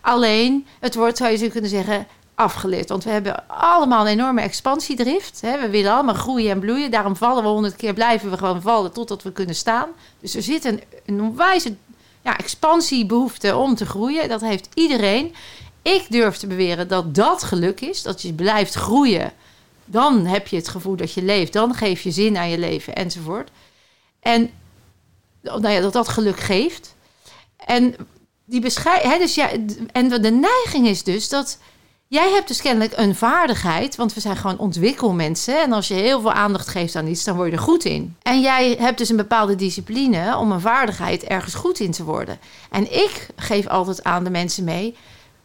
Alleen, 0.00 0.66
het 0.80 0.94
wordt, 0.94 1.16
zou 1.16 1.38
je 1.38 1.50
kunnen 1.50 1.70
zeggen, 1.70 2.06
afgeleerd. 2.40 2.88
Want 2.88 3.04
we 3.04 3.10
hebben 3.10 3.48
allemaal 3.48 4.00
een 4.00 4.12
enorme 4.12 4.40
expansiedrift. 4.40 5.40
Hè? 5.40 5.60
We 5.60 5.70
willen 5.70 5.92
allemaal 5.92 6.14
groeien 6.14 6.50
en 6.50 6.58
bloeien. 6.58 6.90
Daarom 6.90 7.16
vallen 7.16 7.42
we 7.42 7.48
honderd 7.48 7.76
keer, 7.76 7.94
blijven 7.94 8.30
we 8.30 8.36
gewoon 8.36 8.62
vallen 8.62 8.92
totdat 8.92 9.22
we 9.22 9.32
kunnen 9.32 9.54
staan. 9.54 9.88
Dus 10.20 10.34
er 10.34 10.42
zit 10.42 10.64
een, 10.64 10.82
een 11.06 11.20
onwijze 11.20 11.74
ja, 12.22 12.38
expansiebehoefte 12.38 13.56
om 13.56 13.74
te 13.74 13.86
groeien. 13.86 14.28
Dat 14.28 14.40
heeft 14.40 14.68
iedereen. 14.74 15.34
Ik 15.82 16.06
durf 16.08 16.36
te 16.36 16.46
beweren 16.46 16.88
dat 16.88 17.14
dat 17.14 17.42
geluk 17.42 17.80
is. 17.80 18.02
Dat 18.02 18.22
je 18.22 18.32
blijft 18.32 18.74
groeien. 18.74 19.32
Dan 19.84 20.26
heb 20.26 20.46
je 20.46 20.56
het 20.56 20.68
gevoel 20.68 20.96
dat 20.96 21.12
je 21.12 21.22
leeft. 21.22 21.52
Dan 21.52 21.74
geef 21.74 22.02
je 22.02 22.10
zin 22.10 22.36
aan 22.36 22.50
je 22.50 22.58
leven 22.58 22.94
enzovoort. 22.94 23.50
En 24.20 24.50
nou 25.42 25.68
ja, 25.68 25.80
dat 25.80 25.92
dat 25.92 26.08
geluk 26.08 26.40
geeft. 26.40 26.94
En 27.56 27.94
die 28.44 28.62
hè, 28.84 29.18
dus 29.18 29.34
ja, 29.34 29.50
en 29.92 30.08
de 30.08 30.30
neiging 30.30 30.86
is 30.86 31.02
dus 31.02 31.28
dat 31.28 31.58
jij 32.10 32.30
hebt 32.30 32.48
dus 32.48 32.62
kennelijk 32.62 32.92
een 32.96 33.14
vaardigheid, 33.14 33.96
want 33.96 34.14
we 34.14 34.20
zijn 34.20 34.36
gewoon 34.36 34.58
ontwikkelmensen. 34.58 35.62
En 35.62 35.72
als 35.72 35.88
je 35.88 35.94
heel 35.94 36.20
veel 36.20 36.32
aandacht 36.32 36.68
geeft 36.68 36.96
aan 36.96 37.06
iets, 37.06 37.24
dan 37.24 37.36
word 37.36 37.50
je 37.50 37.56
er 37.56 37.62
goed 37.62 37.84
in. 37.84 38.16
En 38.22 38.40
jij 38.40 38.76
hebt 38.78 38.98
dus 38.98 39.08
een 39.08 39.16
bepaalde 39.16 39.54
discipline 39.54 40.36
om 40.36 40.52
een 40.52 40.60
vaardigheid 40.60 41.24
ergens 41.24 41.54
goed 41.54 41.80
in 41.80 41.90
te 41.90 42.04
worden. 42.04 42.38
En 42.70 42.92
ik 42.92 43.26
geef 43.36 43.66
altijd 43.66 44.04
aan 44.04 44.24
de 44.24 44.30
mensen 44.30 44.64
mee: 44.64 44.96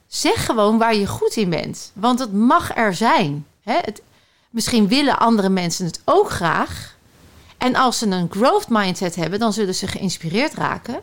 zeg 0.07 0.45
gewoon 0.45 0.77
waar 0.77 0.95
je 0.95 1.07
goed 1.07 1.36
in 1.36 1.50
bent, 1.50 1.91
want 1.93 2.19
het 2.19 2.34
mag 2.34 2.75
er 2.75 2.93
zijn. 2.93 3.45
Hè? 3.63 3.77
Het, 3.81 4.01
misschien 4.50 4.88
willen 4.88 5.19
andere 5.19 5.50
mensen 5.50 5.86
het 5.86 6.01
ook 6.05 6.29
graag. 6.29 6.98
En 7.57 7.75
als 7.75 7.98
ze 7.98 8.07
een 8.07 8.31
growth 8.31 8.69
mindset 8.69 9.15
hebben, 9.15 9.39
dan 9.39 9.53
zullen 9.53 9.75
ze 9.75 9.88
geïnspireerd 9.88 10.53
raken. 10.53 11.01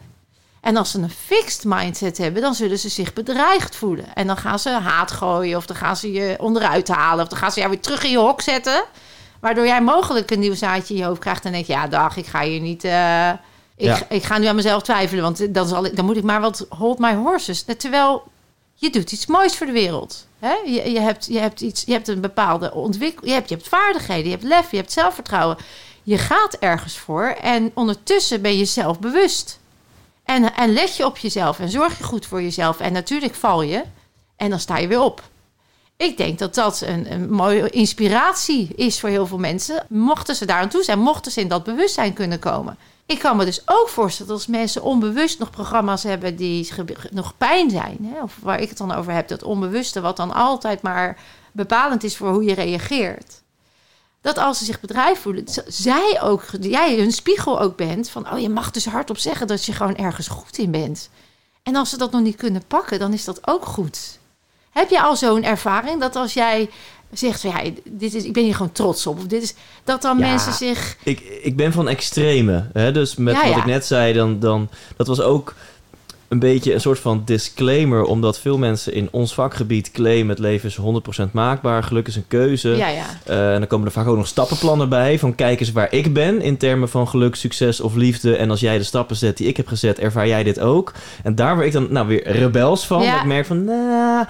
En 0.63 0.77
als 0.77 0.91
ze 0.91 0.99
een 0.99 1.11
fixed 1.11 1.65
mindset 1.65 2.19
hebben, 2.19 2.43
dan 2.43 2.55
zullen 2.55 2.79
ze 2.79 2.89
zich 2.89 3.13
bedreigd 3.13 3.77
voelen. 3.77 4.15
En 4.15 4.27
dan 4.27 4.37
gaan 4.37 4.59
ze 4.59 4.69
haat 4.71 5.11
gooien, 5.11 5.57
of 5.57 5.67
dan 5.67 5.77
gaan 5.77 5.97
ze 5.97 6.13
je 6.13 6.35
onderuit 6.39 6.89
halen, 6.89 7.25
of 7.25 7.31
dan 7.31 7.39
gaan 7.39 7.53
ze 7.53 7.59
jou 7.59 7.71
weer 7.71 7.81
terug 7.81 8.05
in 8.05 8.11
je 8.11 8.19
hok 8.19 8.41
zetten. 8.41 8.85
Waardoor 9.41 9.67
jij 9.67 9.83
mogelijk 9.83 10.31
een 10.31 10.39
nieuw 10.39 10.55
zaadje 10.55 10.95
in 10.95 11.01
je 11.01 11.07
hoofd 11.07 11.21
krijgt 11.21 11.45
en 11.45 11.53
denk 11.53 11.67
je, 11.67 11.73
ja, 11.73 11.87
dag, 11.87 12.17
ik 12.17 12.27
ga 12.27 12.43
hier 12.43 12.61
niet. 12.61 12.85
eh, 12.85 13.29
ik, 13.29 13.37
Ja. 13.77 13.99
ik 14.09 14.23
ga 14.23 14.39
nu 14.39 14.47
aan 14.47 14.55
mezelf 14.57 14.83
twijfelen, 14.83 15.23
want 15.23 15.55
dan, 15.55 15.67
zal 15.69 15.85
ik, 15.85 15.97
dan 15.97 16.05
moet 16.05 16.17
ik 16.17 16.23
maar 16.23 16.41
wat 16.41 16.67
hold 16.69 16.99
my 16.99 17.15
horses. 17.15 17.65
Terwijl 17.79 18.23
je 18.75 18.91
doet 18.91 19.13
iets 19.13 19.27
moois 19.27 19.57
voor 19.57 19.67
de 19.67 19.73
wereld. 19.73 20.27
Hè? 20.39 20.53
Je, 20.65 20.93
je, 20.93 21.01
hebt, 21.01 21.27
je, 21.27 21.39
hebt 21.39 21.61
iets, 21.61 21.83
je 21.87 21.93
hebt 21.93 22.09
een 22.09 22.21
bepaalde 22.21 22.75
ontwikkeling, 22.75 23.29
je 23.29 23.33
hebt, 23.33 23.49
je 23.49 23.55
hebt 23.55 23.69
vaardigheden, 23.69 24.25
je 24.25 24.31
hebt 24.31 24.43
lef, 24.43 24.71
je 24.71 24.77
hebt 24.77 24.93
zelfvertrouwen. 24.93 25.57
Je 26.03 26.19
gaat 26.19 26.55
ergens 26.55 26.99
voor 26.99 27.25
en 27.25 27.71
ondertussen 27.75 28.43
ben 28.43 28.57
je 28.59 28.65
zelfbewust. 28.65 29.61
En, 30.25 30.55
en 30.55 30.73
let 30.73 30.97
je 30.97 31.07
op 31.07 31.17
jezelf 31.17 31.59
en 31.59 31.69
zorg 31.69 31.99
je 31.99 32.05
goed 32.05 32.27
voor 32.27 32.43
jezelf. 32.43 32.81
En 32.81 32.93
natuurlijk 32.93 33.35
val 33.35 33.63
je 33.63 33.83
en 34.37 34.51
dan 34.51 34.61
sta 34.61 34.79
je 34.79 34.87
weer 34.87 35.01
op. 35.01 35.23
Ik 35.97 36.17
denk 36.17 36.39
dat 36.39 36.55
dat 36.55 36.81
een, 36.81 37.13
een 37.13 37.31
mooie 37.31 37.71
inspiratie 37.71 38.69
is 38.75 39.01
voor 39.01 39.09
heel 39.09 39.27
veel 39.27 39.39
mensen. 39.39 39.87
Mochten 39.89 40.35
ze 40.35 40.47
daar 40.47 40.61
aan 40.61 40.69
toe 40.69 40.83
zijn, 40.83 40.99
mochten 40.99 41.33
ze 41.33 41.41
in 41.41 41.49
dat 41.49 41.65
bewustzijn 41.65 42.13
kunnen 42.13 42.39
komen. 42.39 42.77
Ik 43.07 43.19
kan 43.19 43.37
me 43.37 43.45
dus 43.45 43.63
ook 43.65 43.89
voorstellen 43.89 44.31
dat 44.31 44.41
als 44.41 44.51
mensen 44.51 44.83
onbewust 44.83 45.39
nog 45.39 45.51
programma's 45.51 46.03
hebben 46.03 46.37
die 46.37 46.71
nog 47.11 47.37
pijn 47.37 47.71
zijn, 47.71 47.99
hè, 48.03 48.23
of 48.23 48.37
waar 48.41 48.61
ik 48.61 48.69
het 48.69 48.79
dan 48.79 48.93
over 48.93 49.13
heb, 49.13 49.29
dat 49.29 49.43
onbewuste, 49.43 50.01
wat 50.01 50.17
dan 50.17 50.35
altijd 50.35 50.83
maar 50.83 51.19
bepalend 51.53 52.05
is 52.05 52.17
voor 52.17 52.29
hoe 52.33 52.45
je 52.45 52.55
reageert. 52.55 53.42
Dat 54.23 54.39
als 54.39 54.59
ze 54.59 54.65
zich 54.65 54.81
bedreigd 54.81 55.21
voelen, 55.21 55.45
zij 55.67 56.19
ook, 56.23 56.45
jij 56.61 56.97
hun 56.99 57.13
spiegel 57.13 57.61
ook 57.61 57.77
bent 57.77 58.11
van, 58.11 58.33
oh 58.33 58.39
je 58.39 58.49
mag 58.49 58.71
dus 58.71 58.85
hardop 58.87 59.19
zeggen 59.19 59.47
dat 59.47 59.65
je 59.65 59.73
gewoon 59.73 59.97
ergens 59.97 60.29
goed 60.29 60.59
in 60.59 60.71
bent. 60.71 61.09
En 61.63 61.77
als 61.77 61.91
ze 61.91 61.99
dat 61.99 62.13
nog 62.13 62.21
niet 62.23 62.37
kunnen 62.37 62.63
pakken, 62.67 62.99
dan 62.99 63.13
is 63.13 63.25
dat 63.25 63.47
ook 63.49 63.65
goed. 63.67 64.19
Heb 64.71 64.91
je 64.91 65.03
al 65.03 65.17
zo'n 65.17 65.45
ervaring 65.45 66.01
dat 66.01 66.17
als 66.17 66.35
jij 66.35 66.71
zegt 67.13 67.41
van 67.41 67.51
ja, 67.51 67.71
dit 67.85 68.15
is, 68.15 68.25
ik 68.25 68.33
ben 68.33 68.43
hier 68.45 68.55
gewoon 68.55 68.73
trots 68.73 69.07
op, 69.07 69.19
of 69.19 69.27
dit 69.27 69.43
is, 69.43 69.55
dat 69.85 70.03
dan 70.03 70.19
Ja. 70.19 70.29
mensen 70.29 70.53
zich 70.53 70.97
Ik, 71.03 71.21
ik 71.21 71.57
ben 71.57 71.73
van 71.73 71.89
extreme. 71.89 72.71
Hè? 72.73 72.93
Dus 72.93 73.17
met 73.17 73.35
Ja, 73.35 73.41
wat 73.43 73.51
ja. 73.51 73.57
ik 73.59 73.65
net 73.65 73.87
zei, 73.87 74.13
dan, 74.13 74.39
dan, 74.41 74.69
dat 74.97 75.07
was 75.07 75.21
ook 75.21 75.55
een 76.33 76.39
beetje 76.39 76.75
een 76.75 76.81
soort 76.81 76.99
van 76.99 77.23
disclaimer. 77.25 78.05
Omdat 78.05 78.39
veel 78.39 78.59
mensen 78.59 78.93
in 78.93 79.09
ons 79.11 79.35
vakgebied 79.35 79.91
claimen... 79.91 80.29
het 80.29 80.39
leven 80.39 80.69
is 80.69 80.79
100% 81.27 81.31
maakbaar, 81.33 81.83
geluk 81.83 82.09
is 82.09 82.17
een 82.17 82.27
keuze. 82.29 82.69
Ja, 82.69 82.89
ja. 82.89 83.05
Eh, 83.25 83.53
en 83.53 83.59
dan 83.59 83.67
komen 83.67 83.87
er 83.87 83.93
vaak 83.93 84.07
ook 84.07 84.17
nog 84.17 84.27
stappenplannen 84.27 84.89
bij. 84.89 85.19
Van 85.19 85.35
kijk 85.35 85.61
eens 85.61 85.73
waar 85.73 85.93
ik 85.93 86.13
ben 86.13 86.41
in 86.41 86.57
termen 86.57 86.89
van 86.89 87.09
geluk, 87.09 87.35
succes 87.35 87.81
of 87.81 87.95
liefde. 87.95 88.37
En 88.37 88.51
als 88.51 88.61
jij 88.61 88.79
de 88.79 88.85
stappen 88.85 89.17
zet 89.17 89.37
die 89.37 89.47
ik 89.47 89.57
heb 89.57 89.67
gezet, 89.67 89.99
ervaar 89.99 90.27
jij 90.27 90.43
dit 90.43 90.61
ook. 90.61 90.93
En 91.23 91.35
daar 91.35 91.55
word 91.55 91.67
ik 91.67 91.73
dan 91.73 91.87
nou 91.91 92.07
weer 92.07 92.31
rebels 92.31 92.87
van. 92.87 93.03
Ja. 93.03 93.11
Dat 93.11 93.21
ik 93.21 93.27
merk 93.27 93.47
van, 93.47 93.65
nou, 93.65 94.27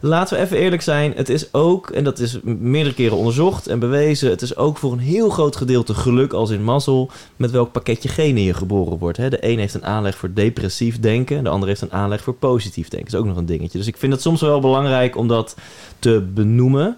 laten 0.00 0.36
we 0.36 0.42
even 0.42 0.56
eerlijk 0.56 0.82
zijn. 0.82 1.12
Het 1.16 1.28
is 1.28 1.52
ook, 1.54 1.90
en 1.90 2.04
dat 2.04 2.18
is 2.18 2.38
meerdere 2.42 2.94
keren 2.94 3.16
onderzocht 3.16 3.66
en 3.66 3.78
bewezen. 3.78 4.30
Het 4.30 4.42
is 4.42 4.56
ook 4.56 4.78
voor 4.78 4.92
een 4.92 4.98
heel 4.98 5.28
groot 5.28 5.56
gedeelte 5.56 5.94
geluk 5.94 6.32
als 6.32 6.50
in 6.50 6.64
mazzel. 6.64 7.10
Met 7.36 7.50
welk 7.50 7.72
pakketje 7.72 8.08
genen 8.08 8.42
je 8.42 8.54
geboren 8.54 8.98
wordt. 8.98 9.16
Hè? 9.16 9.30
De 9.30 9.38
een 9.46 9.58
heeft 9.58 9.74
een 9.74 9.84
aanleg 9.86 10.16
voor 10.16 10.32
depressief 10.34 11.00
denken. 11.00 11.44
De 11.44 11.50
ander 11.50 11.68
heeft 11.68 11.80
een 11.80 11.92
aanleg 11.92 12.22
voor 12.22 12.34
positief 12.34 12.88
denken. 12.88 13.10
Dat 13.10 13.20
is 13.20 13.26
ook 13.26 13.32
nog 13.32 13.36
een 13.36 13.46
dingetje. 13.46 13.78
Dus 13.78 13.86
ik 13.86 13.96
vind 13.96 14.12
het 14.12 14.22
soms 14.22 14.40
wel 14.40 14.60
belangrijk 14.60 15.16
om 15.16 15.28
dat 15.28 15.56
te 15.98 16.26
benoemen. 16.34 16.96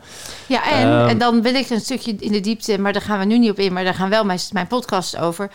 Ja, 0.48 0.70
en, 0.70 0.86
Ehm. 0.88 1.08
en 1.08 1.18
dan 1.18 1.42
wil 1.42 1.54
ik 1.54 1.70
een 1.70 1.80
stukje 1.80 2.14
in 2.18 2.32
de 2.32 2.40
diepte, 2.40 2.78
maar 2.78 2.92
daar 2.92 3.02
gaan 3.02 3.18
we 3.18 3.24
nu 3.24 3.38
niet 3.38 3.50
op 3.50 3.58
in, 3.58 3.72
maar 3.72 3.84
daar 3.84 3.94
gaan 3.94 4.10
wel 4.10 4.24
mijn, 4.24 4.38
mijn 4.52 4.66
podcast 4.66 5.18
over. 5.18 5.50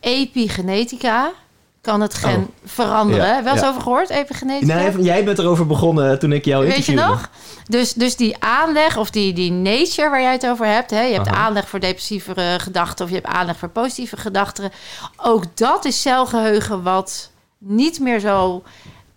Epigenetica 0.00 1.32
kan 1.80 2.00
het 2.00 2.14
gen 2.14 2.36
Oh. 2.36 2.46
veranderen. 2.64 3.26
Ja, 3.26 3.42
wel 3.42 3.52
eens 3.52 3.62
ja. 3.62 3.68
over 3.68 3.80
gehoord, 3.82 4.10
epigenetica? 4.10 4.74
Nee, 4.74 5.02
jij 5.02 5.24
bent 5.24 5.38
erover 5.38 5.66
begonnen 5.66 6.18
toen 6.18 6.32
ik 6.32 6.44
jou 6.44 6.62
Weet 6.64 6.72
je 6.72 6.78
interviewde. 6.78 7.10
nog? 7.10 7.30
Dus, 7.68 7.92
dus 7.92 8.16
die 8.16 8.36
aanleg 8.38 8.96
of 8.96 9.10
die, 9.10 9.32
die 9.32 9.52
nature 9.52 10.10
waar 10.10 10.20
jij 10.22 10.32
het 10.32 10.46
over 10.46 10.66
hebt. 10.66 10.90
Hè? 10.90 11.00
Je 11.02 11.14
hebt 11.14 11.28
Aha. 11.28 11.36
aanleg 11.36 11.68
voor 11.68 11.80
depressievere 11.80 12.58
gedachten 12.58 13.04
of 13.04 13.10
je 13.10 13.16
hebt 13.16 13.28
aanleg 13.28 13.56
voor 13.56 13.68
positieve 13.68 14.16
gedachten. 14.16 14.70
Ook 15.16 15.44
dat 15.56 15.84
is 15.84 16.00
celgeheugen 16.02 16.82
wat 16.82 17.30
niet 17.58 18.00
meer 18.00 18.20
zo 18.20 18.62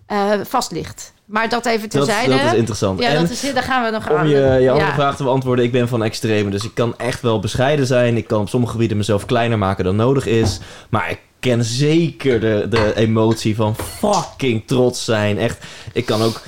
eh, 0.05 0.31
vast 0.43 0.71
ligt. 0.71 1.13
Maar 1.25 1.49
dat 1.49 1.65
even 1.65 1.89
terzijde. 1.89 2.31
dat 2.37 2.41
is 2.41 2.53
interessant. 2.53 2.99
ja, 2.99 3.09
en 3.09 3.21
dat 3.21 3.29
is, 3.29 3.53
daar 3.53 3.63
gaan 3.63 3.83
we 3.83 3.89
nog 3.89 4.09
om 4.09 4.15
aan. 4.15 4.27
je, 4.27 4.35
je 4.35 4.69
andere 4.69 4.89
ja. 4.89 4.93
vraag 4.93 5.15
te 5.15 5.23
beantwoorden, 5.23 5.65
ik 5.65 5.71
ben 5.71 5.87
van 5.87 6.03
extreme. 6.03 6.49
Dus 6.49 6.63
ik 6.63 6.73
kan 6.73 6.97
echt 6.97 7.21
wel 7.21 7.39
bescheiden 7.39 7.85
zijn. 7.87 8.17
Ik 8.17 8.27
kan 8.27 8.41
op 8.41 8.49
sommige 8.49 8.71
gebieden 8.71 8.97
mezelf 8.97 9.25
kleiner 9.25 9.57
maken 9.57 9.83
dan 9.83 9.95
nodig 9.95 10.25
is. 10.25 10.59
Maar 10.89 11.09
ik 11.09 11.19
ken 11.41 11.63
zeker 11.63 12.39
de, 12.39 12.65
de 12.69 12.93
emotie 12.95 13.55
van 13.55 13.75
fucking 13.75 14.63
trots 14.65 15.05
zijn. 15.05 15.37
Echt, 15.37 15.65
ik 15.93 16.05
kan 16.05 16.21
ook... 16.21 16.41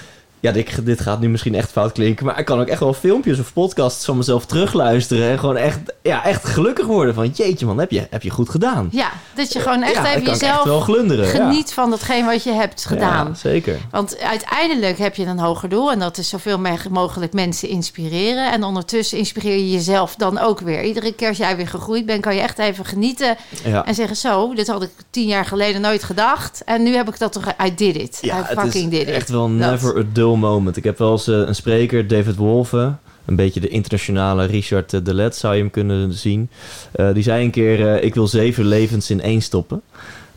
Ja, 0.44 0.52
dit, 0.52 0.86
dit 0.86 1.02
gaat 1.02 1.20
nu 1.20 1.30
misschien 1.30 1.56
echt 1.56 1.72
fout 1.72 1.92
klinken. 1.92 2.26
Maar 2.26 2.40
ik 2.40 2.46
kan 2.46 2.60
ook 2.60 2.68
echt 2.68 2.80
wel 2.80 2.94
filmpjes 2.94 3.40
of 3.40 3.54
podcasts 3.54 4.06
van 4.06 4.18
mezelf 4.18 4.46
terugluisteren. 4.46 5.30
En 5.30 5.40
gewoon 5.40 5.58
echt, 5.58 5.80
ja, 6.02 6.26
echt 6.26 6.46
gelukkig 6.46 6.86
worden 6.86 7.14
van... 7.14 7.28
Jeetje 7.28 7.66
man, 7.66 7.78
heb 7.78 7.92
je, 7.92 8.08
heb 8.10 8.24
je 8.24 8.30
goed 8.30 8.50
gedaan. 8.50 8.88
Ja, 8.92 9.12
dat 9.36 9.54
je 9.54 9.60
gewoon 9.60 9.82
echt 9.82 9.94
ja, 9.94 10.16
even 10.16 10.32
echt 10.32 10.42
jezelf 10.42 10.64
wel 10.64 10.80
glunderen. 10.80 11.26
ja. 11.26 11.32
geniet 11.32 11.74
van 11.74 11.90
datgene 11.90 12.26
wat 12.26 12.44
je 12.44 12.52
hebt 12.52 12.86
gedaan. 12.86 13.28
Ja, 13.28 13.34
zeker. 13.34 13.78
Want 13.92 14.20
uiteindelijk 14.20 14.98
heb 14.98 15.16
je 15.16 15.26
een 15.26 15.40
hoger 15.40 15.70
doel 15.70 15.92
en 15.92 16.00
dat 16.00 16.18
is 16.18 16.30
zoveel 16.30 16.60
mogelijk 16.90 17.34
mensen 17.34 17.70
inspireren. 17.70 18.52
En 18.52 18.64
ondertussen 18.64 19.18
inspireer 19.18 19.58
je 19.58 19.72
jezelf 19.72 20.16
dan 20.16 20.38
ook 20.38 20.60
weer. 20.60 20.84
Iedere 20.84 21.14
keer 21.14 21.28
als 21.28 21.38
jij 21.38 21.56
weer 21.56 21.68
gegroeid 21.68 22.06
bent, 22.06 22.22
kan 22.22 22.36
je 22.36 22.42
echt 22.42 22.60
even 22.60 22.86
genieten 22.86 23.38
en 23.86 23.96
zeggen: 23.96 24.16
Zo, 24.16 24.54
dit 24.54 24.68
had 24.68 24.84
ik 24.84 24.92
tien 25.10 25.28
jaar 25.28 25.46
geleden 25.46 25.82
nooit 25.82 26.04
gedacht. 26.04 26.62
En 26.66 26.84
nu 26.84 26.96
heb 26.96 27.08
ik 27.08 27.20
dat 27.20 27.32
toch, 27.34 27.46
I 27.66 27.76
did 27.76 27.96
it. 27.96 28.18
Ja, 28.22 28.40
I 28.40 28.56
fucking 28.60 28.92
did 28.92 29.02
it. 29.02 29.08
echt 29.08 29.30
wel 29.30 29.58
Dat. 29.58 29.70
never 29.70 29.98
a 29.98 30.04
dull 30.14 30.32
moment. 30.40 30.78
Ik 30.78 30.84
heb 30.84 30.98
wel 30.98 31.12
eens 31.12 31.28
eh, 31.28 31.36
een 31.36 31.56
spreker, 31.56 32.08
David 32.08 32.36
Wolfe, 32.36 32.94
een 33.26 33.36
beetje 33.36 33.60
de 33.60 33.68
internationale 33.68 34.46
Richard 34.46 34.94
eh, 34.94 35.00
de 35.04 35.14
Let 35.14 35.36
zou 35.36 35.54
je 35.56 35.62
hem 35.62 35.72
kunnen 35.72 36.14
zien. 36.14 36.50
Eh, 36.92 37.14
die 37.14 37.24
zei 37.24 37.44
een 37.44 37.52
keer, 37.52 38.04
ik 38.04 38.14
wil 38.16 38.28
zeven 38.28 38.66
levens 38.66 39.10
in 39.10 39.22
één 39.22 39.42
stoppen. 39.42 39.82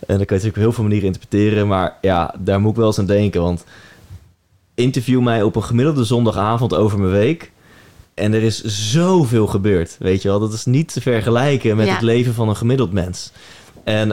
En 0.07 0.19
dat 0.19 0.27
kan 0.27 0.37
je 0.37 0.45
natuurlijk 0.45 0.57
op 0.57 0.63
heel 0.63 0.73
veel 0.73 0.83
manieren 0.83 1.07
interpreteren. 1.07 1.69
Maar 1.69 1.97
ja, 2.01 2.35
daar 2.39 2.61
moet 2.61 2.71
ik 2.71 2.77
wel 2.77 2.87
eens 2.87 2.99
aan 2.99 3.07
denken. 3.07 3.43
Want 3.43 3.65
interview 4.75 5.21
mij 5.21 5.43
op 5.43 5.57
een 5.57 5.63
gemiddelde 5.63 6.05
zondagavond 6.05 6.75
over 6.75 6.99
mijn 6.99 7.13
week. 7.13 7.51
En 8.15 8.33
er 8.35 8.43
is 8.43 8.63
zoveel 8.65 9.47
gebeurd, 9.47 9.97
weet 9.99 10.23
je 10.23 10.29
wel. 10.29 10.41
Dat 10.41 10.53
is 10.53 10.65
niet 10.65 10.93
te 10.93 11.01
vergelijken 11.01 11.77
met 11.77 11.87
Ja. 11.87 11.93
het 11.93 12.03
leven 12.03 12.35
van 12.35 12.49
een 12.49 12.57
gemiddeld 12.57 12.93
mens. 12.93 13.33
En 13.85 14.11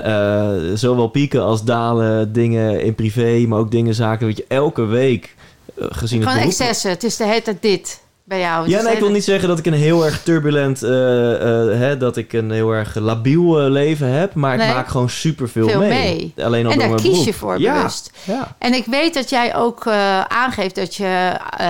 zowel 0.77 1.07
pieken 1.07 1.41
als 1.43 1.63
dalen, 1.63 2.33
dingen 2.33 2.81
in 2.83 2.95
privé, 2.95 3.45
maar 3.47 3.59
ook 3.59 3.71
dingen, 3.71 3.95
zaken, 3.95 4.27
weet 4.27 4.37
je, 4.37 4.45
elke 4.47 4.85
week 4.85 5.35
gezien 5.77 6.19
het 6.21 6.29
Gewoon 6.29 6.45
excessen. 6.45 6.89
Het 6.89 7.03
is 7.03 7.17
de 7.17 7.25
hele 7.25 7.41
tijd 7.41 7.61
dit 7.61 8.01
bij 8.25 8.39
jou. 8.39 8.69
Ja, 8.69 8.81
nee, 8.81 8.93
ik 8.93 8.99
wil 8.99 9.09
niet 9.11 9.23
zeggen 9.23 9.47
dat 9.47 9.59
ik 9.59 9.65
een 9.65 9.73
heel 9.73 10.05
erg 10.05 10.23
turbulent, 10.23 10.83
eh, 10.83 11.33
eh, 11.33 11.79
hè, 11.79 11.97
dat 11.97 12.17
ik 12.17 12.33
een 12.33 12.51
heel 12.51 12.71
erg 12.71 12.95
labiel 12.95 13.59
eh, 13.61 13.69
leven 13.71 14.07
heb, 14.07 14.33
maar 14.33 14.57
Nee. 14.57 14.67
ik 14.67 14.73
maak 14.73 14.87
gewoon 14.87 15.09
superveel 15.09 15.67
Veel 15.69 15.79
mee. 15.79 15.89
mee. 16.35 16.45
Alleen 16.45 16.65
al 16.65 16.71
En 16.71 16.79
door 16.79 16.87
daar 16.87 16.97
kies 17.01 17.23
je 17.23 17.33
voor 17.33 17.59
ja. 17.59 17.73
bewust. 17.75 18.11
Ja. 18.23 18.55
En 18.57 18.73
ik 18.73 18.85
weet 18.85 19.13
dat 19.13 19.29
jij 19.29 19.55
ook 19.55 19.85
eh, 19.85 20.21
aangeeft 20.21 20.75
dat 20.75 20.95
je, 20.95 21.37
eh, 21.57 21.67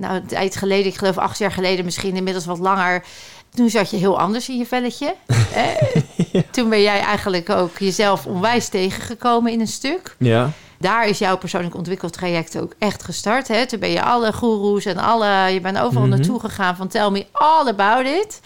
nou, 0.00 0.14
een 0.14 0.26
tijd 0.26 0.56
geleden, 0.56 0.86
ik 0.86 0.96
geloof 0.98 1.18
acht 1.18 1.38
jaar 1.38 1.52
geleden, 1.52 1.84
misschien 1.84 2.16
inmiddels 2.16 2.46
wat 2.46 2.58
langer. 2.58 3.04
Toen 3.54 3.70
zat 3.70 3.90
je 3.90 3.96
heel 3.96 4.18
anders 4.18 4.48
in 4.48 4.58
je 4.58 4.66
velletje. 4.66 5.14
Eh, 5.54 6.42
Toen 6.50 6.68
ben 6.68 6.82
jij 6.82 7.00
eigenlijk 7.00 7.50
ook 7.50 7.78
jezelf 7.78 8.26
onwijs 8.26 8.68
tegengekomen 8.68 9.52
in 9.52 9.60
een 9.60 9.66
stuk. 9.66 10.16
ja. 10.18 10.50
Daar 10.80 11.06
is 11.08 11.18
jouw 11.18 11.38
persoonlijk 11.38 11.74
ontwikkeltraject 11.74 12.58
ook 12.58 12.72
echt 12.78 13.02
gestart. 13.04 13.48
Hè? 13.48 13.66
Toen 13.66 13.78
ben 13.78 13.90
je 13.90 14.02
alle 14.02 14.32
goeroes 14.32 14.84
en 14.84 14.96
alle, 14.98 15.52
je 15.52 15.60
bent 15.60 15.78
overal 15.78 16.06
Mhm. 16.06 16.16
naartoe 16.16 16.40
gegaan 16.40 16.76
van 16.76 16.88
tell 16.88 17.10
me 17.10 17.26
all 17.32 17.66
about 17.68 18.06
it. 18.06 18.40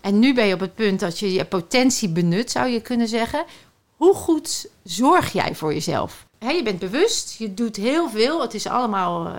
En 0.00 0.18
nu 0.18 0.34
ben 0.34 0.46
je 0.46 0.54
op 0.54 0.60
het 0.60 0.74
punt 0.74 1.00
dat 1.00 1.18
je 1.18 1.32
je 1.32 1.44
potentie 1.44 2.08
benut, 2.08 2.50
zou 2.50 2.68
je 2.68 2.80
kunnen 2.80 3.08
zeggen. 3.08 3.44
Hoe 3.96 4.14
goed 4.14 4.66
zorg 4.84 5.32
jij 5.32 5.54
voor 5.54 5.72
jezelf? 5.74 6.26
Hè, 6.38 6.50
je 6.50 6.62
bent 6.62 6.78
bewust, 6.78 7.34
je 7.38 7.54
doet 7.54 7.76
heel 7.76 8.08
veel. 8.10 8.40
Het 8.42 8.54
is 8.54 8.66
allemaal, 8.66 9.26
eh, 9.26 9.32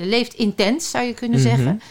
je 0.00 0.04
leeft 0.06 0.34
intens, 0.34 0.90
zou 0.90 1.04
je 1.04 1.14
kunnen 1.14 1.40
Mhm. 1.40 1.48
zeggen. 1.48 1.82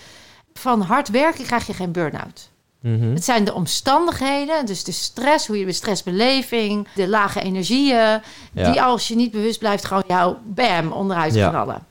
Van 0.54 0.82
hard 0.82 1.10
werken 1.10 1.46
krijg 1.46 1.68
je 1.68 1.74
geen 1.74 1.92
burn-out. 1.92 2.49
Mhm. 2.82 3.14
Het 3.14 3.24
zijn 3.24 3.44
de 3.44 3.54
omstandigheden, 3.54 4.66
dus 4.66 4.84
de 4.84 4.92
stress, 4.92 5.48
hoe 5.48 5.60
je 5.60 5.66
de 5.66 5.72
stressbeleving, 5.72 6.88
de 6.96 7.08
lage 7.08 7.42
energieën, 7.42 8.22
Ja. 8.54 8.72
die 8.72 8.82
als 8.82 9.08
je 9.08 9.16
niet 9.16 9.32
bewust 9.32 9.60
blijft, 9.60 9.86
gewoon 9.86 10.04
jou 10.08 10.36
bam 10.46 10.92
onderuit 10.92 11.34
Ja. 11.34 11.50
knallen. 11.50 11.88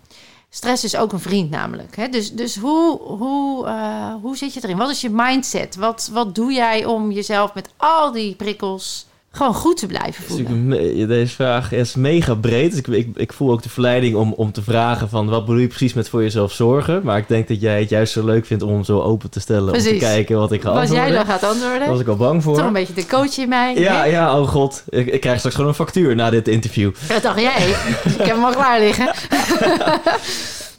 Stress 0.50 0.84
is 0.84 0.96
ook 0.96 1.12
een 1.12 1.20
vriend 1.20 1.50
namelijk. 1.50 1.96
Hè? 1.96 2.08
Dus, 2.08 2.32
dus 2.32 2.56
hoe, 2.56 2.98
hoe, 3.00 3.66
eh, 3.66 4.14
hoe 4.22 4.36
zit 4.36 4.54
je 4.54 4.60
erin? 4.62 4.76
Wat 4.76 4.90
is 4.90 5.00
je 5.00 5.10
mindset? 5.12 5.76
Wat, 5.76 6.10
wat 6.12 6.34
doe 6.34 6.52
jij 6.52 6.84
om 6.84 7.10
jezelf 7.10 7.54
met 7.54 7.68
al 7.76 8.12
die 8.12 8.34
prikkels 8.34 9.06
gewoon 9.38 9.54
goed 9.54 9.76
te 9.76 9.86
blijven 9.86 10.24
voelen? 10.24 10.70
deze 11.08 11.34
vraag 11.34 11.72
is 11.72 11.94
mega 11.94 12.34
breed. 12.34 12.70
Dus 12.70 12.78
ik, 12.78 12.86
ik, 12.86 13.08
ik 13.16 13.32
voel 13.32 13.50
ook 13.50 13.62
de 13.62 13.68
verleiding 13.68 14.14
om, 14.16 14.32
om 14.32 14.52
te 14.52 14.62
vragen 14.62 15.08
van 15.08 15.28
wat 15.28 15.46
bedoel 15.46 15.60
je 15.60 15.66
precies 15.66 15.92
met 15.94 16.08
voor 16.08 16.22
jezelf 16.22 16.52
zorgen. 16.52 17.00
Maar 17.04 17.18
ik 17.18 17.28
denk 17.28 17.48
dat 17.48 17.60
jij 17.60 17.80
het 17.80 17.88
juist 17.88 18.12
zo 18.12 18.24
leuk 18.24 18.46
vindt 18.46 18.62
om 18.62 18.72
hem 18.72 18.84
zo 18.84 19.00
open 19.00 19.30
te 19.30 19.40
stellen. 19.40 19.74
Om 19.74 19.80
te 19.80 19.96
kijken 19.96 20.38
wat 20.38 20.52
ik 20.52 20.62
ga 20.62 20.72
Wat 20.72 20.90
jij 20.90 20.90
antwoorden. 20.90 21.14
dan 21.16 21.26
gaat 21.26 21.40
Daar 21.40 21.50
antwoorden? 21.50 21.88
was 21.88 22.00
ik 22.00 22.08
al 22.08 22.16
bang 22.16 22.42
voor. 22.42 22.56
Toch 22.56 22.66
een 22.66 22.72
beetje 22.72 22.94
de 22.94 23.06
coach 23.06 23.38
in 23.38 23.48
mij. 23.48 23.74
Ja, 23.78 23.96
hè? 23.96 24.04
ja, 24.04 24.40
oh 24.40 24.48
god. 24.48 24.84
Ik, 24.88 25.06
ik 25.06 25.20
krijg 25.20 25.36
straks 25.36 25.54
gewoon 25.54 25.70
een 25.70 25.76
factuur 25.76 26.14
na 26.14 26.30
dit 26.30 26.48
interview. 26.48 26.90
Dat 27.08 27.22
dacht 27.22 27.40
jij. 27.40 27.68
ik 28.04 28.16
heb 28.16 28.34
hem 28.34 28.44
al 28.44 28.52
klaar 28.52 28.80
liggen. 28.80 29.10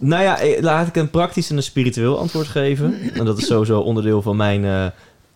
Nou 0.01 0.23
ja, 0.23 0.39
eh, 0.39 0.61
laat 0.61 0.87
ik 0.87 0.95
een 0.95 1.09
praktisch 1.09 1.49
en 1.49 1.57
een 1.57 1.63
spiritueel 1.63 2.19
antwoord 2.19 2.47
geven. 2.47 2.99
En 3.13 3.25
dat 3.25 3.37
is 3.37 3.45
sowieso 3.45 3.79
onderdeel 3.79 4.21
van 4.21 4.35
mijn 4.35 4.65
eh, 4.65 4.85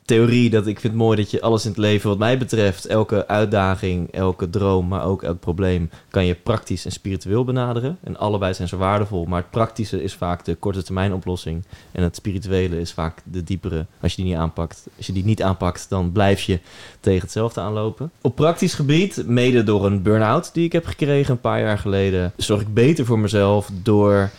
theorie. 0.06 0.50
Dat 0.50 0.68
ik 0.68 0.80
vind 0.80 0.94
mooi 0.94 1.18
dat 1.18 1.32
je 1.32 1.42
alles 1.42 1.64
in 1.64 1.70
het 1.70 1.80
leven, 1.80 2.10
wat 2.10 2.18
mij 2.18 2.38
betreft, 2.38 2.86
elke 2.86 3.28
uitdaging, 3.28 4.12
elke 4.12 4.50
droom, 4.50 4.88
maar 4.88 5.06
ook 5.06 5.24
elk 5.24 5.40
probleem, 5.40 5.90
kan 6.10 6.26
je 6.26 6.36
praktisch 6.36 6.86
en 6.86 6.92
spiritueel 6.92 7.44
benaderen. 7.44 7.98
En 8.04 8.18
allebei 8.18 8.54
zijn 8.54 8.68
ze 8.68 8.78
waardevol. 8.78 9.26
Maar 9.26 9.42
het 9.42 9.52
praktische 9.52 10.04
is 10.04 10.14
vaak 10.14 10.46
de 10.46 10.56
korte 10.56 10.84
termijn 10.84 11.14
oplossing. 11.14 11.64
En 11.92 12.04
het 12.04 12.16
spirituele 12.16 12.80
is 12.80 12.92
vaak 12.92 13.22
de 13.24 13.44
diepere. 13.44 13.86
Als 14.02 14.14
je 14.16 14.22
die 14.22 14.32
niet 14.32 14.42
aanpakt. 14.42 14.88
Als 14.98 15.06
je 15.06 15.14
die 15.14 15.26
niet 15.26 15.44
aanpakt, 15.44 15.86
dan 15.90 16.12
blijf 16.12 16.42
je 16.42 16.60
tegen 17.00 17.22
hetzelfde 17.22 17.62
aanlopen. 17.62 18.12
Op 18.22 18.36
praktisch 18.36 18.74
gebied, 18.74 19.24
mede 19.28 19.64
door 19.64 19.86
een 19.86 20.02
burn-out 20.02 20.54
die 20.54 20.66
ik 20.66 20.72
heb 20.72 20.86
gekregen 20.86 21.34
een 21.34 21.42
paar 21.42 21.60
jaar 21.60 21.78
geleden, 21.78 22.34
zorg 22.38 22.62
ik 22.62 22.74
beter 22.74 23.06
voor 23.06 23.20
mezelf 23.20 23.70
door 23.84 24.32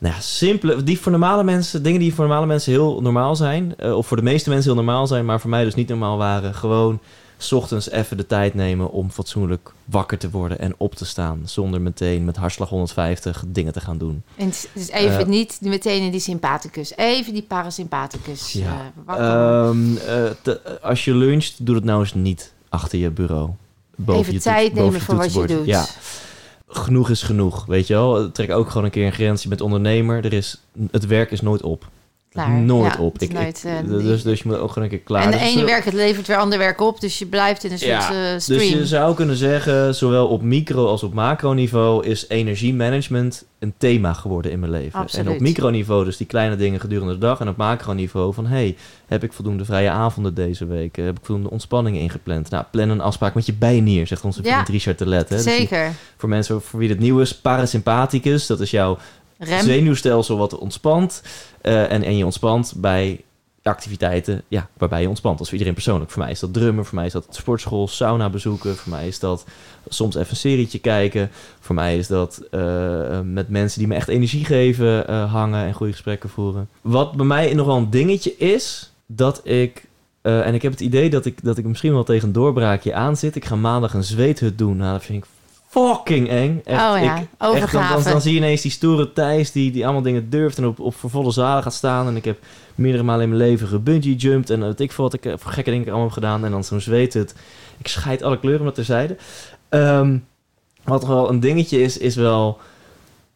nou 0.00 0.14
ja, 0.14 0.20
simpele, 0.20 0.82
die 0.82 1.00
voor 1.00 1.10
normale 1.12 1.44
mensen, 1.44 1.82
dingen 1.82 2.00
die 2.00 2.14
voor 2.14 2.24
normale 2.24 2.46
mensen 2.46 2.72
heel 2.72 3.00
normaal 3.00 3.36
zijn, 3.36 3.74
eh, 3.76 3.96
of 3.96 4.06
voor 4.06 4.16
de 4.16 4.22
meeste 4.22 4.48
mensen 4.50 4.72
heel 4.72 4.82
normaal 4.84 5.06
zijn, 5.06 5.24
maar 5.24 5.40
voor 5.40 5.50
mij 5.50 5.64
dus 5.64 5.74
niet 5.74 5.88
normaal 5.88 6.16
waren, 6.16 6.54
gewoon 6.54 7.00
's 7.38 7.52
ochtends 7.52 7.90
even 7.90 8.16
de 8.16 8.26
tijd 8.26 8.54
nemen 8.54 8.90
om 8.90 9.10
fatsoenlijk 9.10 9.72
wakker 9.84 10.18
te 10.18 10.30
worden 10.30 10.58
en 10.58 10.74
op 10.76 10.94
te 10.94 11.04
staan, 11.04 11.40
zonder 11.44 11.80
meteen 11.80 12.24
met 12.24 12.36
hartslag 12.36 12.68
150 12.68 13.44
dingen 13.46 13.72
te 13.72 13.80
gaan 13.80 13.98
doen. 13.98 14.22
En 14.36 14.48
is 14.72 14.88
even 14.90 15.18
Eh. 15.20 15.26
niet 15.26 15.58
meteen 15.60 16.02
in 16.02 16.10
die 16.10 16.20
sympathicus. 16.20 16.92
Even 16.96 17.32
die 17.32 17.42
parasympathicus. 17.42 18.52
Ja. 18.52 18.92
eh. 19.06 19.14
Ehm, 19.68 19.96
eh, 19.96 20.24
te- 20.42 20.80
als 20.82 21.04
je 21.04 21.14
luncht, 21.14 21.66
doe 21.66 21.74
het 21.74 21.84
nou 21.84 22.00
eens 22.00 22.14
niet 22.14 22.52
achter 22.68 22.98
je 22.98 23.10
bureau. 23.10 23.50
Boven 23.96 24.20
Even 24.20 24.32
je 24.32 24.40
tijd 24.40 24.74
nemen 24.74 25.00
voor 25.00 25.16
wat 25.16 25.32
je 25.34 25.46
doet. 25.46 25.66
Ja, 25.66 25.86
genoeg 26.70 27.10
is 27.10 27.22
genoeg, 27.22 27.66
weet 27.66 27.86
je 27.86 27.94
wel. 27.94 28.30
Trek 28.30 28.50
ook 28.50 28.68
gewoon 28.68 28.84
een 28.84 28.90
keer 28.90 29.06
een 29.06 29.12
grens. 29.12 29.42
Je 29.42 29.48
bent 29.48 29.60
ondernemer. 29.60 30.24
Er 30.24 30.32
is, 30.32 30.60
het 30.90 31.06
werk 31.06 31.30
is 31.30 31.40
nooit 31.40 31.62
op. 31.62 31.88
Klaar. 32.32 32.50
Nooit 32.50 32.92
Ja, 32.94 33.00
op. 33.00 33.12
het 33.12 33.22
is 33.22 33.28
Ik, 33.28 33.34
nooit, 33.34 33.64
ik- 33.66 33.84
eh, 33.84 33.88
dus, 33.88 34.22
dus 34.22 34.38
je 34.38 34.48
moet 34.48 34.58
ook 34.58 34.68
gewoon 34.68 34.84
een 34.84 34.90
keer 34.90 34.98
klaar. 35.04 35.22
en 35.22 35.30
de 35.30 35.36
Dus 35.38 35.46
ene 35.46 35.60
zo- 35.60 35.66
werk 35.66 35.84
het 35.84 35.94
levert 35.94 36.26
weer 36.26 36.36
ander 36.36 36.58
werk 36.58 36.80
op. 36.80 37.00
Dus 37.00 37.18
je 37.18 37.26
blijft 37.26 37.64
in 37.64 37.72
een 37.72 37.78
soort 37.78 37.90
Ja, 37.90 38.08
eh, 38.26 38.32
Dus 38.32 38.42
stream. 38.42 38.62
je 38.78 38.86
zou 38.86 39.14
kunnen 39.14 39.36
zeggen, 39.36 39.94
zowel 39.94 40.26
op 40.28 40.42
micro 40.42 40.86
als 40.86 41.02
op 41.02 41.14
macroniveau 41.14 42.06
is 42.06 42.24
energiemanagement 42.28 43.44
een 43.58 43.74
thema 43.78 44.12
geworden 44.12 44.50
in 44.52 44.58
mijn 44.60 44.72
leven. 44.72 44.98
Absoluut. 45.00 45.26
En 45.26 45.32
op 45.32 45.40
microniveau 45.40 46.04
dus 46.04 46.16
die 46.16 46.26
kleine 46.26 46.56
dingen 46.56 46.80
gedurende 46.80 47.12
de 47.12 47.18
dag. 47.18 47.40
En 47.40 47.48
op 47.48 47.56
macroniveau 47.56 48.34
van, 48.34 48.46
hey, 48.46 48.76
heb 49.06 49.22
ik 49.24 49.32
voldoende 49.32 49.64
vrije 49.64 49.90
avonden 49.90 50.34
deze 50.34 50.66
week? 50.66 50.96
Heb 50.96 51.18
ik 51.18 51.24
voldoende 51.24 51.50
ontspanningen 51.50 52.00
ingepland? 52.00 52.50
Nou, 52.50 52.64
plan 52.70 52.88
een 52.88 53.00
afspraak 53.00 53.34
met 53.34 53.46
je 53.46 53.52
bijnier, 53.52 54.06
zegt 54.06 54.24
onze 54.24 54.42
Ja. 54.42 54.52
vriend 54.52 54.68
Richard 54.68 54.98
Telet. 54.98 55.28
Hè? 55.28 55.36
Dus 55.36 55.44
die- 55.44 55.54
Zeker. 55.54 55.92
voor 56.16 56.28
mensen 56.28 56.62
voor 56.62 56.78
wie 56.80 56.88
het 56.88 56.98
nieuw 56.98 57.18
is, 57.20 57.34
parasympathicus, 57.34 58.46
dat 58.46 58.60
is 58.60 58.70
jouw 58.70 58.98
Rem. 59.40 59.60
zenuwstelsel 59.60 60.36
wat 60.38 60.58
ontspant. 60.58 61.22
eh, 61.60 61.92
en, 61.92 62.02
en 62.02 62.16
je 62.16 62.24
ontspant 62.24 62.74
bij 62.76 63.20
activiteiten 63.62 64.42
ja, 64.48 64.68
waarbij 64.78 65.00
je 65.00 65.08
ontspant. 65.08 65.34
Dat 65.34 65.42
is 65.42 65.48
voor 65.48 65.58
iedereen 65.58 65.82
persoonlijk. 65.82 66.10
Voor 66.10 66.22
mij 66.22 66.30
is 66.30 66.40
dat 66.40 66.52
drummen, 66.52 66.84
voor 66.84 66.94
mij 66.94 67.06
is 67.06 67.12
dat 67.12 67.26
sportschool, 67.30 67.88
sauna 67.88 68.30
bezoeken. 68.30 68.76
Voor 68.76 68.92
mij 68.92 69.06
is 69.06 69.18
dat 69.18 69.44
soms 69.88 70.14
even 70.14 70.30
een 70.30 70.36
serietje 70.36 70.78
kijken. 70.78 71.30
Voor 71.60 71.74
mij 71.74 71.98
is 71.98 72.06
dat 72.06 72.42
eh, 72.50 73.20
met 73.20 73.48
mensen 73.48 73.78
die 73.78 73.88
me 73.88 73.94
echt 73.94 74.08
energie 74.08 74.44
geven 74.44 75.08
eh, 75.08 75.32
hangen 75.32 75.66
en 75.66 75.72
goede 75.74 75.92
gesprekken 75.92 76.30
voeren. 76.30 76.68
Wat 76.80 77.12
bij 77.12 77.26
mij 77.26 77.54
nog 77.54 77.66
wel 77.66 77.76
een 77.76 77.90
dingetje 77.90 78.36
is, 78.36 78.92
dat 79.06 79.40
ik... 79.44 79.84
en 80.22 80.54
ik 80.54 80.62
heb 80.62 80.72
het 80.72 80.80
idee 80.80 81.10
dat 81.10 81.24
ik, 81.24 81.44
dat 81.44 81.58
ik 81.58 81.64
misschien 81.64 81.92
wel 81.92 82.04
tegen 82.04 82.26
een 82.26 82.34
doorbraakje 82.34 82.94
aan 82.94 83.16
zit. 83.16 83.36
Ik 83.36 83.44
ga 83.44 83.56
maandag 83.56 83.94
een 83.94 84.04
zweethut 84.04 84.58
doen. 84.58 84.76
Nou, 84.76 84.92
dat 84.92 85.04
vind 85.04 85.24
ik 85.24 85.30
fucking 85.70 86.28
eng. 86.28 86.60
Echt, 86.64 86.80
Oh 86.80 87.02
ja, 87.02 87.16
ik, 87.16 87.26
echt, 87.54 87.72
dan, 87.72 87.88
dan, 87.88 88.02
dan 88.02 88.20
zie 88.20 88.32
je 88.32 88.38
ineens 88.38 88.62
die 88.62 88.70
stoere 88.70 89.12
Thijs 89.12 89.52
die, 89.52 89.70
die 89.70 89.84
allemaal 89.84 90.02
dingen 90.02 90.30
durft 90.30 90.58
en 90.58 90.66
op, 90.66 90.80
op 90.80 90.94
voor 90.94 91.10
volle 91.10 91.30
zalen 91.30 91.62
gaat 91.62 91.74
staan. 91.74 92.06
En 92.06 92.16
ik 92.16 92.24
heb 92.24 92.38
meerdere 92.74 93.04
malen 93.04 93.22
in 93.22 93.28
mijn 93.28 93.40
leven 93.40 93.68
gebungee 93.68 94.16
jumped 94.16 94.50
en 94.50 94.60
weet 94.60 94.80
ik 94.80 94.92
veel 94.92 95.04
wat 95.04 95.14
ik 95.14 95.24
eh, 95.24 95.32
voor 95.36 95.52
gekke 95.52 95.70
dingen 95.70 95.86
allemaal 95.86 96.04
heb 96.04 96.12
gedaan. 96.12 96.44
En 96.44 96.50
dan 96.50 96.64
zo'n 96.64 96.80
zweet 96.80 97.14
het. 97.14 97.34
Ik 97.78 97.88
scheid 97.88 98.22
alle 98.22 98.38
kleuren 98.38 98.64
met 98.64 98.74
terzijde. 98.74 99.16
Ehm 99.68 100.16
wat 100.84 101.06
wel 101.06 101.28
een 101.28 101.40
dingetje 101.40 101.82
is, 101.82 101.98
is 101.98 102.16
wel... 102.16 102.58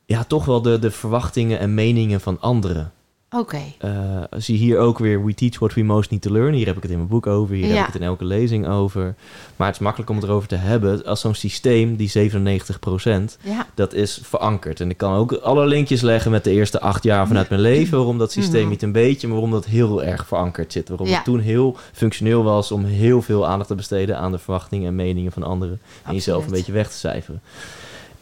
Ja, 0.07 0.25
toch 0.25 0.45
wel 0.45 0.63
de, 0.63 0.79
de 0.79 0.91
verwachtingen 0.91 1.59
en 1.59 1.75
meningen 1.75 2.21
van 2.21 2.41
anderen. 2.41 2.93
Oké. 3.39 3.61
Eh, 3.79 3.91
zie 4.37 4.57
hier 4.59 4.79
ook 4.79 4.99
weer 4.99 5.25
We 5.25 5.35
Teach 5.35 5.59
What 5.59 5.75
We 5.75 5.83
Most 5.83 6.11
Need 6.11 6.23
to 6.23 6.31
Learn. 6.33 6.53
Hier 6.55 6.67
heb 6.67 6.77
ik 6.77 6.83
het 6.83 6.91
in 6.91 6.97
mijn 6.97 7.09
boek 7.09 7.27
over. 7.27 7.55
Hier 7.55 7.67
Ja. 7.67 7.71
heb 7.75 7.87
ik 7.87 7.93
het 7.93 8.03
in 8.03 8.09
elke 8.09 8.25
lezing 8.25 8.69
over. 8.69 9.15
Maar 9.57 9.67
het 9.67 9.77
is 9.77 9.83
makkelijk 9.83 10.11
om 10.11 10.17
het 10.17 10.25
erover 10.25 10.49
te 10.49 10.55
hebben. 10.57 11.05
Als 11.05 11.21
zo'n 11.21 11.35
systeem, 11.35 11.97
die 11.97 12.09
97%, 12.09 13.39
Ja. 13.43 13.67
dat 13.75 13.93
is 13.93 14.21
verankerd. 14.23 14.81
En 14.81 14.91
ik 14.91 14.97
kan 14.97 15.15
ook 15.15 15.33
alle 15.33 15.67
linkjes 15.67 16.01
leggen 16.01 16.31
met 16.31 16.45
de 16.45 16.51
eerste 16.51 16.81
acht 16.81 17.03
jaar 17.03 17.27
vanuit 17.27 17.49
mijn 17.49 17.61
leven. 17.61 17.97
Waarom 17.97 18.19
dat 18.19 18.33
systeem 18.33 18.61
Mhm. 18.61 18.71
niet 18.71 18.83
een 18.83 18.93
beetje, 18.93 19.27
maar 19.27 19.37
waarom 19.37 19.53
dat 19.55 19.65
heel 19.67 20.03
erg 20.05 20.27
verankerd 20.27 20.73
zit. 20.73 20.89
Waarom 20.89 21.07
Ja. 21.09 21.15
het 21.15 21.25
toen 21.25 21.41
heel 21.41 21.77
functioneel 21.93 22.43
was 22.43 22.73
om 22.73 22.85
heel 22.85 23.23
veel 23.23 23.47
aandacht 23.47 23.69
te 23.69 23.75
besteden 23.75 24.19
aan 24.19 24.33
de 24.33 24.39
verwachtingen 24.39 24.87
en 24.89 24.95
meningen 24.97 25.33
van 25.33 25.43
anderen. 25.43 25.81
En 26.05 26.13
jezelf 26.15 26.45
een 26.45 26.51
beetje 26.51 26.73
weg 26.73 26.89
te 26.91 26.97
cijferen. 26.97 27.41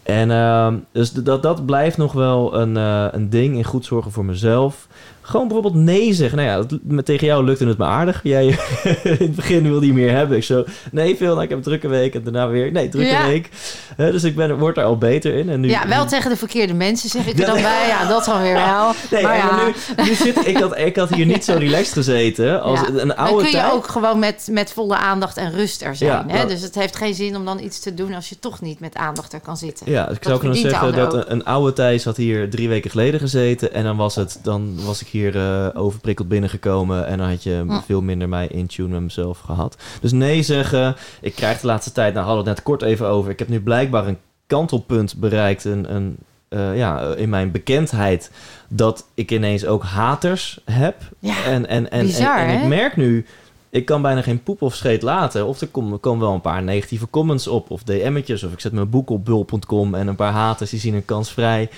En 0.03 0.31
ehm, 0.31 0.77
dus 0.93 1.13
dat, 1.13 1.43
dat 1.43 1.67
blijft 1.67 1.97
nog 1.97 2.13
wel 2.13 2.55
een, 2.55 2.77
eh, 2.77 3.07
een 3.11 3.31
ding 3.31 3.57
in 3.57 3.65
goed 3.65 3.85
zorgen 3.85 4.13
voor 4.13 4.25
mezelf. 4.25 4.87
Gewoon 5.25 5.49
bijvoorbeeld 5.49 5.85
nee 5.85 6.13
zeggen. 6.13 6.39
Nou 6.39 6.51
ja, 6.51 6.57
dat, 6.57 6.79
met, 6.83 7.05
tegen 7.05 7.27
jou 7.27 7.45
lukte 7.45 7.67
het 7.67 7.79
me 7.79 7.85
aardig. 7.85 8.21
Jij 8.23 8.47
in 9.03 9.17
het 9.19 9.35
begin 9.35 9.63
wilde 9.63 9.87
je 9.87 9.93
meer 9.93 10.11
hebben. 10.11 10.37
Ik 10.37 10.45
zo, 10.45 10.65
nee 10.93 11.17
veel, 11.17 11.31
nou, 11.31 11.43
ik 11.43 11.49
heb 11.49 11.59
een 11.59 11.65
drukke 11.65 11.89
week. 11.89 12.15
En 12.15 12.23
daarna 12.23 12.49
weer, 12.49 12.73
nee, 12.73 12.89
drukke 12.89 13.11
Ja. 13.11 13.27
week. 13.27 13.49
Dus 13.97 14.25
ik 14.25 14.37
ben, 14.37 14.59
word 14.59 14.77
er 14.77 14.85
al 14.85 14.99
beter 14.99 15.35
in. 15.35 15.49
En 15.49 15.61
nu, 15.61 15.69
Ja, 15.69 15.89
wel 15.89 16.03
nu- 16.03 16.09
tegen 16.09 16.31
de 16.31 16.37
verkeerde 16.37 16.75
mensen 16.75 17.09
zeg 17.09 17.27
ik 17.27 17.39
er 17.39 17.47
dan 17.47 17.63
bij. 17.63 17.87
Ja, 17.89 18.09
dat 18.09 18.25
dan 18.25 18.43
weer 18.43 18.55
wel. 18.55 18.93
Nee, 19.11 19.23
maar 19.23 19.37
ja, 19.37 19.65
nu, 19.97 20.05
nu 20.05 20.15
zit, 20.15 20.47
ik, 20.47 20.57
had, 20.59 20.79
ik 20.79 20.97
had 20.97 21.15
hier 21.15 21.27
niet 21.27 21.45
zo 21.45 21.55
relaxed 21.67 21.93
gezeten 21.93 22.63
als 22.63 22.81
een 22.89 22.95
dan 22.95 23.17
oude 23.17 23.37
kun 23.43 23.51
je 23.51 23.57
tijd. 23.57 23.73
ook 23.73 23.87
gewoon 23.89 24.19
met, 24.19 24.49
met 24.51 24.73
volle 24.73 24.97
aandacht 24.97 25.37
en 25.37 25.53
rust 25.53 25.83
er 25.83 25.97
zijn. 25.97 26.11
Ja, 26.29 26.35
hè? 26.37 26.47
Dus 26.47 26.61
het 26.63 26.75
heeft 26.75 26.97
geen 26.97 27.15
zin 27.15 27.37
om 27.37 27.45
dan 27.45 27.61
iets 27.61 27.81
te 27.81 27.95
doen 27.95 28.15
als 28.15 28.29
je 28.29 28.39
toch 28.39 28.61
niet 28.61 28.81
met 28.81 28.95
aandacht 28.97 29.33
er 29.33 29.41
kan 29.41 29.57
zitten. 29.57 29.91
Ja, 29.91 30.07
dus 30.07 30.17
ik 30.17 30.23
Dat 30.23 30.27
zou 30.29 30.39
kunnen 30.39 30.59
zeggen 30.71 30.95
dat 30.95 31.29
een 31.31 31.45
oude 31.45 31.73
Thijs 31.73 32.05
had 32.05 32.17
hier 32.17 32.51
drie 32.51 32.69
weken 32.69 32.91
geleden 32.91 33.21
gezeten. 33.21 33.73
En 33.75 33.85
dan 33.85 33.97
was, 33.97 34.15
het, 34.15 34.39
dan 34.43 34.75
was 34.85 35.01
ik 35.01 35.09
hier 35.13 35.37
eh, 35.37 35.69
overprikkeld 35.75 36.29
binnengekomen. 36.29 37.07
En 37.07 37.19
dan 37.19 37.29
had 37.29 37.43
je 37.43 37.81
veel 37.87 38.03
minder 38.03 38.29
mij 38.29 38.47
in 38.47 38.67
tune 38.67 38.89
met 38.89 39.01
mezelf 39.01 39.39
gehad. 39.39 39.77
Dus 40.01 40.13
nee 40.13 40.43
zeggen. 40.43 40.97
Ik 41.21 41.35
krijg 41.35 41.61
de 41.61 41.67
laatste 41.67 41.93
tijd, 41.93 42.15
nou 42.15 42.27
hadden 42.27 42.45
we 42.45 42.51
het 42.51 42.59
net 42.59 42.69
kort 42.69 42.83
even 42.83 43.07
over. 43.07 43.31
Ik 43.31 43.39
heb 43.39 43.49
nu 43.49 43.61
blijkbaar 43.61 44.07
een 44.07 44.19
kantelpunt 44.47 45.17
bereikt. 45.17 45.65
Een, 45.65 45.95
een, 45.95 46.17
eh, 46.49 46.77
ja, 46.77 47.01
in 47.01 47.29
mijn 47.29 47.51
bekendheid. 47.51 48.31
Dat 48.69 49.07
ik 49.15 49.31
ineens 49.31 49.67
ook 49.67 49.83
haters 49.83 50.61
heb. 50.65 50.97
Ja, 51.19 51.45
en, 51.45 51.69
en, 51.69 51.91
en, 51.91 52.07
bizar, 52.07 52.39
en, 52.39 52.63
ik 52.63 52.69
merk 52.69 52.97
nu, 52.97 53.27
ik 53.71 53.85
kan 53.85 54.03
bijna 54.03 54.23
geen 54.23 54.43
poep 54.43 54.63
of 54.63 54.75
scheet 54.75 55.03
laten. 55.03 55.47
Of 55.47 55.61
er 55.61 55.67
komen 55.67 56.01
komen 56.01 56.21
wel 56.21 56.35
een 56.35 56.41
paar 56.41 56.63
negatieve 56.63 57.11
comments 57.11 57.47
op, 57.47 57.71
of 57.71 57.83
DM'tjes. 57.83 58.43
Of 58.43 58.53
ik 58.53 58.61
zet 58.61 58.73
mijn 58.73 58.91
boek 58.91 59.11
op 59.11 59.25
bul.com 59.25 59.95
en 59.95 60.07
een 60.07 60.17
paar 60.17 60.33
haters 60.33 60.71
die 60.71 60.81
zien 60.81 60.95
een 60.95 61.05
kans 61.05 61.33
vrij. 61.33 61.69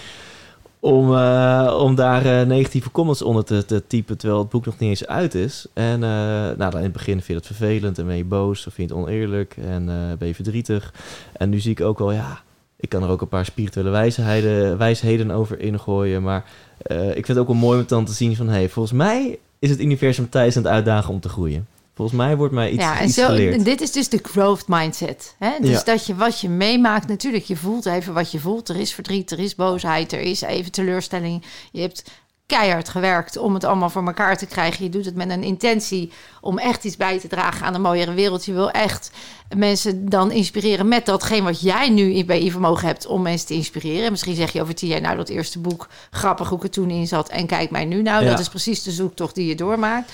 Om, 0.84 1.14
eh, 1.14 1.76
om 1.80 1.94
daar 1.94 2.26
eh, 2.26 2.46
negatieve 2.46 2.90
comments 2.90 3.22
onder 3.22 3.44
te, 3.44 3.64
te 3.64 3.86
typen, 3.86 4.18
terwijl 4.18 4.40
het 4.40 4.50
boek 4.50 4.64
nog 4.64 4.78
niet 4.78 4.88
eens 4.88 5.06
uit 5.06 5.34
is. 5.34 5.66
En 5.72 6.02
eh, 6.02 6.08
nou, 6.56 6.70
dan 6.70 6.76
in 6.76 6.82
het 6.82 6.92
begin 6.92 7.12
vind 7.12 7.26
je 7.26 7.34
het 7.34 7.46
vervelend 7.46 7.98
en 7.98 8.06
ben 8.06 8.16
je 8.16 8.24
boos 8.24 8.66
of 8.66 8.74
vind 8.74 8.90
je 8.90 8.94
het 8.96 9.04
oneerlijk 9.04 9.56
en 9.56 9.86
ben 10.18 10.28
je 10.28 10.34
verdrietig. 10.34 10.94
En 11.32 11.50
nu 11.50 11.60
zie 11.60 11.70
ik 11.70 11.80
ook 11.80 11.98
wel, 11.98 12.12
ja, 12.12 12.42
ik 12.76 12.88
kan 12.88 13.02
er 13.02 13.08
ook 13.08 13.20
een 13.20 13.28
paar 13.28 13.44
spirituele 13.44 13.90
wijsheden, 13.90 14.78
wijsheden 14.78 15.30
over 15.30 15.60
ingooien. 15.60 16.22
Maar 16.22 16.44
ik 16.88 17.12
vind 17.12 17.28
het 17.28 17.38
ook 17.38 17.46
wel 17.46 17.56
mooi 17.56 17.80
om 17.80 17.84
dan 17.86 18.04
te 18.04 18.12
zien 18.12 18.36
van... 18.36 18.48
hey, 18.48 18.68
volgens 18.68 18.98
mij 18.98 19.38
is 19.58 19.70
het 19.70 19.80
universum 19.80 20.28
tijdens 20.28 20.56
aan 20.56 20.62
het 20.62 20.72
uitdagen 20.72 21.14
om 21.14 21.20
te 21.20 21.28
groeien. 21.28 21.66
Volgens 21.94 22.18
mij 22.18 22.36
wordt 22.36 22.54
mij 22.54 22.70
iets, 22.70 22.82
ja, 22.82 22.98
en 22.98 23.04
iets 23.06 23.14
zo, 23.14 23.26
geleerd. 23.26 23.64
dit 23.64 23.80
is 23.80 23.92
dus 23.92 24.08
de 24.08 24.18
growth 24.22 24.64
mindset. 24.68 25.34
Hè? 25.38 25.50
Dus 25.60 25.70
Ja. 25.70 25.82
dat 25.84 26.06
je 26.06 26.14
wat 26.14 26.40
je 26.40 26.48
meemaakt, 26.48 27.08
natuurlijk, 27.08 27.44
je 27.44 27.56
voelt 27.56 27.86
even 27.86 28.14
wat 28.14 28.30
je 28.32 28.40
voelt. 28.40 28.68
Er 28.68 28.76
is 28.76 28.94
verdriet, 28.94 29.30
er 29.30 29.38
is 29.38 29.54
boosheid, 29.54 30.12
er 30.12 30.20
is 30.20 30.40
even 30.40 30.72
teleurstelling. 30.72 31.44
Je 31.72 31.80
hebt 31.80 32.04
keihard 32.46 32.88
gewerkt 32.88 33.36
om 33.36 33.54
het 33.54 33.64
allemaal 33.64 33.90
voor 33.90 34.06
elkaar 34.06 34.36
te 34.36 34.46
krijgen. 34.46 34.84
Je 34.84 34.90
doet 34.90 35.04
het 35.04 35.14
met 35.14 35.30
een 35.30 35.42
intentie 35.42 36.12
om 36.40 36.58
echt 36.58 36.84
iets 36.84 36.96
bij 36.96 37.18
te 37.20 37.28
dragen 37.28 37.66
aan 37.66 37.74
een 37.74 37.80
mooiere 37.80 38.14
wereld. 38.14 38.44
Je 38.44 38.52
wil 38.52 38.70
echt 38.70 39.10
mensen 39.56 40.08
dan 40.08 40.30
inspireren 40.30 40.88
met 40.88 41.06
datgene 41.06 41.42
wat 41.42 41.60
jij 41.60 41.88
nu 41.90 42.24
bij 42.24 42.44
je 42.44 42.50
vermogen 42.50 42.86
hebt 42.86 43.06
om 43.06 43.22
mensen 43.22 43.46
te 43.46 43.54
inspireren. 43.54 44.10
Misschien 44.10 44.34
zeg 44.34 44.52
je 44.52 44.60
over 44.62 44.74
tien 44.74 44.88
jaar, 44.88 45.00
nou 45.00 45.16
dat 45.16 45.28
eerste 45.28 45.58
boek, 45.58 45.88
grappig 46.10 46.48
hoe 46.48 46.58
ik 46.58 46.64
er 46.64 46.70
toen 46.70 46.90
in 46.90 47.06
zat 47.06 47.28
en 47.28 47.46
kijk 47.46 47.70
mij 47.70 47.84
nu. 47.84 48.02
Nou, 48.02 48.24
Ja. 48.24 48.30
dat 48.30 48.38
is 48.38 48.48
precies 48.48 48.82
de 48.82 48.90
zoektocht 48.90 49.34
die 49.34 49.46
je 49.46 49.54
doormaakt. 49.54 50.12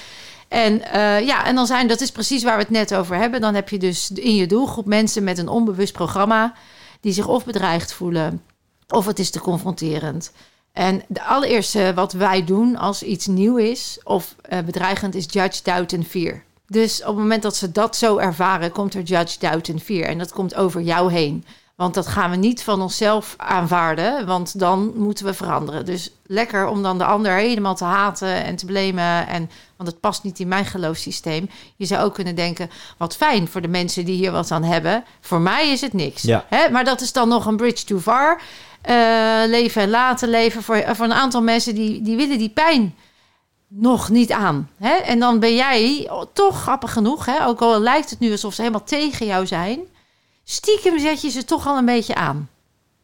En 0.50 0.92
eh, 0.92 1.26
ja, 1.26 1.44
en 1.44 1.54
dan 1.54 1.66
zijn, 1.66 1.88
dat 1.88 2.00
is 2.00 2.10
precies 2.10 2.42
waar 2.42 2.56
we 2.56 2.62
het 2.62 2.70
net 2.70 2.94
over 2.94 3.16
hebben. 3.16 3.40
Dan 3.40 3.54
heb 3.54 3.68
je 3.68 3.78
dus 3.78 4.10
in 4.10 4.34
je 4.34 4.46
doelgroep 4.46 4.86
mensen 4.86 5.24
met 5.24 5.38
een 5.38 5.48
onbewust 5.48 5.92
programma 5.92 6.54
die 7.00 7.12
zich 7.12 7.26
of 7.26 7.44
bedreigd 7.44 7.92
voelen, 7.92 8.42
of 8.88 9.06
het 9.06 9.18
is 9.18 9.30
te 9.30 9.40
confronterend. 9.40 10.32
En 10.72 11.02
de 11.08 11.22
allereerste 11.22 11.92
wat 11.94 12.12
wij 12.12 12.44
doen 12.44 12.76
als 12.76 13.02
iets 13.02 13.26
nieuw 13.26 13.56
is 13.56 14.00
of 14.04 14.34
eh, 14.42 14.58
bedreigend 14.58 15.14
is 15.14 15.26
judge, 15.28 15.62
doubt 15.62 15.92
en 15.92 16.04
fear. 16.04 16.42
Dus 16.66 17.00
op 17.00 17.06
het 17.06 17.16
moment 17.16 17.42
dat 17.42 17.56
ze 17.56 17.72
dat 17.72 17.96
zo 17.96 18.16
ervaren, 18.16 18.72
komt 18.72 18.94
er 18.94 19.02
judge, 19.02 19.38
doubt 19.38 19.68
en 19.68 19.80
fear. 19.80 20.08
En 20.08 20.18
dat 20.18 20.32
komt 20.32 20.54
over 20.54 20.80
jou 20.80 21.12
heen. 21.12 21.44
Want 21.80 21.94
dat 21.94 22.06
gaan 22.06 22.30
we 22.30 22.36
niet 22.36 22.62
van 22.62 22.82
onszelf 22.82 23.34
aanvaarden, 23.36 24.26
want 24.26 24.58
dan 24.58 24.92
moeten 24.96 25.24
we 25.24 25.34
veranderen. 25.34 25.84
Dus 25.84 26.10
lekker 26.26 26.66
om 26.66 26.82
dan 26.82 26.98
de 26.98 27.04
ander 27.04 27.32
helemaal 27.32 27.74
te 27.74 27.84
haten 27.84 28.44
en 28.44 28.56
te 28.56 28.66
blamen. 28.66 29.28
En, 29.28 29.50
want 29.76 29.88
het 29.88 30.00
past 30.00 30.22
niet 30.22 30.38
in 30.38 30.48
mijn 30.48 30.64
geloofssysteem. 30.64 31.50
Je 31.76 31.84
zou 31.84 32.04
ook 32.04 32.14
kunnen 32.14 32.34
denken, 32.34 32.70
wat 32.96 33.16
fijn 33.16 33.48
voor 33.48 33.60
de 33.60 33.68
mensen 33.68 34.04
die 34.04 34.16
hier 34.16 34.32
wat 34.32 34.50
aan 34.50 34.62
hebben. 34.62 35.04
Voor 35.20 35.40
mij 35.40 35.70
is 35.70 35.80
het 35.80 35.92
niks. 35.92 36.22
Ja. 36.22 36.44
Hè? 36.48 36.70
Maar 36.70 36.84
dat 36.84 37.00
is 37.00 37.12
dan 37.12 37.28
nog 37.28 37.46
een 37.46 37.56
bridge 37.56 37.84
too 37.84 37.98
far. 37.98 38.42
Eh, 38.80 38.94
leven 39.46 39.82
en 39.82 39.90
laten 39.90 40.28
leven. 40.28 40.62
Voor, 40.62 40.84
voor 40.92 41.04
een 41.04 41.12
aantal 41.12 41.42
mensen 41.42 41.74
die, 41.74 42.02
die 42.02 42.16
willen 42.16 42.38
die 42.38 42.50
pijn 42.50 42.94
nog 43.68 44.08
niet 44.08 44.32
aan. 44.32 44.70
Hè? 44.78 44.94
En 44.94 45.18
dan 45.18 45.38
ben 45.38 45.54
jij 45.54 46.08
oh, 46.10 46.22
toch 46.32 46.62
grappig 46.62 46.92
genoeg, 46.92 47.26
hè? 47.26 47.46
ook 47.46 47.60
al 47.60 47.80
lijkt 47.80 48.10
het 48.10 48.18
nu 48.18 48.30
alsof 48.30 48.54
ze 48.54 48.60
helemaal 48.60 48.84
tegen 48.84 49.26
jou 49.26 49.46
zijn, 49.46 49.80
stiekem 50.50 50.98
zet 50.98 51.20
je 51.22 51.30
ze 51.30 51.44
toch 51.44 51.66
al 51.66 51.76
een 51.76 51.84
beetje 51.84 52.14
aan. 52.14 52.48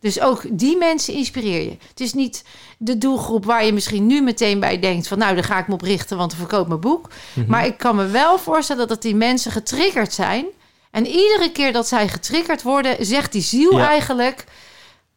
Dus 0.00 0.20
ook 0.20 0.42
die 0.50 0.76
mensen 0.76 1.14
inspireer 1.14 1.62
je. 1.62 1.76
Het 1.88 2.00
is 2.00 2.12
niet 2.12 2.44
de 2.78 2.98
doelgroep 2.98 3.44
waar 3.44 3.64
je 3.64 3.72
misschien 3.72 4.06
nu 4.06 4.22
meteen 4.22 4.60
bij 4.60 4.78
denkt 4.78 5.08
van 5.08 5.18
nou, 5.18 5.34
daar 5.34 5.44
ga 5.44 5.58
ik 5.58 5.68
me 5.68 5.74
op 5.74 5.80
richten, 5.82 6.16
want 6.16 6.30
dan 6.30 6.38
verkoop 6.38 6.68
mijn 6.68 6.80
boek. 6.80 7.08
Mhm. 7.34 7.50
Maar 7.50 7.66
ik 7.66 7.78
kan 7.78 7.96
me 7.96 8.06
wel 8.06 8.38
voorstellen 8.38 8.88
dat 8.88 9.02
die 9.02 9.14
mensen 9.14 9.52
getriggerd 9.52 10.12
zijn. 10.12 10.44
En 10.90 11.06
iedere 11.06 11.50
keer 11.52 11.72
dat 11.72 11.88
zij 11.88 12.08
getriggerd 12.08 12.62
worden, 12.62 13.06
zegt 13.06 13.32
die 13.32 13.42
ziel 13.42 13.78
Ja. 13.78 13.88
eigenlijk: 13.88 14.44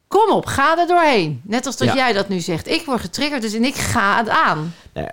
Kom 0.07 0.29
op, 0.31 0.45
ga 0.45 0.77
er 0.77 0.87
doorheen. 0.87 1.41
Net 1.43 1.65
als 1.65 1.77
dat 1.77 1.87
Ja. 1.87 1.95
jij 1.95 2.13
dat 2.13 2.29
nu 2.29 2.39
zegt. 2.39 2.67
Ik 2.67 2.85
word 2.85 3.01
getriggerd, 3.01 3.41
dus 3.41 3.53
en 3.53 3.63
ik 3.63 3.75
ga 3.75 4.17
het 4.17 4.29
aan. 4.29 4.73
Nou 4.93 5.07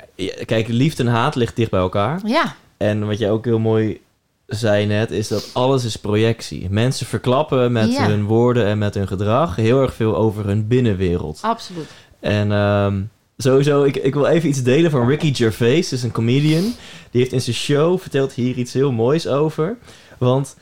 kijk, 0.45 0.69
liefde 0.69 1.03
en 1.03 1.09
haat 1.09 1.35
ligt 1.35 1.57
dicht 1.57 1.71
bij 1.71 1.81
elkaar. 1.81 2.21
Ja, 2.25 2.55
En 2.77 3.07
wat 3.07 3.19
jij 3.19 3.31
ook 3.31 3.45
heel 3.45 3.59
mooi 3.59 4.01
zei 4.47 4.87
net, 4.87 5.11
is 5.11 5.29
dat 5.29 5.51
alles 5.53 5.85
is 5.85 5.97
projectie. 5.97 6.67
Mensen 6.71 7.07
verklappen 7.07 7.73
met 7.73 7.93
Ja. 7.93 8.07
hun 8.09 8.25
woorden 8.25 8.67
en 8.67 8.79
met 8.79 8.95
hun 8.95 9.07
gedrag 9.09 9.57
heel 9.57 9.81
erg 9.83 9.95
veel 9.95 10.17
over 10.17 10.45
hun 10.47 10.67
binnenwereld. 10.67 11.39
absoluut. 11.43 11.87
En 12.21 12.53
ehm, 12.53 13.01
sowieso, 13.37 13.83
ik, 13.85 13.97
ik 13.97 14.15
wil 14.15 14.27
even 14.27 14.49
iets 14.49 14.63
delen 14.63 14.91
van 14.91 15.09
Ricky 15.09 15.35
Gervais, 15.35 15.89
dus 15.89 16.03
een 16.03 16.11
comedian. 16.13 16.63
Die 17.11 17.21
heeft 17.21 17.33
in 17.33 17.41
zijn 17.41 17.57
show 17.57 17.99
verteld 18.01 18.33
hier 18.33 18.57
iets 18.57 18.73
heel 18.73 18.93
moois 18.93 19.27
over. 19.29 19.77
Want 20.19 20.57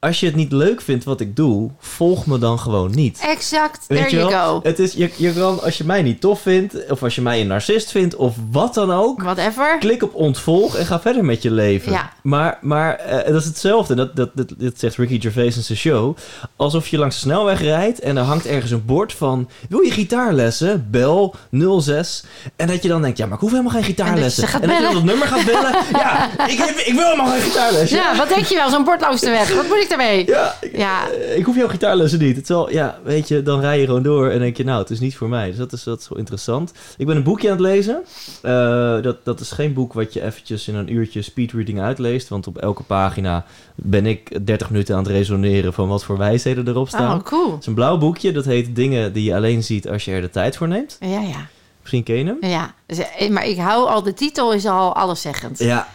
als 0.00 0.20
je 0.20 0.26
het 0.26 0.34
niet 0.34 0.52
leuk 0.52 0.80
vindt 0.80 1.04
wat 1.04 1.20
ik 1.20 1.36
doe, 1.36 1.70
volg 1.78 2.26
me 2.26 2.38
dan 2.38 2.58
gewoon 2.58 2.90
niet. 2.94 3.18
Exact, 3.22 3.84
Weet 3.88 3.98
there 3.98 4.10
je 4.10 4.16
you 4.16 4.32
go. 4.32 4.60
Het 4.62 4.78
is, 4.78 4.92
je, 4.92 5.10
je 5.16 5.32
kan, 5.32 5.62
als 5.62 5.78
je 5.78 5.84
mij 5.84 6.02
niet 6.02 6.20
tof 6.20 6.40
vindt, 6.40 6.74
of 6.90 7.02
als 7.02 7.14
je 7.14 7.20
mij 7.22 7.40
een 7.40 7.46
narcist 7.46 7.90
vindt, 7.90 8.16
of 8.16 8.34
wat 8.50 8.74
dan 8.74 8.92
ook, 8.92 9.22
Whatever. 9.22 9.78
klik 9.78 10.02
op 10.02 10.14
ontvolg 10.14 10.76
en 10.76 10.86
ga 10.86 11.00
verder 11.00 11.24
met 11.24 11.42
je 11.42 11.50
leven. 11.50 11.92
Ja. 11.92 12.12
Maar, 12.22 12.58
maar 12.60 12.94
eh, 12.96 13.32
dat 13.32 13.40
is 13.40 13.44
hetzelfde, 13.44 13.94
dat, 13.94 14.16
dat, 14.16 14.30
dat, 14.34 14.52
dat 14.58 14.72
zegt 14.78 14.96
Ricky 14.96 15.20
Gervais 15.20 15.56
in 15.56 15.62
zijn 15.62 15.78
show. 15.78 16.16
Alsof 16.56 16.88
je 16.88 16.98
langs 16.98 17.14
de 17.14 17.20
snelweg 17.20 17.60
rijdt 17.60 18.00
en 18.00 18.16
er 18.16 18.22
hangt 18.24 18.46
ergens 18.46 18.70
een 18.70 18.84
bord 18.84 19.12
van... 19.12 19.48
wil 19.68 19.80
je 19.80 19.90
gitaarlessen? 19.90 20.86
Bel 20.90 21.34
06. 21.80 22.24
En 22.56 22.66
dat 22.66 22.82
je 22.82 22.88
dan 22.88 23.02
denkt, 23.02 23.18
ja, 23.18 23.24
maar 23.26 23.34
ik 23.34 23.40
hoef 23.40 23.50
helemaal 23.50 23.72
geen 23.72 23.82
gitaarlessen. 23.84 24.42
je 24.42 24.48
gaat 24.48 24.62
en 24.62 24.68
dat 24.68 24.78
je 24.80 24.86
op 24.86 24.92
dat 24.92 25.04
nummer 25.04 25.26
gaat 25.26 25.44
bellen. 25.44 25.72
ja, 26.02 26.30
ik, 26.46 26.58
heb- 26.58 26.76
ik 26.76 26.94
wil 26.94 27.04
helemaal 27.04 27.30
geen 27.32 27.40
gitaarles. 27.40 27.90
Ja, 27.90 28.16
wat 28.16 28.28
denk 28.28 28.44
je 28.44 28.54
wel? 28.54 28.70
Zo'n 28.70 28.84
bord 28.84 29.00
langs 29.00 29.20
de 29.20 29.30
weg. 29.30 29.54
Wat 29.54 29.66
moet 29.68 29.76
ik 29.76 29.87
Ja, 30.26 30.54
ik, 30.60 30.76
Ja. 30.76 31.10
eh, 31.10 31.36
ik 31.36 31.44
hoef 31.44 31.56
jouw 31.56 31.68
gitaarlessen 31.68 32.18
niet. 32.18 32.48
Wel, 32.48 32.70
ja, 32.70 32.98
weet 33.04 33.28
je, 33.28 33.42
dan 33.42 33.60
rij 33.60 33.80
je 33.80 33.86
gewoon 33.86 34.02
door 34.02 34.28
en 34.30 34.38
denk 34.38 34.56
je, 34.56 34.64
nou, 34.64 34.78
het 34.80 34.90
is 34.90 35.00
niet 35.00 35.16
voor 35.16 35.28
mij. 35.28 35.46
Dus 35.48 35.56
dat 35.56 35.72
is, 35.72 35.82
dat 35.82 36.00
is 36.00 36.08
wel 36.08 36.18
interessant. 36.18 36.72
Ik 36.96 37.06
ben 37.06 37.16
een 37.16 37.22
boekje 37.22 37.46
aan 37.50 37.56
het 37.56 37.62
lezen. 37.66 38.02
Eh, 38.42 39.02
dat, 39.02 39.16
dat 39.24 39.40
is 39.40 39.50
geen 39.50 39.72
boek 39.72 39.92
wat 39.92 40.12
je 40.12 40.22
eventjes 40.24 40.68
in 40.68 40.74
een 40.74 40.92
uurtje 40.92 41.22
speedreading 41.22 41.80
uitleest. 41.80 42.28
Want 42.28 42.46
op 42.46 42.58
elke 42.58 42.82
pagina 42.82 43.44
ben 43.74 44.06
ik 44.06 44.46
30 44.46 44.70
minuten 44.70 44.96
aan 44.96 45.02
het 45.02 45.12
resoneren 45.12 45.72
van 45.72 45.88
wat 45.88 46.04
voor 46.04 46.18
wijsheden 46.18 46.68
erop 46.68 46.88
staan. 46.88 47.16
Oh, 47.18 47.24
cool. 47.24 47.50
Het 47.50 47.60
is 47.60 47.66
een 47.66 47.74
blauw 47.74 47.98
boekje, 47.98 48.32
dat 48.32 48.44
heet 48.44 48.76
Dingen 48.76 49.12
die 49.12 49.24
je 49.24 49.34
alleen 49.34 49.62
ziet 49.62 49.88
als 49.88 50.04
je 50.04 50.12
er 50.12 50.20
de 50.20 50.30
tijd 50.30 50.56
voor 50.56 50.68
neemt. 50.68 50.96
Ja, 51.00 51.20
ja. 51.20 51.46
Misschien 51.80 52.02
ken 52.02 52.16
je 52.16 52.24
hem. 52.40 52.50
Ja, 52.50 52.74
Dus, 52.86 52.98
eh, 52.98 53.28
maar 53.30 53.46
ik 53.46 53.58
hou 53.58 53.88
al, 53.88 54.02
de 54.02 54.14
titel 54.14 54.52
is 54.52 54.66
al 54.66 54.94
alleszeggend. 54.94 55.58
Ja, 55.58 55.88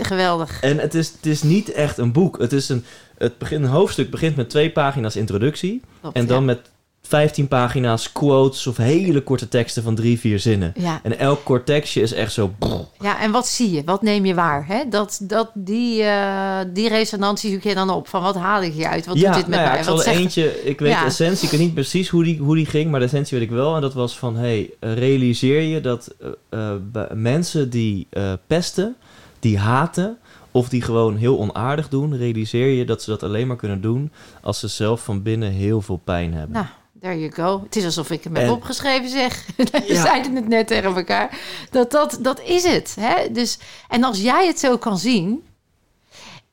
Geweldig. 0.00 0.60
En 0.60 0.78
het 0.78 0.94
is, 0.94 1.08
het 1.16 1.26
is 1.26 1.42
niet 1.42 1.72
echt 1.72 1.98
een 1.98 2.12
boek. 2.12 2.38
Het, 2.38 2.52
is 2.52 2.68
een, 2.68 2.84
het 3.18 3.38
begint, 3.38 3.64
een 3.64 3.70
hoofdstuk 3.70 4.10
begint 4.10 4.36
met 4.36 4.50
twee 4.50 4.70
pagina's 4.70 5.16
introductie. 5.16 5.80
Klopt, 6.00 6.16
En 6.16 6.26
dan 6.26 6.38
ja. 6.38 6.44
met 6.44 6.60
15 7.08 7.48
pagina's 7.48 8.12
quotes 8.12 8.66
of 8.66 8.76
hele 8.76 9.20
korte 9.20 9.48
teksten 9.48 9.82
van 9.82 9.94
drie, 9.94 10.18
vier 10.18 10.38
zinnen. 10.38 10.72
Ja. 10.76 11.00
En 11.02 11.18
elk 11.18 11.44
kort 11.44 11.66
tekstje 11.66 12.00
is 12.00 12.12
echt 12.12 12.32
zo... 12.32 12.54
ja, 13.00 13.20
en 13.20 13.30
wat 13.30 13.46
zie 13.46 13.70
je? 13.70 13.82
Wat 13.84 14.02
neem 14.02 14.24
je 14.24 14.34
waar? 14.34 14.66
Hè? 14.66 14.88
Dat, 14.88 15.18
dat, 15.22 15.50
die, 15.54 16.02
eh, 16.02 16.58
die 16.72 16.88
resonantie 16.88 17.52
zoek 17.52 17.62
je 17.62 17.74
dan 17.74 17.90
op. 17.90 18.08
Van 18.08 18.22
wat 18.22 18.34
haal 18.34 18.62
ik 18.62 18.72
hieruit? 18.72 19.06
Wat 19.06 19.18
ja, 19.18 19.26
doet 19.26 19.34
dit 19.34 19.46
met 19.46 19.58
nou 19.58 19.62
ja, 19.62 19.68
mij? 19.68 19.78
ik 19.78 19.84
zal 19.84 19.96
Wat 19.96 20.04
er 20.04 20.10
zegt 20.10 20.22
eentje... 20.22 20.64
Ik 20.64 20.78
weet 20.78 20.98
de 20.98 21.04
essentie, 21.04 21.44
ik 21.44 21.50
weet 21.50 21.60
niet 21.60 21.74
precies 21.74 22.08
hoe 22.08 22.24
die, 22.24 22.38
hoe 22.38 22.56
die 22.56 22.66
ging, 22.66 22.90
maar 22.90 23.00
de 23.00 23.06
essentie 23.06 23.38
weet 23.38 23.48
ik 23.48 23.54
wel. 23.54 23.74
En 23.74 23.80
dat 23.80 23.94
was 23.94 24.18
van, 24.18 24.36
hey, 24.36 24.70
realiseer 24.80 25.62
je 25.62 25.80
dat 25.80 26.14
eh, 26.50 26.70
eh, 26.92 27.10
mensen 27.12 27.70
die 27.70 28.08
pesten, 28.46 28.96
die 29.38 29.58
haten... 29.58 30.18
Of 30.58 30.68
die 30.68 30.82
gewoon 30.82 31.16
heel 31.16 31.38
onaardig 31.38 31.88
doen, 31.88 32.16
realiseer 32.16 32.68
je 32.68 32.84
dat 32.84 33.02
ze 33.02 33.10
dat 33.10 33.22
alleen 33.22 33.46
maar 33.46 33.56
kunnen 33.56 33.80
doen 33.80 34.12
als 34.42 34.58
ze 34.58 34.68
zelf 34.68 35.04
van 35.04 35.22
binnen 35.22 35.50
heel 35.50 35.80
veel 35.80 36.00
pijn 36.04 36.34
hebben. 36.34 36.52
Nou, 36.52 36.66
there 37.00 37.18
you 37.20 37.32
go. 37.32 37.62
Het 37.64 37.76
is 37.76 37.84
alsof 37.84 38.10
ik 38.10 38.24
hem 38.24 38.34
heb 38.34 38.44
En- 38.44 38.50
opgeschreven, 38.50 39.08
zeg. 39.10 39.46
We 39.56 39.84
Ja. 39.94 40.02
zeiden 40.02 40.34
het 40.34 40.48
net 40.48 40.66
tegen 40.66 40.96
elkaar. 40.96 41.38
Dat, 41.70 41.90
dat, 41.90 42.18
dat 42.22 42.40
is 42.40 42.64
het. 42.64 42.96
Hè? 43.00 43.32
Dus, 43.32 43.58
en 43.88 44.04
als 44.04 44.20
jij 44.20 44.46
het 44.46 44.58
zo 44.58 44.78
kan 44.78 44.98
zien... 44.98 45.42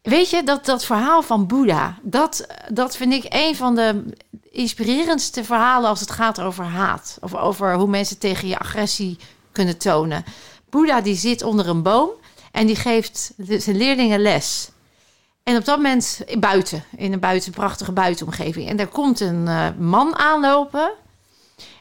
Weet 0.01 0.29
je, 0.29 0.43
dat, 0.43 0.65
dat 0.65 0.85
verhaal 0.85 1.21
van 1.21 1.47
Boeddha... 1.47 1.97
Dat, 2.01 2.47
dat 2.73 2.97
vind 2.97 3.13
ik 3.13 3.25
een 3.29 3.55
van 3.55 3.75
de 3.75 4.03
inspirerendste 4.51 5.43
verhalen... 5.43 5.89
als 5.89 5.99
het 5.99 6.11
gaat 6.11 6.41
over 6.41 6.63
haat. 6.63 7.17
Of 7.21 7.35
over 7.35 7.75
hoe 7.75 7.87
mensen 7.87 8.17
tegen 8.17 8.47
je 8.47 8.59
agressie 8.59 9.17
kunnen 9.51 9.77
tonen. 9.77 10.23
Boeddha 10.69 11.01
die 11.01 11.15
zit 11.15 11.43
onder 11.43 11.67
een 11.67 11.81
boom... 11.83 12.09
en 12.55 12.67
die 12.67 12.75
geeft 12.75 13.33
zijn 13.37 13.77
leerlingen 13.77 14.19
les... 14.19 14.69
En 15.43 15.57
op 15.57 15.65
dat 15.65 15.77
moment 15.77 16.21
buiten, 16.39 16.83
in 16.95 17.13
een 17.13 17.19
buiten, 17.19 17.51
prachtige 17.51 17.91
buitenomgeving. 17.91 18.69
En 18.69 18.77
daar 18.77 18.87
komt 18.87 19.19
een 19.19 19.47
eh, 19.47 19.67
man 19.77 20.15
aanlopen. 20.15 20.91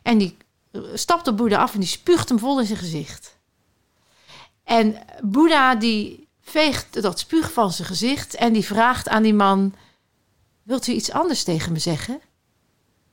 En 0.03 0.19
die 0.19 0.37
eh, 0.71 0.81
stapt 0.95 1.29
op 1.29 1.37
Boeddha 1.37 1.59
af 1.59 1.75
en 1.75 1.81
die 1.81 1.89
spuugt 1.89 2.29
hem 2.29 2.39
vol 2.39 2.61
in 2.61 2.67
zijn 2.67 2.79
gezicht. 2.79 3.37
En 4.65 4.97
Boeddha 5.23 5.75
die 5.75 6.29
veegt 6.43 7.03
dat 7.03 7.19
spuug 7.19 7.53
van 7.53 7.73
zijn 7.73 7.89
gezicht. 7.89 8.35
En 8.35 8.53
die 8.53 8.65
vraagt 8.65 9.09
aan 9.09 9.23
die 9.23 9.35
man: 9.35 9.75
Wilt 10.63 10.87
u 10.87 10.93
iets 10.93 11.13
anders 11.13 11.43
tegen 11.45 11.73
me 11.73 11.79
zeggen? 11.79 12.21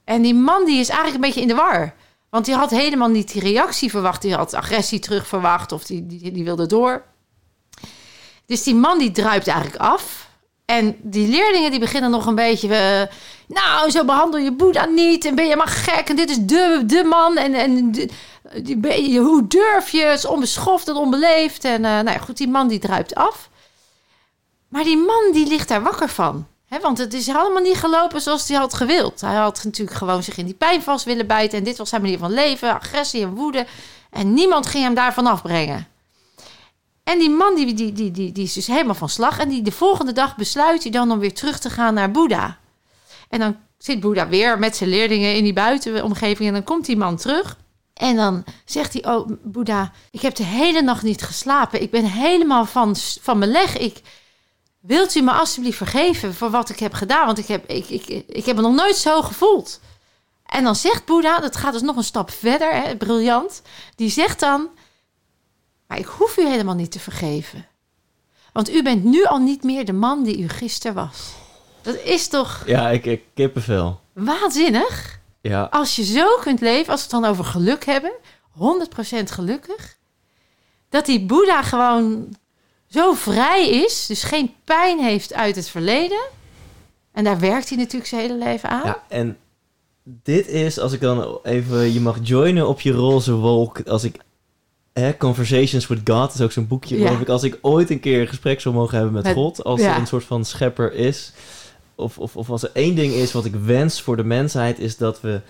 En 0.03 0.21
die 0.21 0.35
man 0.35 0.65
die 0.65 0.79
is 0.79 0.89
eigenlijk 0.89 1.15
een 1.15 1.29
beetje 1.29 1.41
in 1.41 1.55
de 1.55 1.61
war. 1.61 1.95
Want 2.29 2.45
die 2.45 2.55
had 2.55 2.69
helemaal 2.69 3.09
niet 3.09 3.31
die 3.31 3.41
reactie 3.41 3.89
verwacht. 3.89 4.21
Die 4.21 4.35
had 4.35 4.53
agressie 4.53 4.99
terug 4.99 5.27
verwacht 5.27 5.71
of 5.71 5.83
die, 5.83 6.07
die, 6.07 6.31
die 6.31 6.43
wilde 6.43 6.65
door. 6.65 7.09
Dus 8.51 8.63
die 8.63 8.75
man 8.75 8.99
die 8.99 9.11
druipt 9.11 9.47
eigenlijk 9.47 9.81
af. 9.81 10.29
En 10.65 10.95
die 11.01 11.27
leerlingen 11.27 11.71
die 11.71 11.79
beginnen 11.79 12.11
nog 12.11 12.25
een 12.25 12.35
beetje... 12.35 12.75
eh, 12.75 13.15
nou, 13.47 13.89
zo 13.89 14.05
behandel 14.05 14.39
je 14.39 14.51
Boeddha 14.51 14.85
niet. 14.85 15.25
En 15.25 15.35
ben 15.35 15.47
je 15.47 15.55
maar 15.55 15.67
gek. 15.67 16.09
En 16.09 16.15
dit 16.15 16.29
is 16.29 16.37
de, 16.39 16.83
de 16.85 17.03
man. 17.03 17.37
En, 17.37 17.53
en 17.53 17.91
die, 17.91 19.19
hoe 19.19 19.47
durf 19.47 19.89
je? 19.89 20.01
Het 20.03 20.17
is 20.17 20.25
onbeschoft 20.25 20.87
en 20.87 20.95
onbeleefd. 20.95 21.65
En 21.65 21.85
eh, 21.85 21.91
nou 21.91 22.09
ja, 22.09 22.17
goed, 22.17 22.37
die 22.37 22.47
man 22.47 22.67
die 22.67 22.79
druipt 22.79 23.15
af. 23.15 23.49
Maar 24.67 24.83
die 24.83 24.97
man 24.97 25.31
die 25.33 25.47
ligt 25.47 25.67
daar 25.67 25.83
wakker 25.83 26.09
van. 26.09 26.47
Hè, 26.67 26.79
want 26.79 26.97
het 26.97 27.13
is 27.13 27.29
allemaal 27.29 27.61
niet 27.61 27.77
gelopen 27.77 28.21
zoals 28.21 28.47
hij 28.47 28.57
had 28.57 28.73
gewild. 28.73 29.21
Hij 29.21 29.35
had 29.35 29.63
natuurlijk 29.63 29.97
gewoon 29.97 30.23
zich 30.23 30.37
in 30.37 30.45
die 30.45 30.53
pijn 30.53 30.81
vast 30.81 31.05
willen 31.05 31.27
bijten. 31.27 31.57
En 31.57 31.63
dit 31.63 31.77
was 31.77 31.89
zijn 31.89 32.01
manier 32.01 32.17
van 32.17 32.33
leven. 32.33 32.73
Agressie 32.73 33.23
en 33.23 33.35
woede. 33.35 33.65
En 34.09 34.33
niemand 34.33 34.65
ging 34.65 34.83
hem 34.83 34.93
daarvan 34.93 35.27
afbrengen. 35.27 35.87
En 37.11 37.19
die 37.19 37.29
man 37.29 37.55
die, 37.55 37.73
die, 37.73 38.11
die, 38.11 38.31
die, 38.31 38.43
is 38.43 38.53
dus 38.53 38.67
helemaal 38.67 38.95
van 38.95 39.09
slag. 39.09 39.39
En 39.39 39.49
die, 39.49 39.61
de 39.61 39.71
volgende 39.71 40.11
dag 40.11 40.35
besluit 40.35 40.83
hij 40.83 40.91
dan 40.91 41.11
om 41.11 41.19
weer 41.19 41.33
terug 41.33 41.59
te 41.59 41.69
gaan 41.69 41.93
naar 41.93 42.11
Boeddha. 42.11 42.57
En 43.29 43.39
dan 43.39 43.57
zit 43.77 43.99
Boeddha 43.99 44.27
weer 44.27 44.59
met 44.59 44.75
zijn 44.75 44.89
leerlingen 44.89 45.35
in 45.35 45.43
die 45.43 45.53
buitenomgeving. 45.53 46.47
En 46.47 46.53
dan 46.53 46.63
komt 46.63 46.85
die 46.85 46.97
man 46.97 47.17
terug. 47.17 47.57
En 47.93 48.15
dan 48.15 48.43
zegt 48.65 48.93
hij, 48.93 49.13
oh 49.13 49.29
Boeddha, 49.43 49.91
ik 50.11 50.21
heb 50.21 50.35
de 50.35 50.43
hele 50.43 50.81
nacht 50.81 51.03
niet 51.03 51.21
geslapen. 51.21 51.81
Ik 51.81 51.91
ben 51.91 52.05
helemaal 52.05 52.65
van, 52.65 52.95
van 53.21 53.37
mijn 53.37 53.51
leg. 53.51 53.77
Ik, 53.77 54.01
wilt 54.79 55.15
u 55.15 55.21
me 55.21 55.31
alsjeblieft 55.31 55.77
vergeven 55.77 56.33
voor 56.33 56.49
wat 56.49 56.69
ik 56.69 56.79
heb 56.79 56.93
gedaan? 56.93 57.25
Want 57.25 57.37
ik 57.37 57.47
heb, 57.47 57.69
ik, 57.69 57.89
ik, 57.89 58.07
ik 58.27 58.45
heb 58.45 58.55
me 58.55 58.61
nog 58.61 58.75
nooit 58.75 58.95
zo 58.95 59.21
gevoeld. 59.21 59.79
En 60.45 60.63
dan 60.63 60.75
zegt 60.75 61.05
Boeddha, 61.05 61.39
dat 61.39 61.55
gaat 61.55 61.73
dus 61.73 61.81
nog 61.81 61.95
een 61.95 62.03
stap 62.03 62.31
verder, 62.31 62.73
hè, 62.73 62.95
briljant. 62.95 63.61
Die 63.95 64.09
zegt 64.09 64.39
dan, 64.39 64.69
maar 65.91 65.99
ik 65.99 66.05
hoef 66.05 66.37
u 66.37 66.47
helemaal 66.47 66.75
niet 66.75 66.91
te 66.91 66.99
vergeven. 66.99 67.65
Want 68.53 68.69
u 68.69 68.83
bent 68.83 69.03
nu 69.03 69.23
al 69.25 69.37
niet 69.37 69.63
meer 69.63 69.85
de 69.85 69.93
man 69.93 70.23
die 70.23 70.39
u 70.39 70.47
gisteren 70.49 70.95
was. 70.95 71.31
Dat 71.81 71.95
is 71.95 72.27
toch 72.27 72.63
Ja, 72.65 72.89
ik, 72.89 73.05
ik 73.05 73.21
kippenvel. 73.33 73.99
waanzinnig? 74.13 75.19
Ja, 75.41 75.67
Als 75.71 75.95
je 75.95 76.03
zo 76.03 76.37
kunt 76.41 76.59
leven, 76.61 76.91
als 76.91 77.05
we 77.07 77.15
het 77.15 77.21
dan 77.21 77.31
over 77.31 77.45
geluk 77.45 77.85
hebben, 77.85 78.11
100% 78.57 79.23
gelukkig, 79.23 79.97
dat 80.89 81.05
die 81.05 81.25
Boeddha 81.25 81.61
gewoon 81.63 82.35
zo 82.87 83.13
vrij 83.13 83.69
is, 83.69 84.05
dus 84.05 84.23
geen 84.23 84.53
pijn 84.63 84.99
heeft 84.99 85.33
uit 85.33 85.55
het 85.55 85.67
verleden. 85.69 86.21
En 87.11 87.23
daar 87.23 87.39
werkt 87.39 87.69
hij 87.69 87.77
natuurlijk 87.77 88.05
zijn 88.09 88.21
hele 88.21 88.37
leven 88.37 88.69
aan. 88.69 88.85
ja, 88.85 89.03
en 89.07 89.37
dit 90.03 90.47
is, 90.47 90.79
als 90.79 90.93
ik 90.93 91.01
dan 91.01 91.39
even, 91.43 91.93
je 91.93 91.99
mag 91.99 92.17
joinen 92.21 92.67
op 92.67 92.81
je 92.81 92.91
roze 92.91 93.33
wolk. 93.33 93.81
Als 93.87 94.03
ik, 94.03 94.17
hè, 94.93 95.17
Conversations 95.17 95.87
with 95.87 95.99
God 96.03 96.33
is 96.33 96.41
ook 96.41 96.51
zo'n 96.51 96.67
boekje, 96.67 96.97
Ja. 96.99 97.19
ik. 97.19 97.29
Als 97.29 97.43
ik 97.43 97.57
ooit 97.61 97.89
een 97.89 97.99
keer 97.99 98.21
een 98.21 98.27
gesprek 98.27 98.61
zou 98.61 98.75
mogen 98.75 98.95
hebben 98.95 99.13
met, 99.13 99.23
Met- 99.23 99.33
God, 99.33 99.63
als 99.63 99.81
ja. 99.81 99.93
er 99.93 99.99
een 99.99 100.07
soort 100.07 100.23
van 100.23 100.45
schepper 100.45 100.93
is. 100.93 101.31
Of, 101.95 102.17
of, 102.17 102.35
of 102.35 102.49
als 102.49 102.63
er 102.63 102.69
één 102.73 102.95
ding 102.95 103.13
is 103.13 103.31
wat 103.31 103.45
ik 103.45 103.55
wens 103.55 104.01
voor 104.01 104.15
de 104.17 104.23
mensheid, 104.23 104.79
is 104.79 104.97
dat 104.97 105.21
we 105.21 105.41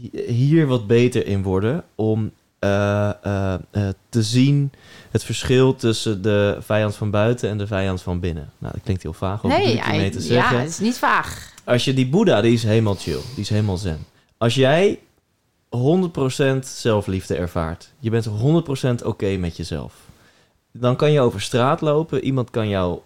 hi- 0.00 0.32
hier 0.32 0.66
wat 0.66 0.86
beter 0.86 1.26
in 1.26 1.42
worden. 1.42 1.84
Om 1.94 2.30
eh, 2.58 3.08
eh, 3.22 3.54
eh, 3.70 3.88
te 4.08 4.22
zien 4.22 4.72
het 5.10 5.24
verschil 5.24 5.76
tussen 5.76 6.22
de 6.22 6.56
vijand 6.60 6.94
van 6.96 7.10
buiten 7.10 7.48
en 7.50 7.58
de 7.58 7.66
vijand 7.66 8.02
van 8.02 8.20
binnen. 8.20 8.50
Nou, 8.58 8.72
dat 8.72 8.82
klinkt 8.82 9.02
heel 9.02 9.12
vaag. 9.12 9.42
Wat 9.42 9.50
bedoel 9.50 9.66
nee, 9.66 9.74
hiermee 9.82 10.00
hij- 10.00 10.10
te 10.10 10.18
ja, 10.18 10.24
zeggen? 10.24 10.58
het 10.60 10.68
is 10.68 10.78
niet 10.78 10.98
vaag. 10.98 11.52
Als 11.64 11.84
je 11.84 11.94
die 11.94 12.08
Boeddha, 12.08 12.40
die 12.40 12.52
is 12.52 12.62
helemaal 12.62 12.94
chill. 12.94 13.20
Die 13.34 13.42
is 13.44 13.48
helemaal 13.48 13.76
zen. 13.76 13.98
Als 14.38 14.54
jij 14.54 14.98
100% 15.74 16.58
zelfliefde 16.66 17.34
ervaart. 17.34 17.92
Je 17.98 18.10
bent 18.10 18.28
100% 18.28 19.04
oké 19.04 19.36
met 19.36 19.56
jezelf. 19.56 19.94
Dan 20.72 20.96
kan 20.96 21.12
je 21.12 21.20
over 21.20 21.40
straat 21.40 21.80
lopen. 21.80 22.24
Iemand 22.24 22.50
kan 22.50 22.68
jou 22.68 22.98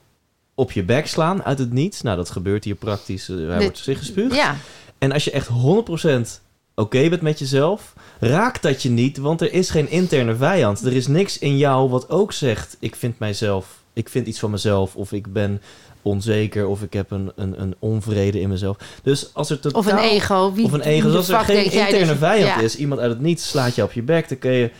op 0.55 0.73
je 0.73 0.83
bek 0.83 1.07
slaan 1.07 1.43
uit 1.45 1.59
het 1.59 1.73
niets. 1.73 2.03
Nou, 2.03 2.17
dat 2.17 2.31
gebeurt 2.31 2.65
hier 2.65 2.75
praktisch. 2.75 3.29
eh, 3.29 3.37
Hij 3.37 3.47
Dit- 3.47 3.63
wordt 3.63 3.79
zich 3.79 3.99
gespuugd. 3.99 4.35
Ja, 4.35 4.57
En 4.99 5.13
als 5.13 5.25
je 5.25 5.31
echt 5.31 5.49
100% 5.49 6.41
oké 6.75 7.09
bent 7.09 7.23
met 7.23 7.39
jezelf, 7.39 7.93
raakt 8.21 8.63
dat 8.63 8.83
je 8.83 8.91
niet, 8.91 9.17
want 9.17 9.41
er 9.41 9.53
is 9.53 9.71
geen 9.71 9.91
interne 9.91 10.37
vijand. 10.37 10.85
Er 10.85 10.93
is 10.93 11.07
niks 11.07 11.39
in 11.39 11.57
jou 11.57 11.89
wat 11.91 12.11
ook 12.11 12.33
zegt: 12.33 12.77
ik 12.81 12.97
vind 12.97 13.19
mijzelf, 13.19 13.83
ik 13.93 14.09
vind 14.09 14.27
iets 14.27 14.39
van 14.39 14.51
mezelf, 14.51 14.97
of 14.97 15.13
ik 15.13 15.33
ben 15.33 15.63
onzeker, 16.03 16.67
of 16.67 16.83
ik 16.83 16.93
heb 16.93 17.11
een, 17.11 17.33
een, 17.37 17.61
een 17.61 17.75
onvrede 17.79 18.41
in 18.41 18.49
mezelf. 18.49 18.77
Dus 19.03 19.31
als 19.35 19.51
er 19.51 19.61
totaal, 19.61 19.81
of 19.81 19.87
een 19.87 19.99
ego. 19.99 20.53
Wie, 20.53 20.65
of 20.65 20.73
een 20.73 20.81
ego, 20.81 21.07
dus 21.07 21.17
als 21.17 21.29
er 21.29 21.41
geen 21.41 21.65
interne 21.73 22.17
vijand 22.17 22.47
ja, 22.47 22.61
is, 22.61 22.77
iemand 22.77 23.01
uit 23.01 23.11
het 23.11 23.21
niets 23.21 23.49
slaat 23.49 23.75
je 23.75 23.83
op 23.83 23.93
je 23.93 24.03
bek, 24.03 24.29
dan 24.29 24.39
kun 24.39 24.53
je, 24.53 24.71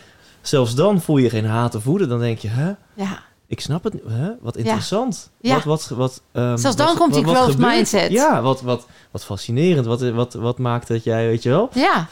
zelfs 0.41 0.75
dan 0.75 1.01
voel 1.01 1.17
je 1.17 1.29
geen 1.29 1.45
haat 1.45 1.75
of 1.75 1.83
woede. 1.83 2.07
Dan 2.07 2.19
denk 2.19 2.37
je, 2.39 2.47
hè, 2.47 2.71
Ja, 2.93 3.23
ik 3.47 3.61
snap 3.61 3.83
het, 3.83 3.93
hè? 4.07 4.29
wat 4.41 4.57
interessant. 4.57 5.29
Ja. 5.41 5.53
Wat, 5.55 5.63
wat, 5.63 5.87
wat, 5.97 6.21
ehm, 6.31 6.57
Zelfs 6.57 6.77
dan 6.77 6.87
wat- 6.87 6.97
komt 6.97 7.13
die 7.13 7.23
growth 7.23 7.57
mindset. 7.57 8.11
Ja, 8.11 8.41
wat, 8.41 8.61
wat, 8.61 8.87
wat 9.11 9.25
fascinerend. 9.25 9.85
Wat, 9.85 10.01
wat, 10.01 10.33
wat 10.33 10.57
maakt 10.57 10.87
dat 10.87 11.03
jij, 11.03 11.27
weet 11.27 11.43
je 11.43 11.49
wel? 11.49 11.69
ja. 11.73 12.07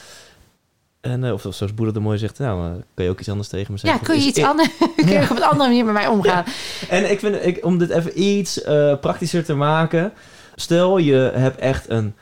En, 1.08 1.24
eh, 1.24 1.34
of, 1.34 1.42
zoals 1.42 1.74
Boeddha 1.74 1.96
er 1.96 2.02
mooi 2.02 2.18
zegt, 2.18 2.40
nou, 2.40 2.66
eh, 2.66 2.72
kun 2.94 3.04
je 3.04 3.10
ook 3.10 3.20
iets 3.20 3.30
anders 3.30 3.48
tegen 3.48 3.74
me 3.74 3.80
ja 3.82 3.88
zeggen? 3.88 4.06
kun 4.06 4.20
je 4.20 4.28
iets 4.28 4.38
ik- 4.38 4.46
anders... 4.46 4.70
kun 4.96 5.08
je 5.10 5.22
op 5.22 5.30
een 5.38 5.44
andere 5.44 5.70
manier 5.70 5.86
met 5.86 5.94
mij 5.94 6.08
omgaan? 6.08 6.44
En 6.90 7.12
ik 7.12 7.20
vind, 7.20 7.46
ik, 7.46 7.66
om 7.66 7.78
dit 7.78 7.90
even 7.90 8.22
iets 8.22 8.62
eh, 8.62 9.00
praktischer 9.00 9.44
te 9.46 9.54
maken. 9.54 10.14
Stel, 10.56 10.98
je 10.98 11.16
hebt 11.16 11.60
echt 11.60 11.90
een 11.90 12.16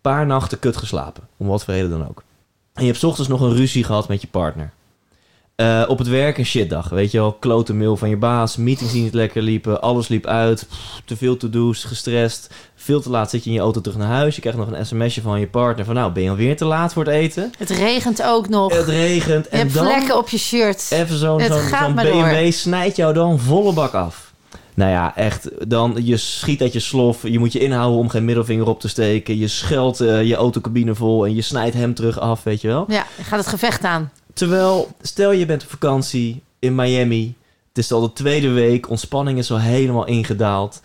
paar 0.00 0.26
nachten 0.26 0.58
kut 0.58 0.76
geslapen. 0.76 1.22
Om 1.36 1.46
wat 1.46 1.64
voor 1.64 1.74
reden 1.74 1.90
dan 1.90 2.08
ook. 2.08 2.22
En 2.74 2.82
je 2.82 2.88
hebt 2.88 3.00
's 3.00 3.04
ochtends 3.04 3.28
nog 3.30 3.40
een 3.40 3.54
ruzie 3.54 3.84
gehad 3.84 4.08
met 4.08 4.20
je 4.20 4.26
partner. 4.26 4.70
Eh, 5.56 5.82
op 5.88 5.98
het 5.98 6.08
werk 6.08 6.38
een 6.38 6.46
shitdag, 6.46 6.88
weet 6.88 7.10
je 7.10 7.18
wel. 7.18 7.32
Klote 7.32 7.74
mail 7.74 7.96
van 7.96 8.08
je 8.08 8.16
baas, 8.16 8.56
meetings 8.56 8.92
die 8.92 9.02
niet 9.02 9.14
lekker 9.14 9.42
liepen, 9.42 9.82
alles 9.82 10.08
liep 10.08 10.26
uit, 10.26 10.66
pff, 10.68 11.00
te 11.04 11.16
veel 11.16 11.36
to-do's, 11.36 11.84
gestrest. 11.84 12.54
Veel 12.74 13.00
te 13.00 13.10
laat 13.10 13.30
zit 13.30 13.44
je 13.44 13.50
in 13.50 13.56
je 13.56 13.62
auto 13.62 13.80
terug 13.80 13.98
naar 13.98 14.08
huis. 14.08 14.34
Je 14.34 14.40
krijgt 14.40 14.58
nog 14.58 14.70
een 14.70 14.86
sms'je 14.86 15.20
van 15.20 15.40
je 15.40 15.46
partner 15.46 15.84
van 15.84 15.94
nou, 15.94 16.12
ben 16.12 16.22
je 16.22 16.30
alweer 16.30 16.56
te 16.56 16.64
laat 16.64 16.92
voor 16.92 17.04
het 17.04 17.12
eten? 17.12 17.52
Het 17.58 17.70
regent 17.70 18.22
ook 18.22 18.48
nog. 18.48 18.76
Het 18.76 18.86
regent 18.86 19.44
je 19.44 19.50
en 19.50 19.58
hebt 19.58 19.74
dan... 19.74 19.84
vlekken 19.84 20.16
op 20.16 20.28
je 20.28 20.38
shirt. 20.38 20.86
Even 20.90 21.18
zo'n 21.18 21.40
zo'n 21.40 21.94
maar 21.94 22.04
BMW 22.04 22.52
snijdt 22.52 22.96
jou 22.96 23.14
dan 23.14 23.38
volle 23.38 23.72
bak 23.72 23.92
af. 23.92 24.32
Nou 24.74 24.90
ja, 24.90 25.16
echt. 25.16 25.48
Dan, 25.70 25.96
je 26.02 26.16
schiet 26.16 26.60
uit 26.60 26.72
je 26.72 26.80
slof. 26.80 27.22
Je 27.22 27.38
moet 27.38 27.52
je 27.52 27.58
inhouden 27.58 27.98
om 27.98 28.08
geen 28.08 28.24
middelvinger 28.24 28.66
op 28.66 28.80
te 28.80 28.88
steken. 28.88 29.38
Je 29.38 29.48
scheldt 29.48 30.00
eh, 30.00 30.22
je 30.22 30.34
autocabine 30.34 30.94
vol 30.94 31.26
en 31.26 31.34
je 31.34 31.42
snijdt 31.42 31.74
hem 31.74 31.94
terug 31.94 32.20
af, 32.20 32.42
weet 32.42 32.60
je 32.60 32.68
wel. 32.68 32.84
Ja, 32.88 33.06
gaat 33.22 33.38
het 33.38 33.48
gevecht 33.48 33.84
aan. 33.84 34.10
Terwijl, 34.36 34.88
stel 35.00 35.32
je 35.32 35.46
bent 35.46 35.62
op 35.62 35.68
vakantie 35.68 36.42
in 36.58 36.74
Miami. 36.74 37.34
Het 37.68 37.78
is 37.78 37.92
al 37.92 38.00
de 38.00 38.12
tweede 38.12 38.48
week. 38.48 38.90
Ontspanning 38.90 39.38
is 39.38 39.50
al 39.50 39.60
helemaal 39.60 40.06
ingedaald. 40.06 40.80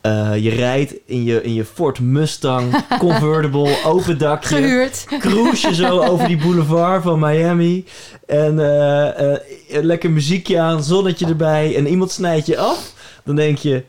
Eh, 0.00 0.36
je 0.36 0.50
rijdt 0.50 0.94
in 1.04 1.24
je, 1.24 1.42
in 1.42 1.54
je 1.54 1.64
Ford 1.64 2.00
Mustang 2.00 2.84
convertible, 2.98 3.84
open 3.84 4.18
dakje 4.18 4.56
Gehuurd. 4.56 5.04
cruise 5.18 5.68
je 5.68 5.74
zo 5.74 6.00
over 6.10 6.26
die 6.26 6.36
boulevard 6.36 7.02
van 7.02 7.18
Miami. 7.18 7.84
En 8.26 8.58
eh, 8.58 9.32
eh, 9.32 9.38
lekker 9.68 10.10
muziekje 10.10 10.60
aan, 10.60 10.84
zonnetje 10.84 11.26
erbij. 11.26 11.76
En 11.76 11.86
iemand 11.86 12.10
snijdt 12.10 12.46
je 12.46 12.58
af. 12.58 12.92
Dan 13.24 13.36
denk 13.36 13.58
je... 13.58 13.84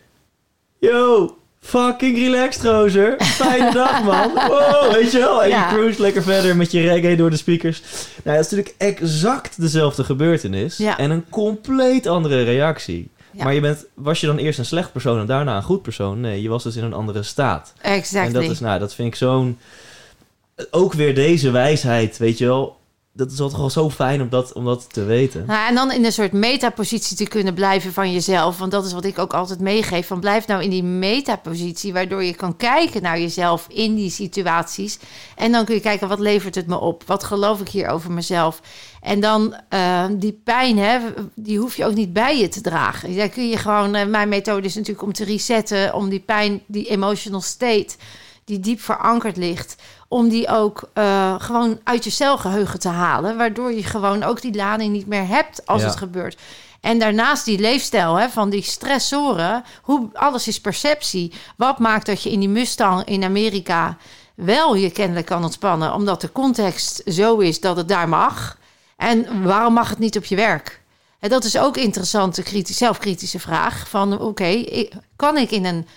Yo, 0.80 1.38
fucking 1.64 2.18
relaxed, 2.18 2.64
rozer. 2.64 3.16
Fijne 3.20 3.72
dag, 3.74 4.04
man. 4.04 4.32
Wow, 4.34 4.92
weet 4.94 5.12
je 5.12 5.18
wel. 5.20 5.44
En 5.44 5.50
Ja. 5.50 5.70
je 5.70 5.76
cruise 5.76 6.02
lekker 6.02 6.24
verder 6.24 6.56
met 6.56 6.72
je 6.72 6.82
reggae 6.82 7.16
door 7.16 7.30
de 7.30 7.38
speakers. 7.38 7.82
Nou, 8.24 8.38
dat 8.38 8.46
is 8.46 8.52
natuurlijk 8.52 8.76
exact 8.78 9.62
dezelfde 9.62 10.04
gebeurtenis. 10.04 10.78
Ja. 10.78 10.98
En 10.98 11.12
een 11.12 11.26
compleet 11.30 12.08
andere 12.08 12.44
reactie. 12.44 13.10
Ja. 13.32 13.44
Maar 13.44 13.54
je 13.54 13.60
bent, 13.62 13.86
was 13.94 14.20
je 14.20 14.28
dan 14.28 14.38
eerst 14.38 14.60
een 14.60 14.66
slecht 14.66 14.92
persoon 14.92 15.20
en 15.20 15.26
daarna 15.26 15.56
een 15.56 15.64
goed 15.64 15.82
persoon? 15.82 16.20
Nee, 16.22 16.42
je 16.42 16.50
was 16.50 16.64
dus 16.64 16.76
in 16.76 16.84
een 16.84 16.94
andere 16.94 17.24
staat. 17.24 17.74
Exactly. 17.82 18.28
En 18.36 18.42
dat 18.42 18.52
is, 18.52 18.60
nou, 18.60 18.80
dat 18.80 18.94
vind 18.96 19.08
ik 19.08 19.16
zo'n. 19.16 19.58
ook 20.72 20.94
weer 20.94 21.16
deze 21.16 21.52
wijsheid, 21.52 22.18
weet 22.18 22.38
je 22.38 22.46
wel. 22.46 22.78
Dat 23.16 23.32
is 23.32 23.38
toch 23.38 23.58
wel 23.58 23.70
zo 23.70 23.90
fijn 23.90 24.22
om 24.22 24.30
dat, 24.30 24.54
om 24.54 24.66
dat 24.66 24.94
te 24.94 25.04
weten. 25.04 25.46
Nou, 25.46 25.68
en 25.68 25.76
dan 25.76 25.92
in 25.92 26.06
een 26.06 26.12
soort 26.12 26.32
metapositie 26.32 27.18
te 27.18 27.28
kunnen 27.28 27.54
blijven 27.54 27.94
van 27.94 28.12
jezelf. 28.12 28.58
Want 28.58 28.72
dat 28.72 28.86
is 28.86 28.94
wat 28.94 29.06
ik 29.06 29.20
ook 29.20 29.34
altijd 29.34 29.60
meegeef. 29.60 30.08
Van 30.08 30.20
blijf 30.20 30.48
nou 30.48 30.64
in 30.64 30.70
die 30.70 30.84
metapositie, 30.84 31.94
waardoor 31.94 32.24
je 32.24 32.34
kan 32.34 32.58
kijken 32.58 33.02
naar 33.02 33.20
jezelf 33.20 33.66
in 33.70 33.96
die 33.96 34.10
situaties. 34.10 35.00
En 35.36 35.52
dan 35.52 35.66
kun 35.66 35.76
je 35.76 35.82
kijken, 35.82 36.08
wat 36.08 36.20
levert 36.20 36.56
het 36.56 36.68
me 36.68 36.80
op? 36.80 37.04
Wat 37.06 37.24
geloof 37.24 37.62
ik 37.62 37.70
hier 37.70 37.88
over 37.88 38.12
mezelf? 38.12 38.62
En 39.02 39.20
dan 39.20 39.56
uh, 39.70 40.06
die 40.12 40.42
pijn, 40.44 40.78
hè, 40.78 41.00
die 41.36 41.60
hoef 41.60 41.76
je 41.76 41.86
ook 41.86 41.96
niet 41.96 42.14
bij 42.14 42.40
je 42.40 42.48
te 42.48 42.62
dragen. 42.62 43.16
Daar 43.16 43.30
kun 43.30 43.50
je 43.50 43.58
gewoon, 43.58 43.96
uh, 43.96 44.06
mijn 44.06 44.30
methode 44.30 44.68
is 44.68 44.76
natuurlijk 44.76 45.04
om 45.04 45.14
te 45.14 45.24
resetten, 45.24 45.94
om 45.94 46.10
die 46.10 46.20
pijn, 46.20 46.62
die 46.68 46.90
emotional 46.90 47.42
state, 47.42 47.96
die 48.46 48.60
diep 48.60 48.82
verankerd 48.82 49.38
ligt, 49.38 49.76
om 50.14 50.30
die 50.30 50.48
ook 50.48 50.90
uh, 50.94 51.36
gewoon 51.38 51.80
uit 51.84 52.04
je 52.04 52.10
celgeheugen 52.10 52.80
te 52.80 52.90
halen. 52.90 53.38
Waardoor 53.38 53.74
je 53.74 53.84
gewoon 53.84 54.24
ook 54.24 54.42
die 54.42 54.56
lading 54.56 54.92
niet 54.92 55.08
meer 55.08 55.28
hebt 55.28 55.66
als 55.66 55.82
Ja. 55.82 55.88
het 55.88 55.98
gebeurt. 55.98 56.40
En 56.82 57.00
daarnaast 57.00 57.46
die 57.46 57.60
leefstijl 57.60 58.16
hè, 58.16 58.30
van 58.30 58.50
die 58.50 58.62
stressoren. 58.64 59.64
Hoe, 59.82 60.10
alles 60.14 60.48
is 60.48 60.62
perceptie. 60.62 61.34
Wat 61.58 61.80
maakt 61.80 62.06
dat 62.06 62.24
je 62.24 62.32
in 62.32 62.40
die 62.40 62.50
Mustang 62.50 63.04
in 63.04 63.24
Amerika 63.24 63.98
wel 64.36 64.76
je 64.76 64.92
kennelijk 64.92 65.26
kan 65.26 65.44
ontspannen? 65.44 65.94
Omdat 65.94 66.22
de 66.22 66.32
context 66.32 67.02
zo 67.06 67.38
is 67.38 67.60
dat 67.60 67.78
het 67.78 67.88
daar 67.88 68.10
mag. 68.10 68.58
En 68.98 69.44
waarom 69.44 69.74
mag 69.74 69.90
het 69.90 70.00
niet 70.00 70.18
op 70.18 70.26
je 70.26 70.36
werk? 70.36 70.82
En 71.20 71.30
dat 71.30 71.44
is 71.44 71.58
ook 71.58 71.76
een 71.76 71.84
interessante 71.84 72.44
kritisch, 72.44 72.78
zelfkritische 72.78 73.40
vraag. 73.40 73.90
Van 73.90 74.20
oké, 74.20 74.64
kan 75.16 75.38
ik 75.38 75.52
in 75.52 75.66
een, 75.66 75.88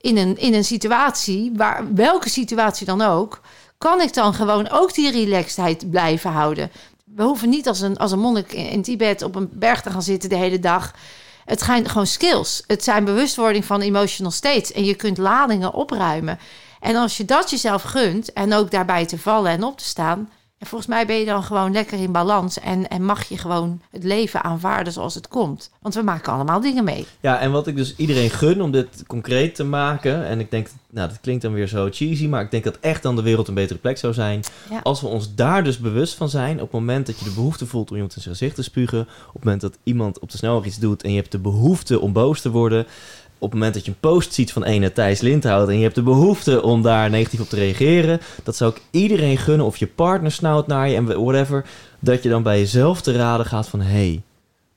in, 0.00 0.16
een, 0.16 0.38
in 0.38 0.54
een 0.54 0.64
situatie, 0.64 1.52
waar, 1.54 1.94
welke 1.94 2.28
situatie 2.28 2.86
dan 2.86 3.00
ook... 3.00 3.40
kan 3.78 4.00
ik 4.00 4.14
dan 4.14 4.34
gewoon 4.34 4.70
ook 4.70 4.94
die 4.94 5.10
relaxedheid 5.10 5.90
blijven 5.90 6.30
houden? 6.30 6.70
We 7.04 7.22
hoeven 7.22 7.48
niet 7.48 7.68
als 7.68 7.80
een, 7.80 7.96
als 7.96 8.12
een 8.12 8.18
monnik 8.18 8.52
in, 8.52 8.82
Tibet 8.82 9.22
op 9.22 9.34
een 9.34 9.48
berg 9.52 9.82
te 9.82 9.90
gaan 9.90 10.02
zitten 10.02 10.28
de 10.28 10.36
hele 10.36 10.58
dag. 10.58 10.94
Het 11.44 11.60
zijn 11.60 11.88
gewoon 11.88 12.06
skills. 12.06 12.62
Het 12.66 12.84
zijn 12.84 13.04
bewustwording 13.04 13.64
van 13.64 13.80
emotional 13.80 14.32
states. 14.32 14.72
En 14.72 14.84
je 14.84 14.94
kunt 14.94 15.18
ladingen 15.18 15.74
opruimen. 15.74 16.38
En 16.80 16.96
als 16.96 17.16
je 17.16 17.24
dat 17.24 17.50
jezelf 17.50 17.82
gunt 17.82 18.32
en 18.32 18.54
ook 18.54 18.70
daarbij 18.70 19.06
te 19.06 19.18
vallen 19.18 19.50
en 19.50 19.64
op 19.64 19.78
te 19.78 19.84
staan... 19.84 20.28
En 20.58 20.66
volgens 20.66 20.90
mij 20.90 21.06
ben 21.06 21.16
je 21.16 21.24
dan 21.24 21.42
gewoon 21.42 21.72
lekker 21.72 21.98
in 21.98 22.12
balans 22.12 22.58
en, 22.58 22.88
en 22.88 23.04
mag 23.04 23.28
je 23.28 23.38
gewoon 23.38 23.80
het 23.90 24.04
leven 24.04 24.42
aanvaarden 24.42 24.92
zoals 24.92 25.14
het 25.14 25.28
komt. 25.28 25.70
Want 25.80 25.94
we 25.94 26.02
maken 26.02 26.32
allemaal 26.32 26.60
dingen 26.60 26.84
mee. 26.84 27.06
Ja, 27.20 27.38
en 27.38 27.52
wat 27.52 27.66
ik 27.66 27.76
dus 27.76 27.96
iedereen 27.96 28.30
gun 28.30 28.62
om 28.62 28.70
dit 28.70 29.04
concreet 29.06 29.54
te 29.54 29.64
maken. 29.64 30.26
En 30.26 30.40
ik 30.40 30.50
denk, 30.50 30.68
nou, 30.90 31.08
dat 31.08 31.20
klinkt 31.20 31.42
dan 31.42 31.52
weer 31.52 31.66
zo 31.66 31.88
cheesy, 31.90 32.26
maar 32.26 32.42
ik 32.42 32.50
denk 32.50 32.64
dat 32.64 32.78
echt 32.80 33.02
dan 33.02 33.16
de 33.16 33.22
wereld 33.22 33.48
een 33.48 33.54
betere 33.54 33.78
plek 33.78 33.98
zou 33.98 34.12
zijn. 34.12 34.40
Ja. 34.70 34.80
Als 34.82 35.00
we 35.00 35.06
ons 35.06 35.34
daar 35.34 35.64
dus 35.64 35.78
bewust 35.78 36.14
van 36.14 36.28
zijn, 36.28 36.54
op 36.54 36.60
het 36.60 36.72
moment 36.72 37.06
dat 37.06 37.18
je 37.18 37.24
de 37.24 37.34
behoefte 37.34 37.66
voelt 37.66 37.88
om 37.88 37.94
iemand 37.94 38.16
in 38.16 38.22
zijn 38.22 38.34
gezicht 38.34 38.54
te 38.54 38.62
spugen, 38.62 39.00
op 39.00 39.34
het 39.34 39.44
moment 39.44 39.60
dat 39.60 39.78
iemand 39.82 40.18
op 40.18 40.30
de 40.30 40.36
snelweg 40.36 40.66
iets 40.66 40.78
doet 40.78 41.02
en 41.02 41.10
je 41.10 41.16
hebt 41.16 41.32
de 41.32 41.38
behoefte 41.38 42.00
om 42.00 42.12
boos 42.12 42.40
te 42.40 42.50
worden, 42.50 42.86
op 43.38 43.50
het 43.50 43.52
moment 43.52 43.74
dat 43.74 43.84
je 43.84 43.90
een 43.90 43.96
post 44.00 44.34
ziet 44.34 44.52
van 44.52 44.64
ene 44.64 44.92
Thijs 44.92 45.20
Lindhout 45.20 45.68
en 45.68 45.76
je 45.76 45.82
hebt 45.82 45.94
de 45.94 46.02
behoefte 46.02 46.62
om 46.62 46.82
daar 46.82 47.10
negatief 47.10 47.40
op 47.40 47.48
te 47.48 47.56
reageren, 47.56 48.20
dat 48.42 48.56
zou 48.56 48.70
ik 48.70 48.82
iedereen 48.90 49.38
gunnen, 49.38 49.66
of 49.66 49.76
je 49.76 49.86
partner 49.86 50.32
snauwt 50.32 50.66
naar 50.66 50.88
je 50.88 50.96
en 50.96 51.06
whatever, 51.24 51.64
dat 52.00 52.22
je 52.22 52.28
dan 52.28 52.42
bij 52.42 52.58
jezelf 52.58 53.00
te 53.00 53.12
raden 53.12 53.46
gaat 53.46 53.68
van, 53.68 53.80
hé, 53.80 53.88
hey, 53.88 54.22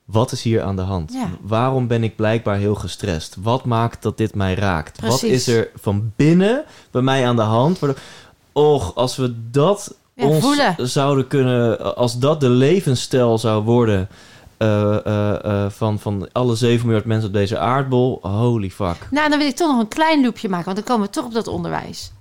wat 0.04 0.32
is 0.32 0.42
hier 0.42 0.62
aan 0.62 0.76
de 0.76 0.82
hand? 0.82 1.12
Ja. 1.12 1.28
Waarom 1.40 1.86
ben 1.86 2.02
ik 2.04 2.16
blijkbaar 2.16 2.56
heel 2.56 2.74
gestrest? 2.74 3.36
Wat 3.40 3.64
maakt 3.64 4.02
dat 4.02 4.16
dit 4.16 4.34
mij 4.34 4.54
raakt? 4.54 5.00
Wat 5.00 5.22
is 5.22 5.46
er 5.48 5.70
van 5.74 6.12
binnen 6.16 6.64
bij 6.90 7.02
mij 7.02 7.26
aan 7.26 7.36
de 7.36 7.42
hand? 7.42 7.80
Och, 8.52 8.94
als 8.94 9.16
we 9.16 9.34
dat 9.50 9.94
Ja, 10.14 10.26
ons 10.26 10.44
voelen. 10.44 10.74
zouden 10.78 11.26
kunnen, 11.26 11.96
als 11.96 12.18
dat 12.18 12.40
de 12.40 12.48
levensstijl 12.48 13.38
zou 13.38 13.62
worden 13.62 14.08
eh, 14.62 15.06
eh, 15.06 15.44
eh, 15.44 15.70
van, 15.70 15.98
van 15.98 16.28
alle 16.32 16.54
7 16.54 16.86
miljard 16.86 17.06
mensen 17.06 17.28
op 17.28 17.34
deze 17.34 17.58
aardbol, 17.58 18.18
holy 18.22 18.70
fuck. 18.70 18.96
Nou, 19.10 19.28
dan 19.28 19.38
wil 19.38 19.48
ik 19.48 19.56
toch 19.56 19.68
nog 19.68 19.80
een 19.80 19.88
klein 19.88 20.22
loopje 20.22 20.48
maken, 20.48 20.64
want 20.64 20.76
dan 20.76 20.86
komen 20.86 21.06
we 21.06 21.12
toch 21.12 21.24
op 21.24 21.32
dat 21.32 21.46
onderwijs. 21.46 22.12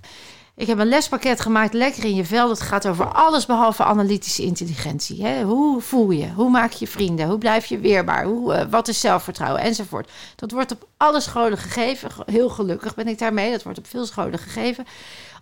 Ik 0.56 0.68
heb 0.68 0.80
een 0.80 0.88
lespakket 0.88 1.42
gemaakt, 1.42 1.74
lekker 1.74 2.04
in 2.04 2.16
je 2.16 2.26
vel. 2.26 2.48
Dat 2.48 2.62
gaat 2.62 2.88
over 2.88 3.06
alles 3.06 3.46
behalve 3.46 3.84
analytische 3.84 4.44
intelligentie. 4.44 5.24
Hè? 5.24 5.44
Hoe 5.44 5.82
voel 5.82 6.12
je? 6.12 6.32
Hoe 6.32 6.50
maak 6.50 6.72
je 6.72 6.88
vrienden? 6.88 7.28
Hoe 7.28 7.38
blijf 7.38 7.66
je 7.66 7.80
weerbaar? 7.80 8.26
Hoe, 8.26 8.68
wat 8.70 8.88
is 8.88 9.00
zelfvertrouwen? 9.00 9.62
Enzovoort. 9.62 10.12
Dat 10.36 10.52
wordt 10.52 10.72
op 10.72 10.88
alle 10.98 11.22
scholen 11.22 11.58
gegeven. 11.58 12.10
Heel 12.26 12.50
gelukkig 12.50 12.96
ben 12.96 13.08
ik 13.08 13.20
daarmee. 13.20 13.52
Dat 13.52 13.64
wordt 13.64 13.78
op 13.78 13.88
veel 13.88 14.06
scholen 14.06 14.40
gegeven. 14.40 14.86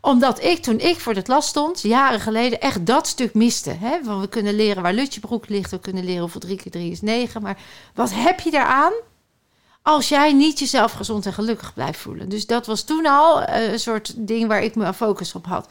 Omdat 0.02 0.44
ik, 0.44 0.64
toen 0.64 0.80
ik 0.80 1.00
voor 1.00 1.14
het 1.14 1.28
las 1.28 1.48
stond, 1.48 1.82
jaren 1.82 2.20
geleden, 2.20 2.62
echt 2.62 2.86
dat 2.86 3.08
stuk 3.08 3.34
miste. 3.34 3.72
Hè? 3.72 4.04
Van 4.04 4.22
we 4.22 4.28
kunnen 4.28 4.56
leren 4.56 4.84
waar 4.84 4.94
Lutjebroek 4.94 5.50
ligt. 5.50 5.72
We 5.72 5.80
kunnen 5.80 6.06
leren 6.06 6.22
hoeveel 6.22 6.40
3 6.40 6.58
keer 6.58 6.72
3 6.72 6.92
is 6.92 7.02
9. 7.02 7.42
Maar 7.42 7.58
wat 7.94 8.14
heb 8.14 8.40
je 8.40 8.52
daaraan? 8.52 8.94
als 9.82 10.10
jij 10.10 10.34
niet 10.34 10.60
jezelf 10.60 10.92
gezond 10.92 11.26
en 11.26 11.34
gelukkig 11.34 11.74
blijft 11.74 12.00
voelen. 12.00 12.30
Dus 12.30 12.46
dat 12.46 12.66
was 12.66 12.84
toen 12.84 13.06
al 13.06 13.42
eh, 13.42 13.72
een 13.72 13.80
soort 13.80 14.14
ding 14.18 14.48
waar 14.48 14.64
ik 14.64 14.76
me 14.76 14.94
focus 14.94 15.36
op 15.36 15.46
had. 15.46 15.68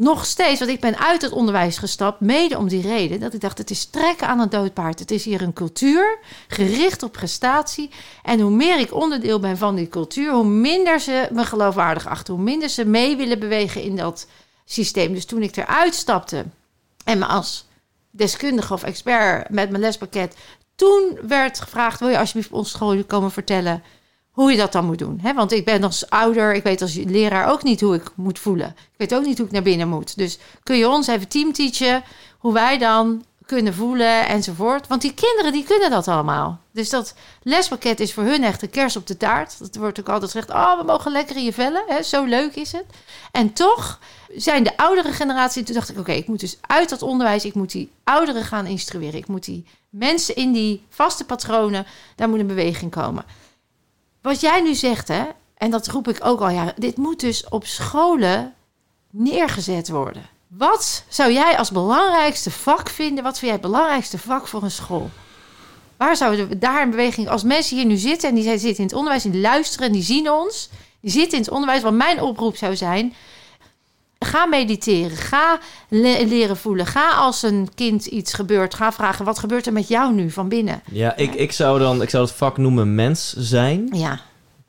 Nog 0.00 0.26
steeds, 0.26 0.58
want 0.58 0.70
ik 0.70 0.80
ben 0.80 0.98
uit 0.98 1.22
het 1.22 1.32
onderwijs 1.32 1.78
gestapt, 1.78 2.20
mede 2.20 2.58
om 2.58 2.68
die 2.68 2.82
reden 2.82 3.20
dat 3.20 3.34
ik 3.34 3.40
dacht: 3.40 3.58
het 3.58 3.70
is 3.70 3.84
trekken 3.84 4.26
aan 4.26 4.40
een 4.40 4.48
doodpaard. 4.48 4.98
Het 4.98 5.10
is 5.10 5.24
hier 5.24 5.42
een 5.42 5.52
cultuur 5.52 6.18
gericht 6.48 7.02
op 7.02 7.12
prestatie. 7.12 7.90
En 8.22 8.40
hoe 8.40 8.50
meer 8.50 8.78
ik 8.78 8.94
onderdeel 8.94 9.40
ben 9.40 9.56
van 9.56 9.74
die 9.74 9.88
cultuur, 9.88 10.32
hoe 10.32 10.44
minder 10.44 11.00
ze 11.00 11.28
me 11.32 11.44
geloofwaardig 11.44 12.06
achten, 12.06 12.34
hoe 12.34 12.42
minder 12.42 12.68
ze 12.68 12.84
mee 12.84 13.16
willen 13.16 13.38
bewegen 13.38 13.82
in 13.82 13.96
dat 13.96 14.26
systeem. 14.64 15.12
Dus 15.12 15.24
toen 15.24 15.42
ik 15.42 15.56
eruit 15.56 15.94
stapte 15.94 16.44
en 17.04 17.18
me 17.18 17.26
als 17.26 17.66
deskundige 18.10 18.72
of 18.72 18.82
expert 18.82 19.50
met 19.50 19.70
mijn 19.70 19.82
lespakket 19.82 20.36
toen 20.74 21.18
werd 21.22 21.60
gevraagd: 21.60 22.00
wil 22.00 22.08
je 22.08 22.18
alsjeblieft 22.18 22.50
op 22.50 22.58
onze 22.58 22.70
school 22.70 23.04
komen 23.04 23.30
vertellen 23.30 23.82
hoe 24.38 24.50
je 24.50 24.56
dat 24.56 24.72
dan 24.72 24.84
moet 24.84 24.98
doen? 24.98 25.18
Hè? 25.22 25.34
Want 25.34 25.52
ik 25.52 25.64
ben 25.64 25.82
als 25.82 26.10
ouder, 26.10 26.54
ik 26.54 26.62
weet 26.62 26.82
als 26.82 26.94
leraar 26.94 27.50
ook 27.50 27.62
niet 27.62 27.80
hoe 27.80 27.94
ik 27.94 28.10
moet 28.14 28.38
voelen. 28.38 28.68
Ik 28.68 28.96
weet 28.96 29.14
ook 29.14 29.24
niet 29.24 29.38
hoe 29.38 29.46
ik 29.46 29.52
naar 29.52 29.62
binnen 29.62 29.88
moet. 29.88 30.16
Dus 30.16 30.38
kun 30.62 30.76
je 30.76 30.88
ons 30.88 31.06
even 31.06 31.28
teamteachen 31.28 32.02
hoe 32.38 32.52
wij 32.52 32.78
dan 32.78 33.24
kunnen 33.46 33.74
voelen 33.74 34.28
enzovoort. 34.28 34.86
Want 34.86 35.00
die 35.00 35.14
kinderen 35.14 35.52
die 35.52 35.64
kunnen 35.64 35.90
dat 35.90 36.08
allemaal. 36.08 36.60
Dus 36.72 36.90
dat 36.90 37.14
lespakket 37.42 38.00
is 38.00 38.12
voor 38.12 38.22
hun 38.22 38.44
echt 38.44 38.62
een 38.62 38.70
kers 38.70 38.96
op 38.96 39.06
de 39.06 39.16
taart. 39.16 39.58
Dat 39.58 39.76
wordt 39.76 40.00
ook 40.00 40.08
altijd 40.08 40.30
gezegd: 40.30 40.50
oh, 40.50 40.78
we 40.78 40.84
mogen 40.84 41.12
lekker 41.12 41.36
in 41.36 41.44
je 41.44 41.52
vellen. 41.52 41.84
Hè? 41.86 42.02
Zo 42.02 42.24
leuk 42.24 42.54
is 42.54 42.72
het. 42.72 42.84
En 43.32 43.52
toch 43.52 43.98
zijn 44.36 44.62
de 44.62 44.76
oudere 44.76 45.12
generatie. 45.12 45.62
Toen 45.62 45.74
dacht 45.74 45.88
ik: 45.88 45.98
oké, 45.98 46.12
ik 46.12 46.28
moet 46.28 46.40
dus 46.40 46.58
uit 46.60 46.88
dat 46.88 47.02
onderwijs. 47.02 47.44
Ik 47.44 47.54
moet 47.54 47.72
die 47.72 47.90
ouderen 48.04 48.44
gaan 48.44 48.66
instrueren. 48.66 49.18
Ik 49.18 49.28
moet 49.28 49.44
die 49.44 49.64
mensen 49.90 50.36
in 50.36 50.52
die 50.52 50.82
vaste 50.88 51.24
patronen. 51.24 51.86
Daar 52.16 52.28
moet 52.28 52.38
een 52.38 52.46
beweging 52.46 52.90
komen. 52.90 53.24
Wat 54.22 54.40
jij 54.40 54.60
nu 54.60 54.74
zegt, 54.74 55.08
hè, 55.08 55.24
en 55.54 55.70
dat 55.70 55.86
roep 55.86 56.08
ik 56.08 56.24
ook 56.24 56.40
al 56.40 56.50
jaren. 56.50 56.74
Dit 56.76 56.96
moet 56.96 57.20
dus 57.20 57.48
op 57.48 57.66
scholen 57.66 58.54
neergezet 59.10 59.88
worden. 59.88 60.28
Wat 60.46 61.04
zou 61.08 61.32
jij 61.32 61.58
als 61.58 61.70
belangrijkste 61.70 62.50
vak 62.50 62.88
vinden? 62.88 63.24
Wat 63.24 63.38
vind 63.38 63.50
jij 63.52 63.60
het 63.60 63.70
belangrijkste 63.70 64.18
vak 64.18 64.46
voor 64.46 64.62
een 64.62 64.70
school? 64.70 65.10
Waar 65.96 66.16
zouden 66.16 66.48
we 66.48 66.58
daar 66.58 66.82
een 66.82 66.90
beweging... 66.90 67.28
Als 67.28 67.42
mensen 67.42 67.76
hier 67.76 67.86
nu 67.86 67.96
zitten 67.96 68.28
en 68.28 68.34
die 68.34 68.44
zitten 68.44 68.76
in 68.76 68.82
het 68.82 68.92
onderwijs... 68.92 69.24
en 69.24 69.30
die 69.30 69.40
luisteren 69.40 69.86
en 69.86 69.92
die 69.92 70.02
zien 70.02 70.30
ons... 70.30 70.68
die 71.00 71.10
zitten 71.10 71.38
in 71.38 71.44
het 71.44 71.52
onderwijs... 71.52 71.82
wat 71.82 71.92
mijn 71.92 72.22
oproep 72.22 72.56
zou 72.56 72.76
zijn... 72.76 73.14
Ga 74.18 74.46
mediteren. 74.46 75.16
Ga 75.16 75.58
le- 75.88 76.24
leren 76.26 76.56
voelen. 76.56 76.86
Ga 76.86 77.10
als 77.10 77.42
een 77.42 77.68
kind 77.74 78.06
iets 78.06 78.32
gebeurt. 78.32 78.74
Ga 78.74 78.92
vragen, 78.92 79.24
wat 79.24 79.38
gebeurt 79.38 79.66
er 79.66 79.72
met 79.72 79.88
jou 79.88 80.14
nu 80.14 80.30
van 80.30 80.48
binnen? 80.48 80.82
Ja, 80.90 81.16
ik, 81.16 81.34
ik, 81.34 81.52
zou 81.52 81.78
dan, 81.78 82.02
ik 82.02 82.10
zou 82.10 82.24
het 82.24 82.32
vak 82.34 82.56
noemen 82.56 82.94
mens 82.94 83.32
zijn. 83.36 83.88
Ja, 83.92 84.20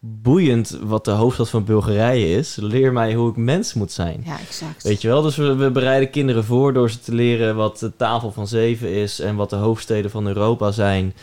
Boeiend 0.02 0.78
wat 0.82 1.06
de 1.06 1.12
hoofdstad 1.12 1.50
van 1.50 1.64
Bulgarije 1.64 2.38
is. 2.38 2.56
Leer 2.56 2.94
mij 2.94 3.14
hoe 3.14 3.30
ik 3.30 3.36
mens 3.36 3.74
moet 3.74 3.92
zijn. 3.92 4.22
ja 4.26 4.40
exact. 4.40 4.84
Weet 4.84 5.02
je 5.02 5.08
wel, 5.08 5.22
dus 5.22 5.36
we, 5.36 5.56
we 5.56 5.72
bereiden 5.72 6.10
kinderen 6.10 6.44
voor 6.44 6.74
door 6.74 6.90
ze 6.90 7.00
te 7.00 7.14
leren 7.14 7.56
wat 7.56 7.80
de 7.80 7.92
tafel 7.98 8.32
van 8.32 8.48
zeven 8.48 8.90
is 8.92 9.20
en 9.20 9.36
wat 9.36 9.50
de 9.50 9.56
hoofdsteden 9.56 10.12
van 10.12 10.28
Europa 10.28 10.72
zijn. 10.72 11.14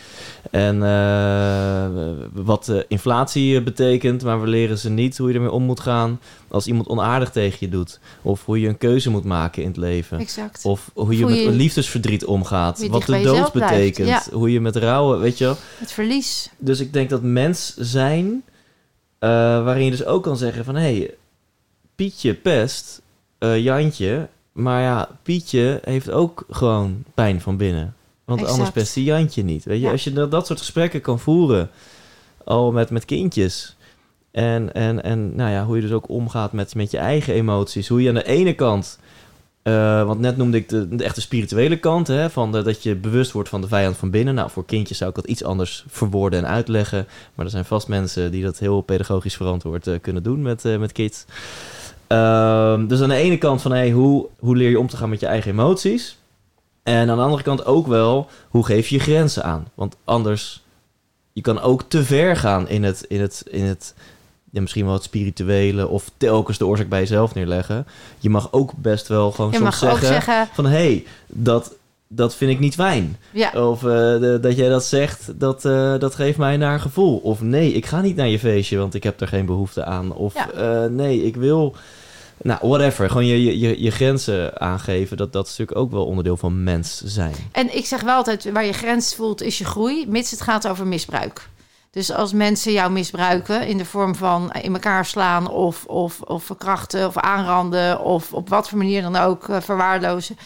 En 0.50 0.82
eh, 0.82 1.86
wat 2.32 2.64
de 2.64 2.84
inflatie 2.88 3.62
betekent, 3.62 4.22
maar 4.22 4.40
we 4.40 4.46
leren 4.46 4.78
ze 4.78 4.90
niet 4.90 5.18
hoe 5.18 5.28
je 5.28 5.34
ermee 5.34 5.50
om 5.50 5.62
moet 5.62 5.80
gaan 5.80 6.20
als 6.48 6.66
iemand 6.66 6.88
onaardig 6.88 7.30
tegen 7.30 7.56
je 7.60 7.68
doet. 7.68 7.98
Of 8.22 8.44
hoe 8.44 8.60
je 8.60 8.68
een 8.68 8.78
keuze 8.78 9.10
moet 9.10 9.24
maken 9.24 9.62
in 9.62 9.68
het 9.68 9.76
leven. 9.76 10.18
Exact. 10.18 10.64
Of 10.64 10.90
hoe 10.94 11.16
je 11.16 11.22
Hoe 11.22 11.30
met 11.30 11.40
je- 11.42 11.50
liefdesverdriet 11.50 12.24
omgaat. 12.24 12.86
Wat 12.88 13.06
de 13.06 13.20
dood 13.22 13.52
betekent. 13.52 14.08
Ja. 14.08 14.22
Hoe 14.32 14.52
je 14.52 14.60
met 14.60 14.76
rouwen, 14.76 15.20
weet 15.20 15.38
je 15.38 15.44
wel. 15.44 15.56
Het 15.78 15.92
verlies. 15.92 16.50
Dus 16.58 16.80
ik 16.80 16.92
denk 16.92 17.10
dat 17.10 17.22
mens 17.22 17.74
zijn, 17.76 18.42
eh, 19.18 19.28
waarin 19.64 19.84
je 19.84 19.90
dus 19.90 20.04
ook 20.04 20.22
kan 20.22 20.36
zeggen 20.36 20.64
van... 20.64 20.74
hé, 20.74 20.96
hey, 20.96 21.14
Pietje 21.94 22.34
pest, 22.34 23.02
eh, 23.38 23.58
Jantje, 23.58 24.28
maar 24.52 24.82
ja, 24.82 25.08
Pietje 25.22 25.80
heeft 25.84 26.10
ook 26.10 26.44
gewoon 26.50 27.04
pijn 27.14 27.40
van 27.40 27.56
binnen. 27.56 27.94
Want 28.24 28.40
Exact. 28.40 28.58
anders 28.58 28.74
pest 28.74 28.94
die 28.94 29.04
Jantje 29.04 29.42
niet. 29.42 29.64
Weet 29.64 29.78
je, 29.78 29.84
Ja. 29.84 29.90
als 29.92 30.04
je 30.04 30.12
dat, 30.12 30.30
dat 30.30 30.46
soort 30.46 30.58
gesprekken 30.58 31.00
kan 31.00 31.18
voeren, 31.18 31.70
al 32.44 32.72
met, 32.72 32.90
met 32.90 33.04
kindjes... 33.04 33.76
En, 34.30 34.74
en, 34.74 35.02
en 35.02 35.36
nou 35.36 35.50
ja, 35.50 35.64
hoe 35.64 35.76
je 35.76 35.82
dus 35.82 35.92
ook 35.92 36.08
omgaat 36.08 36.52
met, 36.52 36.74
met 36.74 36.90
je 36.90 36.98
eigen 36.98 37.34
emoties. 37.34 37.88
Hoe 37.88 38.02
je 38.02 38.08
aan 38.08 38.14
de 38.14 38.26
ene 38.26 38.54
kant, 38.54 38.98
eh, 39.66 40.04
want 40.04 40.20
net 40.20 40.36
noemde 40.36 40.56
ik 40.56 40.68
de, 40.68 40.96
de 40.96 41.04
echte 41.04 41.20
spirituele 41.20 41.76
kant, 41.76 42.06
hè, 42.06 42.30
van 42.30 42.52
dat 42.52 42.82
je 42.82 42.94
bewust 42.94 43.32
wordt 43.32 43.48
van 43.48 43.60
de 43.60 43.68
vijand 43.68 43.96
van 43.96 44.10
binnen. 44.10 44.34
Nou, 44.34 44.50
voor 44.50 44.64
kindjes 44.64 44.98
zou 44.98 45.10
ik 45.10 45.16
dat 45.16 45.26
iets 45.26 45.44
anders 45.44 45.84
verwoorden 45.88 46.38
en 46.38 46.48
uitleggen. 46.48 47.06
Maar 47.34 47.44
er 47.44 47.50
zijn 47.50 47.64
vast 47.64 47.88
mensen 47.88 48.30
die 48.30 48.42
dat 48.42 48.58
heel 48.58 48.80
pedagogisch 48.80 49.36
verantwoord 49.36 49.86
eh, 49.86 49.94
kunnen 50.00 50.22
doen 50.22 50.42
met, 50.42 50.64
eh, 50.64 50.78
met 50.78 50.92
kids. 50.92 51.24
Ehm, 52.06 52.86
dus 52.86 53.00
aan 53.00 53.08
de 53.08 53.14
ene 53.14 53.38
kant 53.38 53.62
van 53.62 53.72
hey, 53.72 53.90
hoe, 53.90 54.26
hoe 54.38 54.56
leer 54.56 54.70
je 54.70 54.78
om 54.78 54.88
te 54.88 54.96
gaan 54.96 55.08
met 55.08 55.20
je 55.20 55.26
eigen 55.26 55.50
emoties? 55.50 56.18
En 56.82 57.10
aan 57.10 57.16
de 57.16 57.22
andere 57.22 57.42
kant 57.42 57.64
ook 57.64 57.86
wel, 57.86 58.28
hoe 58.48 58.64
geef 58.64 58.88
je 58.88 58.96
je 58.96 59.02
grenzen 59.02 59.44
aan? 59.44 59.68
Want 59.74 59.96
anders, 60.04 60.62
je 61.32 61.40
kan 61.40 61.60
ook 61.60 61.82
te 61.88 62.04
ver 62.04 62.36
gaan 62.36 62.68
in 62.68 62.84
het, 62.84 63.04
in 63.08 63.20
het, 63.20 63.44
in 63.50 63.64
het 63.64 63.94
misschien 64.61 64.84
wel 64.84 64.94
het 64.94 65.02
spirituele 65.02 65.88
of 65.88 66.11
telkens 66.16 66.59
de 66.59 66.66
oorzaak 66.66 66.88
bij 66.88 67.00
jezelf 67.00 67.34
neerleggen. 67.34 67.86
Je 68.18 68.30
mag 68.30 68.52
ook 68.52 68.72
best 68.76 69.09
wel 69.09 69.30
gewoon 69.32 69.50
Je 69.50 69.57
soms 69.57 69.78
zeggen, 69.78 70.07
zeggen, 70.07 70.48
van 70.52 70.64
hé, 70.64 70.70
hey, 70.76 71.04
dat, 71.26 71.72
dat 72.09 72.34
vind 72.34 72.50
ik 72.50 72.59
niet 72.59 72.74
fijn. 72.74 73.16
ja, 73.32 73.50
Of 73.68 73.82
eh, 73.82 73.88
de- 73.90 74.38
dat 74.42 74.57
jij 74.57 74.68
dat 74.68 74.84
zegt, 74.84 75.40
dat, 75.40 75.64
eh, 75.64 75.98
dat 75.98 76.14
geeft 76.14 76.38
mij 76.38 76.57
naar 76.57 76.80
gevoel. 76.80 77.16
Of 77.16 77.40
nee, 77.40 77.72
ik 77.72 77.86
ga 77.86 78.00
niet 78.00 78.16
naar 78.16 78.28
je 78.28 78.38
feestje, 78.38 78.78
want 78.78 78.94
ik 78.94 79.02
heb 79.02 79.20
er 79.20 79.28
geen 79.28 79.46
behoefte 79.46 79.84
aan. 79.84 80.12
Of 80.12 80.34
Ja. 80.34 80.50
eh, 80.50 80.90
nee, 80.90 81.22
ik 81.22 81.36
wil... 81.36 81.74
Nou, 82.42 82.59
whatever. 82.62 83.09
Gewoon 83.09 83.26
je, 83.26 83.42
je- 83.44 83.59
je, 83.59 83.82
je 83.82 83.90
grenzen 83.90 84.61
aangeven. 84.61 85.16
Dat, 85.16 85.32
dat 85.32 85.44
is 85.46 85.50
natuurlijk 85.50 85.78
ook 85.78 85.90
wel 85.90 86.04
onderdeel 86.07 86.36
van 86.36 86.62
mens 86.64 87.02
zijn. 87.04 87.34
En 87.52 87.76
ik 87.76 87.86
zeg 87.86 88.02
wel 88.02 88.14
altijd, 88.14 88.52
waar 88.52 88.64
je 88.64 88.72
grens 88.72 89.14
voelt 89.14 89.42
is 89.42 89.59
je 89.59 89.64
groei, 89.64 90.07
mits 90.09 90.30
het 90.30 90.40
gaat 90.40 90.68
over 90.68 90.86
misbruik. 90.86 91.48
Dus 91.97 92.12
als 92.12 92.32
mensen 92.32 92.72
jou 92.72 92.90
misbruiken 92.92 93.66
in 93.66 93.78
de 93.78 93.84
vorm 93.84 94.14
van 94.14 94.53
in 94.53 94.72
elkaar 94.72 95.05
slaan 95.05 95.51
of, 95.51 95.84
of, 95.84 96.20
of 96.20 96.44
verkrachten 96.44 97.07
of 97.07 97.16
aanranden 97.16 98.01
of 98.01 98.32
op 98.32 98.49
wat 98.49 98.68
voor 98.68 98.78
manier 98.78 99.03
dan 99.03 99.16
ook 99.16 99.49
eh, 99.49 99.61
verwaarlozen, 99.61 100.36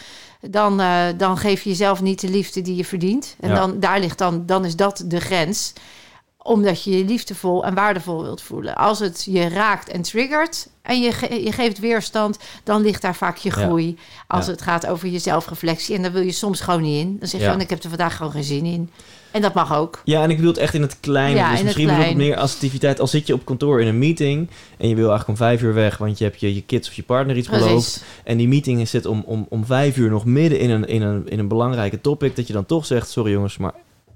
dan, 0.41 0.79
eh, 0.79 1.03
dan 1.17 1.37
geef 1.37 1.61
je 1.61 1.69
jezelf 1.69 2.01
niet 2.01 2.21
de 2.21 2.29
liefde 2.29 2.61
die 2.61 2.75
je 2.75 2.85
verdient. 2.85 3.35
En 3.39 3.49
Ja. 3.49 3.55
dan, 3.55 3.79
daar 3.79 3.99
ligt 3.99 4.17
dan, 4.17 4.45
dan 4.45 4.65
is 4.65 4.75
dat 4.75 5.03
de 5.05 5.19
grens 5.19 5.73
omdat 6.43 6.83
je 6.83 6.97
je 6.97 7.05
liefdevol 7.05 7.65
en 7.65 7.73
waardevol 7.73 8.21
wilt 8.23 8.41
voelen. 8.41 8.75
Als 8.75 8.99
het 8.99 9.23
je 9.29 9.47
raakt 9.49 9.89
en 9.89 10.01
triggert 10.01 10.67
en 10.81 11.01
je, 11.01 11.11
ge- 11.11 11.43
je 11.43 11.51
geeft 11.51 11.79
weerstand, 11.79 12.37
dan 12.63 12.81
ligt 12.81 13.01
daar 13.01 13.15
vaak 13.15 13.37
je 13.37 13.49
Ja. 13.49 13.55
groei. 13.55 13.97
Als 14.27 14.45
Ja. 14.45 14.51
het 14.51 14.61
gaat 14.61 14.87
over 14.87 15.07
je 15.07 15.19
zelfreflectie. 15.19 15.95
En 15.95 16.01
daar 16.01 16.11
wil 16.11 16.21
je 16.21 16.31
soms 16.31 16.59
gewoon 16.61 16.81
niet 16.81 16.99
in. 17.05 17.17
Dan 17.19 17.27
zeg 17.27 17.31
je 17.39 17.45
Ja. 17.45 17.45
gewoon, 17.45 17.61
ik 17.61 17.69
heb 17.69 17.83
er 17.83 17.89
vandaag 17.89 18.15
gewoon 18.15 18.31
geen 18.31 18.43
zin 18.43 18.65
in. 18.65 18.89
En 19.31 19.41
dat 19.41 19.53
mag 19.53 19.75
ook. 19.75 20.01
Ja, 20.03 20.23
en 20.23 20.29
ik 20.29 20.35
bedoel 20.35 20.51
het 20.51 20.59
echt 20.61 20.73
in 20.73 20.81
het 20.81 20.97
kleine. 20.99 21.39
Ja, 21.39 21.51
dus 21.51 21.61
misschien 21.63 21.87
bedoel 21.87 22.03
ik 22.03 22.15
meer 22.15 22.35
assertiviteit. 22.37 22.99
Als 22.99 23.11
zit 23.11 23.27
je 23.27 23.33
op 23.33 23.45
kantoor 23.45 23.81
in 23.81 23.87
een 23.87 23.99
meeting 23.99 24.49
en 24.77 24.87
je 24.87 24.95
wil 24.95 25.09
eigenlijk 25.09 25.27
om 25.39 25.45
vijf 25.45 25.61
uur 25.61 25.73
weg, 25.73 25.97
want 25.97 26.17
je 26.17 26.23
hebt 26.23 26.39
je, 26.39 26.55
je 26.55 26.61
kids 26.63 26.87
of 26.87 26.93
je 26.93 27.03
partner 27.03 27.37
iets 27.37 27.49
beloofd. 27.49 28.03
En 28.23 28.37
die 28.37 28.47
meeting 28.47 28.87
zit 28.87 29.05
om, 29.05 29.23
om, 29.25 29.45
om 29.49 29.65
vijf 29.65 29.97
uur 29.97 30.09
nog 30.09 30.25
midden 30.25 30.59
in 30.59 30.69
een, 30.69 30.85
in, 30.87 31.01
een, 31.01 31.27
in 31.29 31.39
een 31.39 31.47
belangrijke 31.47 32.01
topic. 32.01 32.35
Dat 32.35 32.47
je 32.47 32.53
dan 32.53 32.65
toch 32.65 32.85
zegt, 32.85 33.09
sorry 33.09 33.31
jongens, 33.31 33.57
maar 33.57 33.73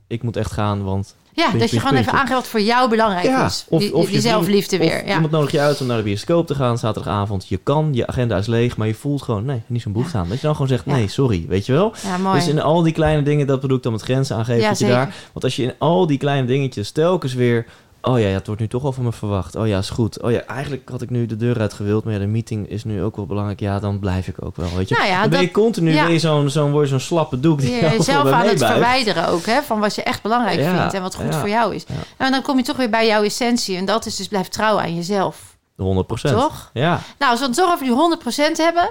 ik 0.08 0.24
moet 0.24 0.38
echt 0.38 0.52
gaan, 0.52 0.84
want 0.84 1.16
Ja, 1.34 1.42
Puntje, 1.44 1.60
dat 1.60 1.70
je 1.70 1.78
gewoon 1.80 1.94
puntje. 1.94 2.10
even 2.12 2.22
aangeeft 2.22 2.40
wat 2.40 2.48
voor 2.50 2.62
jou 2.62 2.90
belangrijk 2.90 3.46
is. 3.46 3.66
of, 3.70 3.80
die, 3.82 3.96
of 3.96 4.06
die 4.06 4.14
je 4.16 4.22
zelfliefde 4.22 4.78
weer. 4.78 4.96
Of 5.02 5.08
Ja. 5.08 5.14
iemand 5.14 5.32
nodig 5.32 5.52
je 5.52 5.60
uit 5.60 5.82
om 5.82 5.88
naar 5.88 5.98
de 5.98 6.04
bioscoop 6.04 6.48
te 6.48 6.56
gaan 6.56 6.78
zaterdagavond. 6.78 7.48
Je 7.48 7.58
kan, 7.58 7.90
je 7.94 8.08
agenda 8.08 8.38
is 8.38 8.48
leeg, 8.48 8.78
maar 8.78 8.88
je 8.88 8.94
voelt 8.96 9.22
gewoon, 9.22 9.46
nee, 9.46 9.62
niet 9.68 9.82
zo'n 9.82 9.92
behoefte 9.92 10.18
aan. 10.18 10.28
Dat 10.30 10.38
je 10.40 10.46
dan 10.46 10.54
gewoon 10.54 10.68
zegt, 10.68 10.86
Ja. 10.86 10.92
nee, 10.94 11.08
sorry, 11.08 11.46
weet 11.48 11.66
je 11.66 11.72
wel? 11.72 11.94
ja, 12.04 12.18
mooi. 12.18 12.36
Dus 12.40 12.48
in 12.48 12.62
al 12.62 12.82
die 12.82 12.94
kleine 12.94 13.22
dingen, 13.24 13.48
dat 13.48 13.62
bedoel 13.62 13.78
ik 13.78 13.84
dan 13.84 13.92
met 13.92 14.02
grenzen 14.02 14.36
aangeven. 14.36 14.62
Ja, 14.62 14.70
dat 14.70 14.80
je 14.80 14.88
daar, 14.88 15.14
want 15.34 15.44
als 15.46 15.56
je 15.56 15.64
in 15.64 15.74
al 15.78 16.08
die 16.08 16.18
kleine 16.18 16.48
dingetjes 16.48 16.92
telkens 16.92 17.34
weer... 17.34 17.66
Oh 18.08 18.20
ja, 18.20 18.28
ja, 18.28 18.34
het 18.34 18.48
wordt 18.48 18.62
nu 18.62 18.68
toch 18.68 18.82
wel 18.82 18.92
van 18.92 19.04
me 19.04 19.12
verwacht. 19.12 19.56
Oh 19.56 19.68
ja, 19.68 19.78
is 19.78 19.90
goed. 19.90 20.22
Oh 20.22 20.32
ja, 20.32 20.42
eigenlijk 20.42 20.90
had 20.90 21.02
ik 21.02 21.10
nu 21.10 21.26
de 21.26 21.36
deur 21.36 21.60
uit 21.60 21.74
gewild. 21.74 22.04
Maar 22.04 22.14
ja, 22.14 22.20
de 22.20 22.26
meeting 22.26 22.70
is 22.70 22.84
nu 22.84 23.04
ook 23.04 23.16
wel 23.16 23.26
belangrijk. 23.26 23.60
Ja, 23.60 23.80
dan 23.80 24.00
blijf 24.00 24.28
ik 24.28 24.46
ook 24.46 24.56
wel, 24.56 24.70
weet 24.76 24.90
je. 24.90 24.96
Nou 24.96 25.08
ja, 25.08 25.22
dan 25.22 25.30
ben 25.30 25.42
je 25.42 25.52
continu 25.52 25.94
ja. 25.94 26.08
je 26.08 26.20
zo'n, 26.20 26.50
zo'n, 26.50 26.88
zo'n 26.88 27.00
slappe 27.00 27.40
doek 27.40 27.60
die 27.60 27.72
je 27.72 27.82
jezelf 27.82 28.32
aan 28.32 28.48
het 28.48 28.66
verwijderen 28.66 29.28
ook, 29.28 29.46
hè, 29.46 29.62
van 29.62 29.80
wat 29.80 29.96
je 29.96 30.04
echt 30.04 30.22
belangrijk 30.22 30.60
Ja, 30.60 30.80
vindt 30.80 30.94
en 30.94 31.02
wat 31.02 31.16
goed 31.16 31.36
voor 31.36 31.50
jou 31.50 31.76
is. 31.76 31.86
Nou, 31.86 32.00
en 32.18 32.32
dan 32.32 32.42
kom 32.42 32.58
je 32.58 32.64
toch 32.64 32.78
weer 32.78 32.90
bij 32.90 33.08
jouw 33.08 33.24
essentie. 33.24 33.78
En 33.78 33.86
dat 33.86 34.06
is 34.06 34.16
dus 34.16 34.28
blijf 34.28 34.48
trouw 34.48 34.80
aan 34.80 34.96
jezelf. 34.96 35.56
100 35.76 36.08
procent. 36.08 36.38
Toch? 36.38 36.70
Ja. 36.74 37.02
Nou, 37.20 37.32
als 37.32 37.40
we 37.40 37.46
het 37.46 37.56
toch 37.56 37.74
over 37.74 37.86
die 37.86 38.52
100% 38.54 38.56
hebben. 38.56 38.90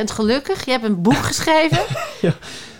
100% 0.00 0.12
gelukkig. 0.12 0.64
Je 0.64 0.70
hebt 0.70 0.84
een 0.84 1.02
boek 1.02 1.22
geschreven. 1.22 1.78
Ja. 2.20 2.32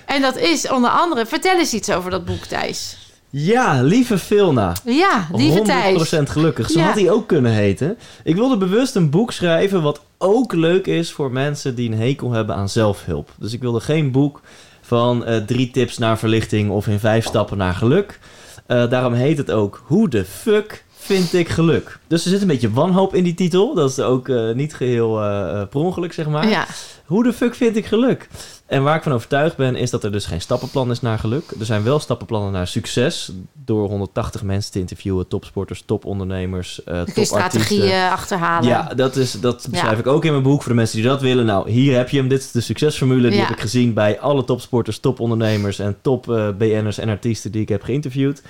En 0.07 0.23
dat 0.23 0.37
is 0.37 0.69
onder 0.69 0.91
andere... 0.91 1.27
Vertel 1.27 1.59
eens 1.59 1.73
iets 1.73 1.91
over 1.91 2.11
dat 2.11 2.25
boek, 2.25 2.45
Thijs. 2.45 3.00
Ja, 3.31 3.83
lieve 3.83 4.19
Filna. 4.19 4.73
Ja, 4.85 5.27
lieve 5.33 5.59
100% 5.59 5.63
Thijs. 5.65 6.31
gelukkig. 6.31 6.71
Zo 6.71 6.79
Ja. 6.79 6.85
had 6.87 6.95
hij 6.95 7.11
ook 7.11 7.27
kunnen 7.29 7.53
heten. 7.53 7.99
Ik 8.25 8.35
wilde 8.35 8.57
bewust 8.57 8.95
een 8.95 9.11
boek 9.11 9.33
schrijven 9.33 9.83
wat 9.83 10.01
ook 10.19 10.53
leuk 10.53 10.87
is 10.87 11.13
voor 11.13 11.33
mensen 11.33 11.75
die 11.75 11.91
een 11.93 11.99
hekel 11.99 12.33
hebben 12.33 12.55
aan 12.55 12.69
zelfhulp. 12.69 13.31
Dus 13.39 13.53
ik 13.53 13.61
wilde 13.61 13.81
geen 13.81 14.11
boek 14.11 14.41
van 14.81 15.25
eh, 15.25 15.37
drie 15.37 15.71
tips 15.71 15.99
naar 15.99 16.19
verlichting 16.19 16.71
of 16.71 16.87
in 16.87 16.99
vijf 16.99 17.25
stappen 17.25 17.57
naar 17.59 17.75
geluk. 17.75 18.19
Eh, 18.67 18.91
daarom 18.91 19.13
heet 19.13 19.39
het 19.39 19.51
ook 19.51 19.83
Hoe 19.85 20.09
de 20.09 20.25
fuck 20.25 20.85
vind 21.01 21.33
ik 21.33 21.49
geluk? 21.49 21.99
Dus 22.07 22.25
er 22.25 22.31
zit 22.31 22.41
een 22.41 22.47
beetje 22.47 22.71
wanhoop 22.71 23.15
in 23.15 23.25
die 23.25 23.35
titel. 23.35 23.75
Dat 23.75 23.91
is 23.91 23.99
ook 24.01 24.29
eh, 24.29 24.51
niet 24.53 24.75
geheel 24.75 25.21
eh, 25.23 25.61
eh, 25.61 25.69
per 25.69 25.81
ongeluk, 25.81 26.13
zeg 26.13 26.29
maar. 26.29 26.49
Ja, 26.49 26.67
Hoe 27.05 27.23
de 27.23 27.33
fuck 27.33 27.55
vind 27.55 27.77
ik 27.77 27.87
geluk? 27.87 28.29
En 28.67 28.83
waar 28.83 28.97
ik 28.97 29.03
van 29.03 29.13
overtuigd 29.13 29.57
ben, 29.57 29.77
is 29.77 29.91
dat 29.91 30.05
er 30.05 30.13
dus 30.13 30.25
geen 30.27 30.41
stappenplan 30.41 30.91
is 30.91 31.01
naar 31.01 31.19
geluk. 31.19 31.51
Er 31.59 31.65
zijn 31.67 31.83
wel 31.83 31.99
stappenplannen 31.99 32.53
naar 32.53 32.67
succes. 32.67 33.33
Door 33.65 33.89
180 33.89 34.43
mensen 34.43 34.73
te 34.73 34.79
interviewen, 34.79 35.29
topsporters, 35.29 35.83
topondernemers, 35.87 36.77
je 36.77 36.83
topartiesten. 36.83 37.27
strategieën 37.27 38.11
achterhalen. 38.11 38.69
Ja, 38.69 38.95
dat, 38.95 39.17
is, 39.17 39.33
dat 39.33 39.67
beschrijf 39.71 39.99
ik 39.99 40.07
ook 40.07 40.25
in 40.25 40.31
mijn 40.31 40.43
boek 40.43 40.63
voor 40.63 40.73
de 40.73 40.79
mensen 40.79 40.97
die 40.97 41.07
dat 41.07 41.21
willen. 41.21 41.47
Nou, 41.47 41.71
hier 41.71 41.97
heb 41.97 42.09
je 42.09 42.17
hem. 42.19 42.29
Dit 42.29 42.41
is 42.41 42.51
de 42.51 42.61
succesformule. 42.61 43.29
Die 43.29 43.39
Ja. 43.39 43.45
heb 43.45 43.55
ik 43.57 43.61
gezien 43.61 43.95
bij 43.95 44.21
alle 44.21 44.45
topsporters, 44.45 44.99
topondernemers 44.99 45.79
en 45.79 45.97
top 46.03 46.25
BN'ers 46.59 46.99
en 46.99 47.09
artiesten 47.09 47.53
die 47.53 47.63
ik 47.63 47.69
heb 47.69 47.83
geïnterviewd. 47.83 48.43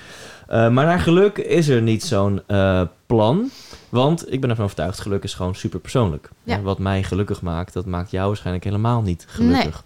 Eh, 0.51 0.69
maar 0.69 0.87
naar 0.87 1.01
geluk 1.01 1.39
is 1.39 1.69
er 1.69 1.83
niet 1.83 2.05
zo'n 2.05 2.41
eh, 2.47 2.83
plan. 3.07 3.51
Want 3.89 4.33
ik 4.33 4.41
ben 4.41 4.51
ervan 4.51 4.65
overtuigd, 4.65 5.01
geluk 5.01 5.23
is 5.23 5.35
gewoon 5.35 5.55
super 5.55 5.81
persoonlijk. 5.81 6.31
Ja. 6.45 6.57
En 6.57 6.63
wat 6.63 6.79
mij 6.79 7.03
gelukkig 7.03 7.43
maakt, 7.43 7.73
dat 7.73 7.87
maakt 7.87 8.11
jou 8.11 8.27
waarschijnlijk 8.27 8.65
helemaal 8.65 9.03
niet 9.03 9.25
gelukkig. 9.29 9.85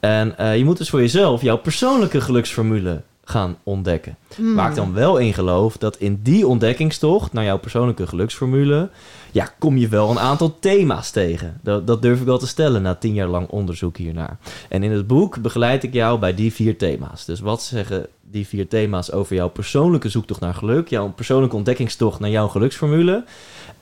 En 0.00 0.38
eh, 0.38 0.56
je 0.56 0.64
moet 0.64 0.78
dus 0.78 0.90
voor 0.90 1.00
jezelf 1.00 1.42
jouw 1.42 1.58
persoonlijke 1.58 2.20
geluksformule 2.20 3.02
gaan 3.24 3.56
ontdekken. 3.62 4.16
Waar 4.54 4.68
ik 4.68 4.76
dan 4.76 4.92
wel 4.92 5.18
in 5.18 5.34
geloof 5.34 5.76
dat 5.76 5.96
in 5.96 6.20
die 6.22 6.46
ontdekkingstocht 6.46 7.32
naar 7.32 7.44
jouw 7.44 7.58
persoonlijke 7.58 8.06
geluksformule, 8.06 8.90
ja, 9.30 9.52
kom 9.58 9.76
je 9.76 9.88
wel 9.88 10.10
een 10.10 10.18
aantal 10.18 10.56
thema's 10.60 11.10
tegen. 11.10 11.60
Dat, 11.62 11.86
dat 11.86 12.02
durf 12.02 12.20
ik 12.20 12.26
wel 12.26 12.38
te 12.38 12.46
stellen 12.46 12.82
na 12.82 12.94
tien 12.94 13.14
jaar 13.14 13.28
lang 13.28 13.48
onderzoek 13.48 13.96
hiernaar. 13.96 14.38
En 14.68 14.82
in 14.82 14.90
het 14.90 15.06
boek 15.06 15.42
begeleid 15.42 15.82
ik 15.82 15.92
jou 15.92 16.18
bij 16.18 16.34
die 16.34 16.52
vier 16.52 16.78
thema's. 16.78 17.24
Dus 17.24 17.40
wat 17.40 17.62
zeggen 17.62 18.06
die 18.30 18.46
vier 18.46 18.68
thema's 18.68 19.12
over 19.12 19.34
jouw 19.36 19.48
persoonlijke 19.48 20.08
zoektocht 20.08 20.40
naar 20.40 20.54
geluk, 20.54 20.88
jouw 20.88 21.12
persoonlijke 21.12 21.56
ontdekkingstocht 21.56 22.20
naar 22.20 22.30
jouw 22.30 22.48
geluksformule 22.48 23.24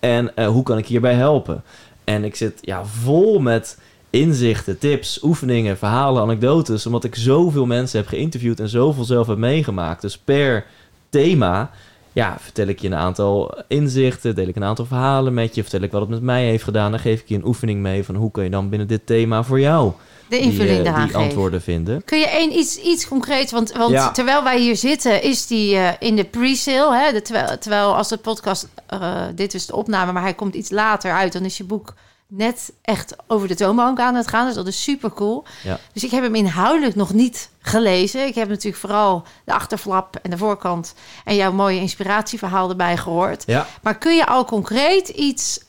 en 0.01 0.37
eh, 0.37 0.49
hoe 0.49 0.63
kan 0.63 0.79
ik 0.79 0.87
hierbij 0.87 1.15
helpen? 1.15 1.63
En 2.05 2.25
ik 2.25 2.37
zit 2.37 2.59
ja, 2.61 2.85
vol 2.85 3.39
met 3.39 3.79
inzichten, 4.11 4.79
tips, 4.79 5.23
oefeningen, 5.23 5.79
verhalen, 5.79 6.23
anekdotes. 6.23 6.87
Omdat 6.87 7.05
ik 7.05 7.15
zoveel 7.15 7.67
mensen 7.67 7.99
heb 7.99 8.09
geïnterviewd 8.09 8.61
en 8.61 8.69
zoveel 8.69 9.05
zelf 9.05 9.27
heb 9.27 9.39
meegemaakt. 9.39 10.01
Dus 10.01 10.19
per 10.19 10.67
thema 11.09 11.71
ja, 12.13 12.37
vertel 12.41 12.67
ik 12.67 12.79
je 12.81 12.87
een 12.87 12.95
aantal 12.95 13.59
inzichten, 13.67 14.35
deel 14.35 14.49
ik 14.49 14.57
een 14.57 14.65
aantal 14.65 14.85
verhalen 14.85 15.35
met 15.35 15.55
je, 15.55 15.63
vertel 15.63 15.81
ik 15.81 15.93
wat 15.93 16.01
het 16.01 16.11
met 16.11 16.23
mij 16.23 16.45
heeft 16.45 16.65
gedaan. 16.65 16.91
Dan 16.91 17.01
geef 17.01 17.21
ik 17.21 17.29
je 17.29 17.35
een 17.35 17.47
oefening 17.47 17.81
mee 17.81 18.05
van 18.05 18.15
hoe 18.15 18.31
kun 18.31 18.45
je 18.45 18.51
dan 18.51 18.69
binnen 18.69 18.89
dit 18.89 19.07
thema 19.07 19.43
voor 19.43 19.61
jou 19.61 19.93
de 20.29 20.37
die, 20.37 20.41
invulling 20.41 20.79
eh, 20.79 20.87
eraan 20.87 20.95
die 20.95 21.07
geven. 21.07 21.21
antwoorden 21.21 21.63
vinden. 21.63 22.05
Kun 22.05 22.19
je 22.19 22.29
één 22.29 22.59
iets, 22.59 22.77
iets 22.77 23.09
concreets, 23.09 23.53
want, 23.53 23.73
want 23.73 23.91
Ja. 23.91 24.11
terwijl 24.11 24.43
wij 24.45 24.59
hier 24.59 24.77
zitten, 24.77 25.23
is 25.23 25.47
die 25.47 25.77
eh, 25.77 25.89
in 25.99 26.17
de 26.17 26.25
pre-sale. 26.25 27.23
Terwijl, 27.23 27.59
terwijl 27.59 27.97
als 27.97 28.09
de 28.09 28.17
podcast, 28.17 28.69
eh, 28.87 29.23
dit 29.35 29.55
is 29.55 29.67
de 29.67 29.77
opname, 29.77 30.13
maar 30.13 30.23
hij 30.23 30.35
komt 30.35 30.55
iets 30.55 30.71
later 30.71 31.13
uit, 31.13 31.33
dan 31.33 31.45
is 31.45 31.57
je 31.57 31.65
boek 31.65 31.95
net 32.31 32.73
echt 32.83 33.17
over 33.27 33.49
de 33.49 33.55
toonbank 33.55 33.99
aan 34.01 34.15
het 34.15 34.29
gaan. 34.29 34.47
Dus 34.47 34.55
dat 34.55 34.67
is 34.67 34.83
super 34.83 35.13
cool. 35.13 35.45
Ja. 35.65 35.79
Dus 35.93 36.05
ik 36.05 36.11
heb 36.11 36.23
hem 36.23 36.35
inhoudelijk 36.35 36.95
nog 36.95 37.13
niet 37.13 37.51
gelezen. 37.61 38.27
Ik 38.27 38.35
heb 38.35 38.49
natuurlijk 38.49 38.77
vooral 38.83 39.23
de 39.45 39.53
achterflap 39.53 40.17
en 40.23 40.31
de 40.31 40.37
voorkant 40.39 40.95
en 41.25 41.35
jouw 41.37 41.53
mooie 41.53 41.81
inspiratieverhaal 41.81 42.69
erbij 42.71 42.97
gehoord. 42.97 43.43
Ja, 43.47 43.67
Maar 43.83 43.99
kun 43.99 44.17
je 44.17 44.27
al 44.27 44.45
concreet 44.45 45.09
iets 45.09 45.61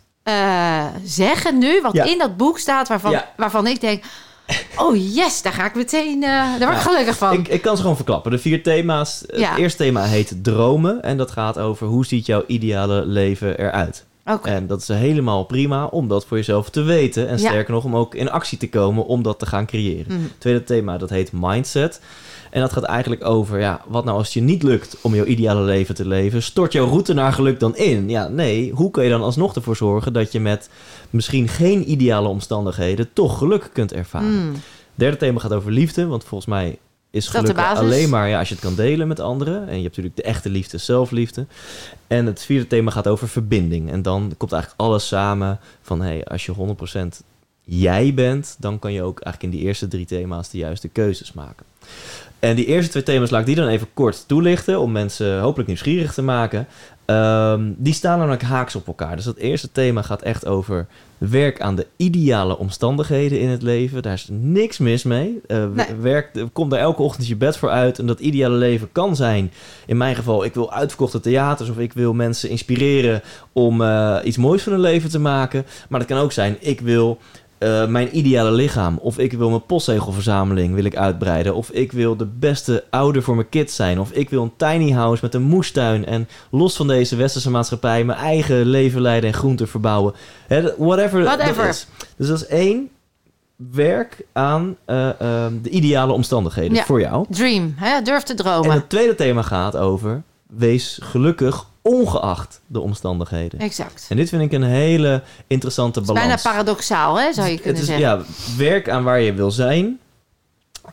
zeggen 1.04 1.58
nu, 1.58 1.82
wat 1.82 1.94
Ja. 1.94 2.04
in 2.04 2.18
dat 2.18 2.38
boek 2.38 2.60
staat, 2.60 2.88
waarvan, 2.88 3.22
waarvan 3.38 3.68
ik 3.68 3.82
denk... 3.82 4.04
Oh 4.78 5.14
yes, 5.14 5.42
daar 5.42 5.54
ga 5.54 5.66
ik 5.66 5.76
meteen... 5.76 6.24
eh, 6.24 6.30
daar 6.30 6.50
word 6.60 6.70
ik 6.72 6.76
Ja, 6.76 6.80
gelukkig 6.92 7.18
van. 7.18 7.34
ik, 7.34 7.48
ik 7.48 7.62
kan 7.62 7.76
ze 7.76 7.82
gewoon 7.82 7.96
verklappen. 7.96 8.32
De 8.32 8.38
vier 8.40 8.64
thema's. 8.64 9.24
Ja. 9.36 9.50
Het 9.50 9.60
eerste 9.60 9.84
thema 9.84 10.04
heet 10.04 10.44
dromen. 10.44 11.04
En 11.04 11.18
dat 11.18 11.32
gaat 11.32 11.58
over 11.60 11.88
hoe 11.88 12.06
ziet 12.06 12.26
jouw 12.26 12.44
ideale 12.48 13.06
leven 13.06 13.58
eruit. 13.60 14.06
Oké. 14.26 14.50
En 14.50 14.68
dat 14.68 14.82
is 14.82 14.88
helemaal 14.88 15.44
prima 15.44 15.86
om 15.86 16.08
dat 16.08 16.26
voor 16.26 16.38
jezelf 16.38 16.70
te 16.70 16.82
weten. 16.82 17.28
En 17.28 17.38
Ja. 17.40 17.48
sterker 17.50 17.74
nog, 17.74 17.84
om 17.84 17.96
ook 17.96 18.16
in 18.16 18.32
actie 18.32 18.58
te 18.58 18.70
komen 18.70 19.06
om 19.06 19.24
dat 19.24 19.40
te 19.40 19.46
gaan 19.46 19.66
creëren. 19.66 20.14
Mhm. 20.14 20.22
Het 20.24 20.40
tweede 20.40 20.64
thema, 20.64 20.98
dat 20.98 21.10
heet 21.10 21.30
mindset. 21.34 22.02
En 22.50 22.62
dat 22.62 22.74
gaat 22.74 22.84
eigenlijk 22.84 23.26
over, 23.26 23.60
ja, 23.60 23.82
wat 23.88 24.06
nou 24.06 24.18
als 24.18 24.26
het 24.26 24.34
je 24.34 24.42
niet 24.42 24.64
lukt 24.64 24.98
om 25.02 25.16
jouw 25.16 25.26
ideale 25.26 25.62
leven 25.62 25.96
te 25.96 26.08
leven? 26.08 26.44
Stort 26.44 26.74
jouw 26.74 26.88
route 26.88 27.14
naar 27.14 27.34
geluk 27.34 27.60
dan 27.60 27.76
in? 27.76 28.10
Ja, 28.10 28.28
nee. 28.28 28.72
Hoe 28.72 28.92
kun 28.92 29.04
je 29.04 29.10
dan 29.10 29.22
alsnog 29.22 29.56
ervoor 29.56 29.76
zorgen 29.76 30.14
dat 30.14 30.32
je 30.32 30.40
met 30.40 30.70
misschien 31.10 31.48
geen 31.48 31.92
ideale 31.92 32.28
omstandigheden 32.28 33.14
toch 33.14 33.38
geluk 33.38 33.70
kunt 33.74 33.94
ervaren? 33.94 34.28
Hmm. 34.28 34.54
Derde 34.96 35.18
thema 35.18 35.40
gaat 35.40 35.54
over 35.54 35.72
liefde, 35.72 36.08
want 36.08 36.24
volgens 36.24 36.50
mij 36.50 36.78
is 37.12 37.28
geluk 37.28 37.58
alleen 37.58 38.10
maar 38.10 38.30
ja, 38.30 38.40
als 38.40 38.48
je 38.48 38.54
het 38.54 38.64
kan 38.64 38.76
delen 38.76 39.08
met 39.08 39.20
anderen. 39.20 39.56
En 39.56 39.76
je 39.76 39.84
hebt 39.84 39.84
natuurlijk 39.84 40.16
de 40.16 40.24
echte 40.24 40.50
liefde, 40.50 40.78
zelfliefde. 40.78 41.46
En 42.08 42.26
het 42.26 42.42
vierde 42.42 42.68
thema 42.68 42.92
gaat 42.92 43.08
over 43.08 43.28
verbinding. 43.28 43.92
En 43.92 44.02
dan 44.02 44.34
komt 44.38 44.52
eigenlijk 44.52 44.82
alles 44.82 45.08
samen 45.08 45.60
van 45.82 46.02
hey, 46.02 46.26
als 46.26 46.46
je 46.46 46.54
100% 46.56 47.26
jij 47.70 48.14
bent, 48.14 48.56
dan 48.60 48.80
kan 48.80 48.94
je 48.94 49.04
ook 49.04 49.20
eigenlijk 49.20 49.54
in 49.54 49.60
die 49.60 49.68
eerste 49.68 49.88
drie 49.88 50.06
thema's 50.06 50.50
de 50.50 50.58
juiste 50.58 50.88
keuzes 50.88 51.34
maken. 51.34 51.66
En 52.40 52.56
die 52.56 52.66
eerste 52.66 52.92
twee 52.92 53.04
thema's 53.04 53.30
laat 53.30 53.40
ik 53.40 53.46
die 53.46 53.56
dan 53.56 53.68
even 53.68 53.88
kort 53.94 54.28
toelichten 54.28 54.80
om 54.80 54.92
mensen 54.92 55.40
hopelijk 55.40 55.68
nieuwsgierig 55.68 56.14
te 56.14 56.22
maken. 56.22 56.68
Ehm, 57.06 57.72
die 57.78 57.94
staan 57.94 58.18
namelijk 58.18 58.42
haaks 58.42 58.76
op 58.76 58.88
elkaar. 58.88 59.16
Dus 59.16 59.26
dat 59.26 59.38
eerste 59.38 59.72
thema 59.72 60.02
gaat 60.02 60.22
echt 60.22 60.46
over 60.46 60.88
werk 61.18 61.62
aan 61.62 61.76
de 61.76 61.88
ideale 61.98 62.58
omstandigheden 62.58 63.40
in 63.40 63.50
het 63.50 63.62
leven. 63.62 64.02
Daar 64.02 64.14
is 64.14 64.28
niks 64.32 64.78
mis 64.78 65.04
mee. 65.04 65.42
Nee. 65.48 65.86
werk, 66.02 66.46
kom 66.54 66.70
daar 66.70 66.80
elke 66.80 67.02
ochtend 67.02 67.28
je 67.28 67.36
bed 67.36 67.58
voor 67.58 67.70
uit. 67.70 68.00
En 68.00 68.06
dat 68.06 68.20
ideale 68.20 68.56
leven 68.56 68.92
kan 68.92 69.16
zijn, 69.16 69.52
in 69.86 69.98
mijn 69.98 70.16
geval, 70.16 70.44
ik 70.44 70.54
wil 70.54 70.74
uitverkochte 70.74 71.20
theaters 71.20 71.70
of 71.70 71.78
ik 71.78 71.94
wil 71.94 72.14
mensen 72.14 72.50
inspireren 72.50 73.22
om 73.54 73.82
eh, 73.82 74.18
iets 74.24 74.38
moois 74.38 74.64
van 74.64 74.72
hun 74.72 74.82
leven 74.82 75.10
te 75.10 75.20
maken. 75.20 75.66
Maar 75.90 76.00
dat 76.00 76.10
kan 76.10 76.18
ook 76.18 76.32
zijn, 76.32 76.58
ik 76.60 76.82
wil 76.82 77.20
eh, 77.60 77.88
mijn 77.88 78.18
ideale 78.18 78.52
lichaam. 78.52 78.98
Of 79.02 79.18
ik 79.18 79.34
wil 79.34 79.50
mijn 79.50 79.66
postzegelverzameling 79.66 80.74
wil 80.76 80.84
ik 80.84 80.96
uitbreiden. 80.96 81.56
Of 81.56 81.70
ik 81.70 81.92
wil 81.92 82.16
de 82.16 82.26
beste 82.26 82.84
ouder 82.90 83.24
voor 83.24 83.36
mijn 83.36 83.50
kids 83.50 83.76
zijn. 83.76 84.00
Of 84.00 84.12
ik 84.12 84.30
wil 84.30 84.44
een 84.44 84.54
tiny 84.58 84.92
house 84.92 85.20
met 85.24 85.34
een 85.34 85.42
moestuin. 85.42 86.06
En 86.06 86.28
los 86.52 86.76
van 86.76 86.88
deze 86.88 87.16
westerse 87.16 87.50
maatschappij 87.50 88.04
mijn 88.04 88.20
eigen 88.20 88.66
leven 88.66 89.02
leiden 89.02 89.30
en 89.30 89.36
groenten 89.36 89.68
verbouwen. 89.68 90.14
Dat- 90.48 90.74
whatever, 90.78 91.24
Whatever. 91.24 91.68
is. 91.68 91.88
Dus 92.16 92.28
dat 92.28 92.38
is 92.38 92.46
één. 92.48 92.90
Werk 93.72 94.26
aan 94.34 94.76
eh, 94.86 95.20
ehm, 95.22 95.54
de 95.62 95.70
ideale 95.70 96.12
omstandigheden 96.14 96.76
Ja. 96.78 96.84
voor 96.86 97.00
jou. 97.02 97.26
Dream, 97.30 97.74
hè? 97.78 98.02
durf 98.02 98.24
te 98.24 98.32
En 98.32 98.38
dromen. 98.38 98.72
het 98.72 98.90
tweede 98.90 99.16
thema 99.16 99.42
gaat 99.42 99.78
over... 99.78 100.22
Wees 100.48 101.00
gelukkig 101.02 101.66
ongeacht 101.82 102.62
de 102.68 102.80
omstandigheden. 102.80 103.60
Exact. 103.60 104.06
En 104.10 104.16
dit 104.18 104.30
vind 104.30 104.42
ik 104.42 104.52
een 104.52 104.64
hele 104.64 105.22
interessante 105.48 106.00
Het 106.00 106.08
is 106.10 106.14
balans. 106.16 106.42
bijna 106.44 106.56
paradoxaal, 106.56 107.20
hè, 107.20 107.34
zou 107.34 107.48
je 107.48 107.56
kunnen 107.56 107.74
het 107.82 107.90
is, 107.90 107.96
zeggen. 107.98 108.08
Ja, 108.08 108.24
werk 108.58 108.90
aan 108.90 109.04
waar 109.04 109.20
je 109.20 109.34
wil 109.34 109.52
zijn. 109.52 110.00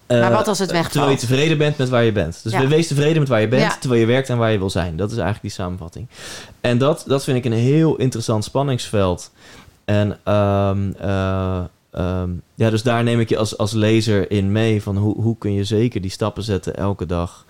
Maar 0.09 0.18
Eh, 0.22 0.37
wat 0.37 0.49
als 0.49 0.59
het 0.59 0.70
wegvalt? 0.70 0.93
Terwijl 0.93 1.12
je 1.12 1.18
tevreden 1.18 1.59
bent 1.59 1.76
met 1.78 1.89
waar 1.89 2.05
je 2.05 2.12
bent. 2.12 2.41
Dus 2.43 2.53
Ja. 2.53 2.66
wees 2.66 2.87
tevreden 2.87 3.18
met 3.18 3.28
waar 3.28 3.41
je 3.41 3.49
bent, 3.49 3.62
Ja. 3.62 3.76
terwijl 3.80 4.01
je 4.01 4.07
werkt 4.07 4.30
aan 4.30 4.39
waar 4.39 4.53
je 4.53 4.59
wil 4.59 4.70
zijn. 4.70 4.97
Dat 4.97 5.07
is 5.11 5.16
eigenlijk 5.16 5.43
die 5.43 5.64
samenvatting. 5.64 6.07
En 6.61 6.78
dat, 6.78 7.05
dat 7.07 7.24
vind 7.24 7.37
ik 7.39 7.45
een 7.45 7.59
heel 7.59 7.97
interessant 7.97 8.45
spanningsveld. 8.45 9.30
En 9.84 10.18
ehm, 10.24 10.93
eh, 10.99 11.61
ehm, 11.91 12.30
ja, 12.55 12.70
dus 12.70 12.82
daar 12.82 13.03
neem 13.03 13.20
ik 13.20 13.28
je 13.28 13.37
als, 13.39 13.59
als 13.59 13.72
lezer 13.72 14.30
in 14.30 14.53
mee 14.53 14.82
van 14.82 14.97
hoe, 14.97 15.20
hoe 15.22 15.39
kun 15.39 15.53
je 15.53 15.64
zeker 15.64 16.01
die 16.01 16.11
stappen 16.11 16.43
zetten 16.43 16.76
elke 16.76 17.07
dag. 17.07 17.45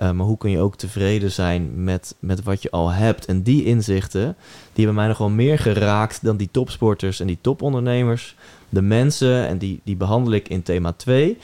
Eh, 0.00 0.10
maar 0.10 0.26
hoe 0.26 0.38
kun 0.38 0.50
je 0.50 0.58
ook 0.58 0.76
tevreden 0.76 1.32
zijn 1.32 1.84
met, 1.84 2.14
met 2.18 2.42
wat 2.42 2.62
je 2.62 2.70
al 2.70 2.90
hebt? 2.90 3.26
En 3.26 3.42
die 3.42 3.64
inzichten, 3.64 4.36
die 4.72 4.84
hebben 4.84 4.94
mij 4.94 5.06
nog 5.06 5.18
wel 5.18 5.28
meer 5.28 5.58
geraakt 5.58 6.24
dan 6.24 6.36
die 6.36 6.48
topsporters 6.50 7.20
en 7.20 7.26
die 7.26 7.38
topondernemers. 7.40 8.36
De 8.68 8.82
mensen, 8.82 9.46
en 9.46 9.58
die, 9.58 9.80
die 9.84 9.96
behandel 9.96 10.32
ik 10.32 10.48
in 10.48 10.62
thema 10.62 10.92
2, 10.92 11.38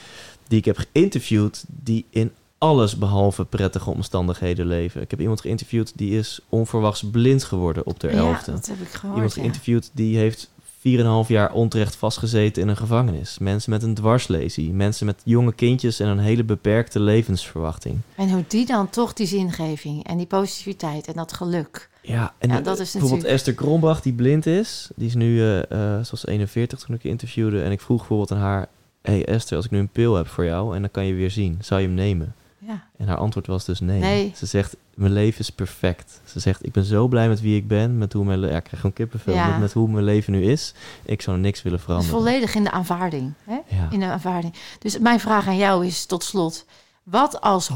die 0.47 0.57
ik 0.57 0.65
heb 0.65 0.77
geïnterviewd, 0.77 1.65
die 1.67 2.05
in 2.09 2.31
alles 2.57 2.97
behalve 2.97 3.45
prettige 3.45 3.89
omstandigheden 3.89 4.65
leven. 4.65 5.01
Ik 5.01 5.11
heb 5.11 5.19
iemand 5.21 5.41
geïnterviewd 5.41 5.91
die 5.95 6.17
is 6.17 6.39
onverwachts 6.49 7.03
blind 7.11 7.43
geworden 7.43 7.85
op 7.85 7.99
de 7.99 8.07
ja, 8.07 8.13
elfde. 8.13 8.51
dat 8.51 8.67
heb 8.67 8.81
ik 8.81 8.87
gehoord. 8.87 9.15
Iemand 9.15 9.33
ja. 9.33 9.41
geïnterviewd 9.41 9.91
die 9.93 10.17
heeft 10.17 10.49
4,5 10.77 11.27
jaar 11.27 11.51
onterecht 11.53 11.95
vastgezeten 11.95 12.61
in 12.61 12.67
een 12.67 12.77
gevangenis. 12.77 13.37
Mensen 13.39 13.71
met 13.71 13.83
een 13.83 13.93
dwarslesie. 13.93 14.73
Mensen 14.73 15.05
met 15.05 15.21
jonge 15.23 15.53
kindjes 15.53 15.99
en 15.99 16.07
een 16.07 16.19
hele 16.19 16.43
beperkte 16.43 16.99
levensverwachting. 16.99 17.99
En 18.15 18.31
hoe 18.31 18.43
die 18.47 18.65
dan 18.65 18.89
toch 18.89 19.13
die 19.13 19.27
zingeving 19.27 20.03
en 20.07 20.17
die 20.17 20.25
positiviteit 20.27 21.07
en 21.07 21.13
dat 21.13 21.33
geluk. 21.33 21.89
Ja, 22.01 22.33
en 22.37 22.49
Ja, 22.49 22.61
dat 22.61 22.79
is 22.79 22.91
bijvoorbeeld 22.91 23.01
natuurlijk- 23.01 23.33
Esther 23.33 23.53
Krombach, 23.53 24.01
die 24.01 24.13
blind 24.13 24.45
is. 24.45 24.89
Die 24.95 25.07
is 25.07 25.15
nu, 25.15 25.41
eh 25.41 25.71
eh, 25.71 26.05
was 26.11 26.27
41 26.27 26.79
toen 26.79 26.95
ik 26.95 27.01
haar 27.03 27.11
interviewde. 27.11 27.61
En 27.61 27.71
ik 27.71 27.81
vroeg 27.81 27.97
bijvoorbeeld 27.97 28.31
aan 28.31 28.37
haar... 28.37 28.67
hey 29.01 29.25
Esther, 29.25 29.55
als 29.55 29.65
ik 29.65 29.71
nu 29.71 29.79
een 29.79 29.89
pil 29.89 30.15
heb 30.15 30.27
voor 30.27 30.45
jou 30.45 30.75
en 30.75 30.81
dan 30.81 30.91
kan 30.91 31.05
je 31.05 31.13
weer 31.13 31.31
zien. 31.31 31.57
Zou 31.61 31.81
je 31.81 31.87
hem 31.87 31.95
nemen? 31.95 32.35
Ja. 32.67 32.87
En 32.97 33.07
haar 33.07 33.17
antwoord 33.17 33.47
was 33.47 33.65
dus 33.65 33.79
nee. 33.79 33.99
Nee. 33.99 34.31
Ze 34.35 34.45
zegt, 34.45 34.75
mijn 34.93 35.11
leven 35.13 35.39
is 35.39 35.49
perfect. 35.49 36.21
Ze 36.25 36.39
zegt, 36.39 36.65
ik 36.65 36.71
ben 36.71 36.83
zo 36.83 37.07
blij 37.07 37.27
met 37.27 37.41
wie 37.41 37.55
ik 37.57 37.67
ben. 37.67 37.97
Met 37.97 38.13
hoe 38.13 38.25
mijn... 38.25 38.39
Ja, 38.39 38.45
ik 38.45 38.63
krijg 38.63 38.75
gewoon 38.75 38.93
kippenvel. 38.93 39.33
Ja. 39.33 39.47
Met, 39.49 39.59
met 39.59 39.73
hoe 39.73 39.89
mijn 39.89 40.03
leven 40.03 40.33
nu 40.33 40.43
is. 40.51 40.73
Ik 41.05 41.21
zou 41.21 41.37
niks 41.37 41.61
willen 41.61 41.77
Dus 41.77 41.87
veranderen. 41.87 42.17
volledig 42.19 42.55
in 42.55 42.63
de 42.63 42.71
aanvaarding. 42.71 43.33
Hè? 43.43 43.57
Ja. 43.67 43.87
In 43.91 43.99
de 43.99 44.05
aanvaarding. 44.05 44.53
Dus 44.79 44.97
mijn 44.99 45.19
vraag 45.19 45.47
aan 45.47 45.57
jou 45.57 45.85
is 45.85 46.05
tot 46.05 46.23
slot: 46.23 46.65
wat 47.03 47.41
als 47.41 47.69
100% 47.71 47.73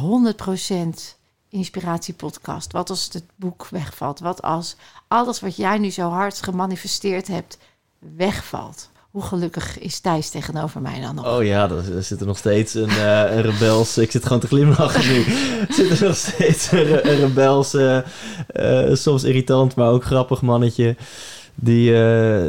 inspiratiepodcast? 1.50 2.72
Wat 2.72 2.90
als 2.90 3.10
het 3.12 3.24
boek 3.36 3.68
wegvalt? 3.70 4.20
Wat 4.20 4.42
als 4.42 4.76
alles 5.08 5.40
wat 5.40 5.56
jij 5.56 5.78
nu 5.78 5.90
zo 5.90 6.10
hard 6.10 6.44
gemanifesteerd 6.44 7.28
hebt 7.28 7.58
wegvalt? 8.00 8.90
Hoe 9.12 9.22
gelukkig 9.22 9.80
is 9.80 10.00
Thijs 10.00 10.30
tegenover 10.30 10.82
mij 10.82 11.02
dan 11.02 11.16
nog? 11.16 11.38
Oh 11.38 11.44
ja, 11.44 11.70
er, 11.70 11.96
er 11.96 12.04
zit 12.04 12.20
er 12.20 12.26
nog 12.26 12.38
steeds 12.38 12.74
een, 12.74 12.90
eh, 12.90 13.36
een 13.36 13.42
rebels... 13.42 13.98
Ik 13.98 14.12
zit 14.12 14.24
gewoon 14.24 14.40
te 14.40 14.48
glimlachen 14.48 15.14
nu. 15.14 15.24
Er 15.68 15.74
zit 15.74 16.00
er 16.00 16.08
nog 16.08 16.16
steeds 16.16 16.72
een, 16.72 17.10
een 17.10 17.16
rebels, 17.16 17.74
eh, 17.74 17.98
eh, 18.48 18.96
soms 18.96 19.24
irritant, 19.24 19.76
maar 19.76 19.90
ook 19.90 20.04
grappig 20.04 20.42
mannetje... 20.42 20.96
Die, 21.56 21.94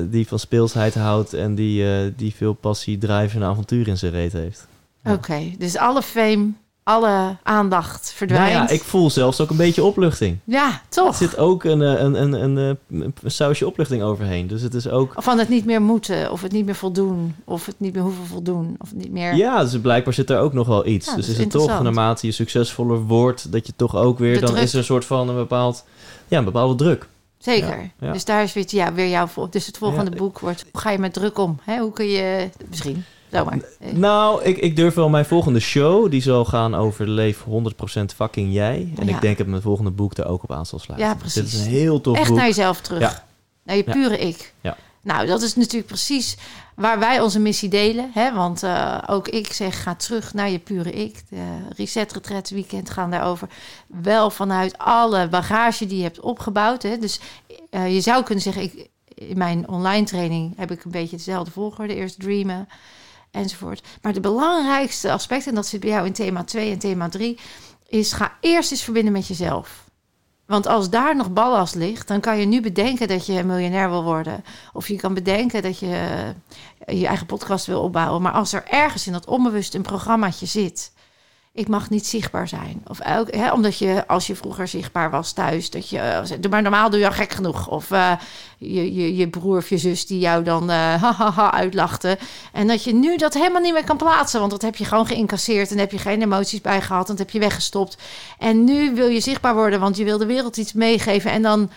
die 0.08 0.28
van 0.28 0.38
speelsheid 0.38 0.94
houdt 0.94 1.32
en 1.32 1.54
die, 1.54 2.14
die 2.14 2.34
veel 2.34 2.52
passie, 2.52 2.98
drive 2.98 3.36
en 3.36 3.42
avontuur 3.42 3.88
in 3.88 3.98
zijn 3.98 4.12
reet 4.12 4.32
heeft. 4.32 4.66
Ja. 5.04 5.12
Oké, 5.12 5.52
dus 5.58 5.76
alle 5.76 6.02
fame, 6.02 6.52
alle 6.84 7.36
aandacht 7.42 8.02
Nou 8.02 8.14
verdwijnt. 8.16 8.52
ja, 8.52 8.68
ik 8.68 8.82
voel 8.82 9.10
zelfs 9.10 9.40
ook 9.40 9.50
een 9.50 9.56
beetje 9.56 9.84
opluchting. 9.84 10.38
Ja, 10.44 10.66
Er 10.68 10.80
toch? 10.88 11.14
zit 11.16 11.36
ook 11.38 11.64
een, 11.64 11.82
eh, 11.82 12.00
een, 12.00 12.22
een, 12.22 12.32
een, 12.32 12.56
een, 12.56 12.78
een 13.22 13.30
sausje 13.30 13.66
opluchting 13.66 14.02
overheen. 14.02 14.46
Dus 14.46 14.62
het 14.62 14.74
is 14.74 14.88
ook... 14.88 15.12
Van 15.16 15.38
het 15.38 15.48
niet 15.48 15.64
meer 15.64 15.82
moeten, 15.82 16.32
of 16.32 16.42
het 16.42 16.52
niet 16.52 16.64
meer 16.64 16.74
voldoen, 16.74 17.34
of 17.44 17.66
het 17.66 17.74
niet 17.78 17.94
meer 17.94 18.02
hoeven 18.02 18.26
voldoen, 18.26 18.76
of 18.78 18.94
niet 18.94 19.12
meer. 19.12 19.34
Ja, 19.34 19.62
dus 19.62 19.80
blijkbaar 19.80 20.14
zit 20.14 20.30
er 20.30 20.38
ook 20.38 20.52
nog 20.52 20.66
wel 20.66 20.86
iets. 20.86 21.06
Ja, 21.06 21.16
dus 21.16 21.26
dat 21.26 21.34
is 21.34 21.40
het 21.40 21.50
toch, 21.50 21.82
naarmate 21.82 22.26
je 22.26 22.32
succesvoller 22.32 22.98
wordt, 23.00 23.52
dat 23.52 23.66
je 23.66 23.72
toch 23.76 23.96
ook 23.96 24.18
weer, 24.18 24.34
De 24.34 24.40
dan 24.40 24.50
druk. 24.50 24.62
is 24.62 24.72
er 24.72 24.78
een 24.78 24.84
soort 24.84 25.04
van 25.04 25.28
een 25.28 25.34
bepaald, 25.34 25.84
ja, 26.28 26.38
een 26.38 26.44
bepaalde 26.44 26.74
druk. 26.74 27.06
Zeker. 27.38 27.78
Ja, 27.78 28.06
ja. 28.06 28.12
Dus 28.12 28.24
daar 28.24 28.42
is 28.42 28.52
weer, 28.52 28.64
ja, 28.66 28.92
weer 28.92 29.08
jouw. 29.08 29.28
Dus 29.50 29.66
het 29.66 29.78
volgende 29.78 30.10
boek 30.10 30.38
wordt: 30.38 30.64
hoe 30.72 30.80
ga 30.80 30.90
je 30.90 30.98
met 30.98 31.12
druk 31.12 31.38
om? 31.38 31.58
Hè? 31.62 31.78
Hoe 31.78 31.92
kun 31.92 32.06
je 32.08 32.48
misschien 32.68 33.04
zomaar? 33.38 33.58
Eh, 33.80 33.92
Nou, 33.92 34.42
ik, 34.42 34.58
ik 34.58 34.76
durf 34.76 34.94
wel 34.94 35.08
mijn 35.08 35.24
volgende 35.24 35.60
show, 35.60 36.10
die 36.10 36.22
zal 36.22 36.44
gaan 36.44 36.74
over 36.74 37.08
leef 37.08 37.44
100% 37.44 38.14
fucking 38.14 38.52
jij. 38.52 38.92
En 38.98 39.06
Ja. 39.06 39.14
ik 39.14 39.20
denk 39.20 39.38
dat 39.38 39.46
mijn 39.46 39.62
volgende 39.62 39.90
boek 39.90 40.14
daar 40.14 40.26
ook 40.26 40.42
op 40.42 40.52
aan 40.52 40.66
zal 40.66 40.78
sluiten. 40.78 41.08
Ja, 41.08 41.14
Dus 41.22 41.32
Dit 41.34 41.44
is 41.44 41.50
precies. 41.50 41.66
een 41.66 41.72
heel 41.72 42.00
tof 42.00 42.16
Echt 42.16 42.28
boek. 42.28 42.36
naar 42.36 42.46
jezelf 42.46 42.80
terug. 42.80 43.00
Ja. 43.00 43.24
Naar 43.64 43.76
je 43.76 43.82
pure 43.84 44.18
ik. 44.18 44.54
Ja. 44.60 44.76
Nou, 45.02 45.26
dat 45.26 45.42
is 45.42 45.56
natuurlijk 45.56 45.86
precies 45.86 46.36
waar 46.74 46.98
wij 46.98 47.20
onze 47.20 47.38
missie 47.38 47.68
delen. 47.68 48.10
Hè? 48.14 48.32
Want 48.34 48.62
eh, 48.62 48.98
ook 49.06 49.28
ik 49.28 49.52
zeg, 49.52 49.82
ga 49.82 49.94
terug 49.94 50.34
naar 50.34 50.50
je 50.50 50.58
pure 50.58 50.90
ik. 50.92 51.22
De 51.28 51.58
Reset 51.76 52.12
Retreat 52.12 52.50
Weekend 52.50 52.90
gaan 52.90 53.10
daarover. 53.10 53.48
Wel 53.86 54.30
vanuit 54.30 54.78
alle 54.78 55.28
bagage 55.28 55.86
die 55.86 55.96
je 55.96 56.02
hebt 56.02 56.20
opgebouwd. 56.20 56.82
Hè? 56.82 56.98
Dus 56.98 57.20
eh, 57.70 57.94
je 57.94 58.00
zou 58.00 58.22
kunnen 58.22 58.44
zeggen, 58.44 58.62
ik, 58.62 58.88
in 59.14 59.38
mijn 59.38 59.68
online 59.68 60.06
training 60.06 60.56
heb 60.56 60.70
ik 60.70 60.84
een 60.84 60.90
beetje 60.90 61.16
dezelfde 61.16 61.50
volgorde. 61.50 61.94
Eerst 61.94 62.20
dreamen 62.20 62.68
enzovoort. 63.32 63.86
Maar 64.02 64.12
de 64.12 64.20
belangrijkste 64.20 65.12
aspect, 65.12 65.46
en 65.46 65.54
dat 65.54 65.66
zit 65.66 65.80
bij 65.80 65.90
jou 65.90 66.06
in 66.06 66.12
thema 66.12 66.44
2 66.44 66.70
en 66.70 66.78
thema 66.78 67.08
3, 67.08 67.38
is 67.88 68.12
ga 68.12 68.36
eerst 68.40 68.70
eens 68.70 68.82
verbinden 68.82 69.12
met 69.12 69.26
jezelf. 69.26 69.90
Want 70.46 70.66
als 70.66 70.90
daar 70.90 71.16
nog 71.16 71.32
ballast 71.32 71.74
ligt, 71.74 72.08
dan 72.08 72.20
kan 72.20 72.38
je 72.38 72.46
nu 72.46 72.60
bedenken 72.60 73.08
dat 73.08 73.26
je 73.26 73.44
miljonair 73.44 73.90
wil 73.90 74.04
worden. 74.04 74.44
Of 74.72 74.88
je 74.88 74.96
kan 74.96 75.14
bedenken 75.14 75.62
dat 75.62 75.78
je 75.78 76.34
eh, 76.78 76.98
je 76.98 77.06
eigen 77.06 77.26
podcast 77.26 77.66
wil 77.66 77.82
opbouwen. 77.82 78.22
Maar 78.22 78.32
als 78.32 78.52
er 78.52 78.64
ergens 78.68 79.06
in 79.06 79.12
dat 79.12 79.26
onbewust 79.26 79.74
een 79.74 79.82
programmaatje 79.82 80.46
zit. 80.46 80.92
Ik 81.54 81.68
mag 81.68 81.90
niet 81.90 82.06
zichtbaar 82.06 82.48
zijn. 82.48 82.82
Of 82.86 82.98
elk, 82.98 83.34
hè, 83.34 83.52
omdat 83.52 83.78
je, 83.78 84.06
als 84.06 84.26
je 84.26 84.36
vroeger 84.36 84.68
zichtbaar 84.68 85.10
was 85.10 85.32
thuis, 85.32 85.70
dat 85.70 85.88
je. 85.88 85.98
eh, 85.98 86.50
maar 86.50 86.62
normaal, 86.62 86.90
doe 86.90 86.98
je 86.98 87.06
al 87.06 87.12
gek 87.12 87.32
genoeg. 87.32 87.68
Of 87.68 87.90
eh, 87.90 88.12
je, 88.58 88.94
je, 88.94 89.16
je 89.16 89.28
broer 89.28 89.56
of 89.56 89.68
je 89.68 89.78
zus 89.78 90.06
die 90.06 90.18
jou 90.18 90.44
dan 90.44 90.70
eh 90.70 91.02
hahaha 91.02 91.52
uitlachten. 91.52 92.18
En 92.52 92.66
dat 92.66 92.84
je 92.84 92.94
nu 92.94 93.16
dat 93.16 93.34
helemaal 93.34 93.60
niet 93.60 93.72
meer 93.72 93.84
kan 93.84 93.96
plaatsen. 93.96 94.38
Want 94.40 94.50
dat 94.52 94.62
heb 94.62 94.76
je 94.76 94.84
gewoon 94.84 95.06
geïncasseerd. 95.06 95.70
En 95.70 95.78
heb 95.78 95.92
je 95.92 95.98
geen 95.98 96.22
emoties 96.22 96.60
bij 96.60 96.80
gehad. 96.80 97.08
En 97.08 97.16
dat 97.16 97.18
heb 97.18 97.30
je 97.30 97.38
weggestopt. 97.38 97.96
En 98.38 98.64
nu 98.64 98.94
wil 98.94 99.08
je 99.08 99.20
zichtbaar 99.20 99.54
worden, 99.54 99.80
want 99.80 99.96
je 99.96 100.04
wil 100.04 100.18
de 100.18 100.26
wereld 100.26 100.56
iets 100.56 100.72
meegeven. 100.72 101.30
En 101.30 101.42
dan 101.42 101.70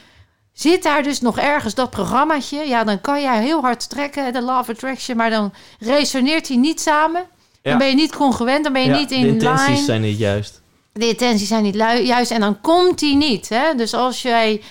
zit 0.54 0.84
daar 0.84 1.04
dus 1.04 1.22
nog 1.22 1.38
ergens 1.40 1.74
dat 1.74 1.90
programmaatje. 1.90 2.68
Ja, 2.68 2.84
dan 2.84 3.02
kan 3.02 3.22
jij 3.22 3.42
heel 3.44 3.62
hard 3.62 3.90
trekken, 3.90 4.34
de 4.34 4.42
of 4.42 4.70
Attraction. 4.70 5.18
Maar 5.18 5.30
dan 5.30 5.54
resoneert 5.80 6.48
hij 6.48 6.58
niet 6.58 6.82
samen 6.82 7.26
Dan 7.70 7.78
ben 7.78 7.88
je 7.88 7.96
niet 7.96 8.16
congruent, 8.16 8.64
dan 8.64 8.74
ben 8.74 8.82
je 8.82 8.90
Ja, 8.90 8.98
niet 8.98 9.10
de 9.10 9.16
in 9.16 9.28
intenties 9.28 9.68
line. 9.68 9.84
zijn 9.84 10.02
niet 10.02 10.18
juist. 10.18 10.62
De 10.94 11.08
intenties 11.08 11.48
zijn 11.48 11.64
niet 11.64 11.76
juist 11.76 12.32
en 12.32 12.40
dan 12.40 12.62
komt 12.62 13.00
die 13.00 13.16
niet. 13.16 13.50
Hè? 13.50 13.76
Dus 13.76 13.94
als 13.94 14.22
jij 14.22 14.62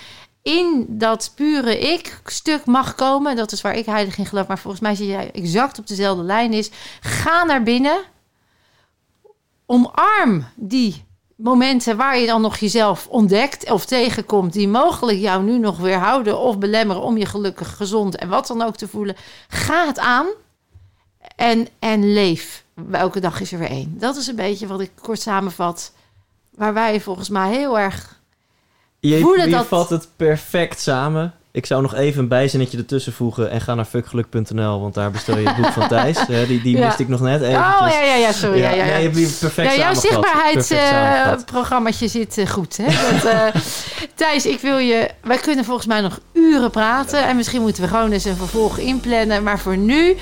in 0.41 0.85
dat 0.89 1.31
pure 1.35 1.79
ik-stuk 1.79 2.65
mag 2.65 2.95
komen, 2.95 3.35
dat 3.35 3.51
is 3.51 3.61
waar 3.61 3.75
ik 3.75 3.85
heilig 3.85 4.17
in 4.17 4.25
geloof, 4.25 4.47
maar 4.47 4.59
volgens 4.59 4.81
mij 4.81 4.95
zit 4.95 5.07
jij 5.07 5.31
exact 5.31 5.79
op 5.79 5.87
dezelfde 5.87 6.23
lijn 6.23 6.53
is. 6.53 6.69
Ga 6.99 7.43
naar 7.43 7.63
binnen, 7.63 7.97
omarm 9.65 10.45
die 10.55 11.03
momenten 11.35 11.97
waar 11.97 12.19
je 12.19 12.25
dan 12.25 12.41
nog 12.41 12.57
jezelf 12.57 13.07
ontdekt 13.07 13.71
of 13.71 13.85
tegenkomt, 13.85 14.53
die 14.53 14.67
mogelijk 14.67 15.19
jou 15.19 15.43
nu 15.43 15.57
nog 15.57 15.77
weerhouden 15.77 16.37
of 16.39 16.57
belemmeren 16.57 17.01
om 17.01 17.17
je 17.17 17.25
gelukkig, 17.25 17.75
gezond 17.75 18.15
en 18.15 18.29
wat 18.29 18.47
dan 18.47 18.61
ook 18.61 18.75
te 18.75 18.87
voelen. 18.87 19.15
Ga 19.47 19.85
het 19.87 19.99
aan 19.99 20.25
en, 21.35 21.67
en 21.79 22.13
leef. 22.13 22.63
Elke 22.91 23.19
dag 23.19 23.41
is 23.41 23.51
er 23.51 23.59
weer 23.59 23.69
één. 23.69 23.95
Dat 23.99 24.15
is 24.15 24.27
een 24.27 24.35
beetje 24.35 24.67
wat 24.67 24.79
ik 24.81 24.91
kort 25.01 25.21
samenvat. 25.21 25.91
Waar 26.55 26.73
wij 26.73 27.01
volgens 27.01 27.29
mij 27.29 27.49
heel 27.51 27.79
erg. 27.79 28.19
Je, 28.99 29.19
Voelen 29.19 29.45
je 29.49 29.55
dat- 29.55 29.65
vat 29.67 29.89
het 29.89 30.07
perfect 30.15 30.79
samen. 30.79 31.33
Ik 31.51 31.65
zou 31.65 31.81
nog 31.81 31.93
even 31.93 32.21
een 32.21 32.27
bijzinnetje 32.27 32.77
ertussen 32.77 33.13
voegen 33.13 33.49
en 33.49 33.61
ga 33.61 33.75
naar 33.75 33.85
fuckgeluk.nl, 33.85 34.81
want 34.81 34.93
daar 34.93 35.11
bestel 35.11 35.37
je 35.37 35.47
het 35.47 35.55
boek 35.55 35.71
van 35.71 35.87
Thijs. 35.87 36.17
Hè, 36.27 36.47
die 36.47 36.61
die 36.61 36.77
Ja. 36.77 36.85
miste 36.85 37.01
ik 37.01 37.07
nog 37.07 37.19
net 37.19 37.41
even. 37.41 37.53
Oh 37.55 37.87
ja, 37.91 38.01
ja, 38.01 38.15
ja, 38.15 38.31
sorry. 38.31 38.57
Ja, 38.59 38.69
ja, 38.69 38.75
ja. 38.75 38.83
nee, 38.85 38.95
je 38.97 39.01
hebt 39.03 39.15
die 39.15 39.27
perfect 39.39 39.75
Ja, 39.75 39.81
jouw 39.81 39.93
zichtbaarheidsprogrammaatje 39.93 42.07
zit 42.07 42.37
eh, 42.37 42.47
goed. 42.47 42.77
Hè? 42.77 42.85
Dat, 42.85 43.23
eh, 43.31 43.47
Thijs, 44.15 44.45
ik 44.45 44.59
wil 44.59 44.77
je. 44.77 45.09
Wij 45.21 45.37
kunnen 45.37 45.65
volgens 45.65 45.87
mij 45.87 46.01
nog 46.01 46.19
uren 46.33 46.71
praten. 46.71 47.27
En 47.27 47.35
misschien 47.35 47.61
moeten 47.61 47.83
we 47.83 47.89
gewoon 47.89 48.11
eens 48.11 48.25
een 48.25 48.35
vervolg 48.35 48.77
inplannen. 48.77 49.43
Maar 49.43 49.59
voor 49.59 49.77
nu 49.77 50.15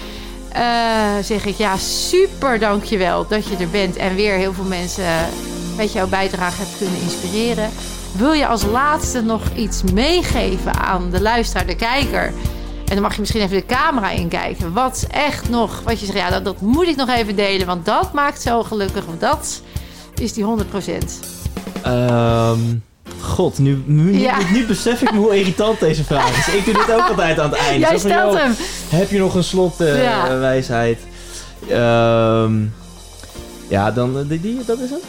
eh, 0.54 1.24
zeg 1.24 1.46
ik 1.46 1.56
ja, 1.56 1.78
super 1.78 2.60
dankjewel 2.60 3.28
dat 3.28 3.48
je 3.48 3.56
er 3.58 3.70
bent. 3.70 3.96
En 3.96 4.16
weer 4.16 4.34
heel 4.34 4.54
veel 4.54 4.64
mensen 4.64 5.30
met 5.78 5.94
jouw 5.94 6.08
bijdrage 6.08 6.62
hebt 6.62 6.78
kunnen 6.78 7.02
inspireren. 7.02 7.70
Wil 8.18 8.34
je 8.34 8.48
als 8.48 8.66
laatste 8.66 9.22
nog 9.22 9.42
iets 9.56 9.84
meegeven 9.84 10.74
aan 10.74 11.10
de 11.10 11.22
luisteraar, 11.22 11.66
de 11.66 11.76
kijker? 11.76 12.26
En 12.86 13.00
dan 13.00 13.02
mag 13.02 13.14
je 13.14 13.20
misschien 13.20 13.42
even 13.42 13.58
de 13.58 13.66
camera 13.66 14.10
inkijken. 14.10 14.74
Wat 14.74 15.08
echt 15.12 15.50
nog, 15.50 15.82
wat 15.84 16.00
je 16.00 16.06
zegt, 16.06 16.18
ja, 16.18 16.30
dat, 16.30 16.46
dat 16.46 16.62
moet 16.62 16.88
ik 16.88 16.96
nog 16.96 17.10
even 17.10 17.36
delen. 17.36 17.68
Want 17.68 17.86
dat 17.86 18.14
maakt 18.14 18.42
zo 18.42 18.64
gelukkig. 18.64 19.06
Want 19.06 19.20
dat 19.20 19.62
is 20.16 20.34
die 20.34 20.44
100%. 20.44 21.20
Ehm, 21.84 22.60
God, 23.20 23.58
nu, 23.60 23.84
nu, 23.86 24.18
Ja. 24.20 24.38
nu 24.52 24.66
besef 24.66 25.02
ik 25.02 25.12
me 25.12 25.18
hoe 25.18 25.38
irritant 25.40 25.80
deze 25.80 26.04
vraag 26.04 26.48
is. 26.48 26.54
Ik 26.54 26.66
doe 26.66 26.74
dit 26.74 26.92
ook 26.92 27.10
altijd 27.10 27.40
aan 27.40 27.50
het 27.50 27.60
einde. 27.60 27.80
Jij 27.80 27.98
Zo 27.98 28.08
stelt 28.08 28.38
hem. 28.38 28.54
Heb 28.90 29.10
je 29.10 29.20
nog 29.20 29.36
een 29.36 29.44
slotwijsheid? 29.44 30.04
Ja. 30.28 30.38
wijsheid? 30.38 31.00
Ehm, 31.70 32.62
ja, 33.68 33.92
dan 33.92 34.20
eh, 34.20 34.28
die, 34.28 34.42
die, 34.42 34.60
dat 34.66 34.80
is 34.80 34.90
het? 34.90 35.04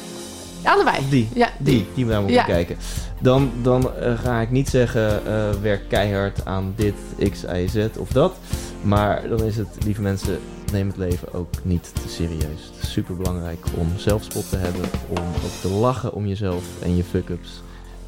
Allebei. 0.63 0.97
Die. 1.11 1.29
Ja, 1.35 1.49
Die, 1.59 1.87
die 1.95 2.05
ik 2.07 2.11
Ja. 2.11 2.21
naar 2.21 2.45
kijken. 2.45 2.77
Dan, 3.21 3.51
dan 3.63 3.95
eh, 4.01 4.13
ga 4.25 4.41
ik 4.41 4.51
niet 4.51 4.69
zeggen, 4.69 5.27
eh, 5.27 5.33
werk 5.63 5.89
keihard 5.89 6.45
aan 6.45 6.73
dit, 6.77 6.95
X, 7.31 7.43
Y, 7.43 7.67
Z 7.69 7.87
of 7.99 8.09
dat. 8.09 8.35
Maar 8.83 9.29
dan 9.29 9.43
is 9.45 9.57
het, 9.57 9.67
lieve 9.85 10.03
mensen, 10.03 10.39
neem 10.73 10.87
het 10.87 10.97
leven 10.97 11.35
ook 11.35 11.49
niet 11.63 11.91
te 12.03 12.09
serieus. 12.09 12.71
Het 12.75 12.83
is 12.83 12.93
super 12.93 13.17
belangrijk 13.17 13.67
om 13.77 13.93
zelfspot 13.97 14.51
te 14.51 14.57
hebben, 14.57 14.85
om 15.09 15.19
ook 15.19 15.61
te 15.61 15.69
lachen 15.69 16.13
om 16.13 16.27
jezelf 16.27 16.63
en 16.83 16.97
je 16.97 17.05
fuck-ups. 17.05 17.63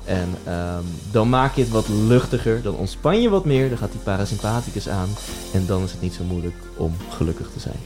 En 0.06 0.34
ehm, 0.44 0.82
dan 1.10 1.28
maak 1.28 1.54
je 1.54 1.62
het 1.62 1.70
wat 1.70 1.88
luchtiger, 1.88 2.62
dan 2.62 2.74
ontspan 2.74 3.20
je 3.20 3.28
wat 3.28 3.44
meer, 3.44 3.68
dan 3.68 3.78
gaat 3.78 3.92
die 3.92 4.00
parasympathicus 4.00 4.88
aan. 4.88 5.08
En 5.52 5.66
dan 5.66 5.82
is 5.82 5.90
het 5.90 6.00
niet 6.00 6.14
zo 6.14 6.24
moeilijk 6.24 6.54
om 6.76 6.96
gelukkig 7.10 7.50
te 7.52 7.60
zijn. 7.60 7.78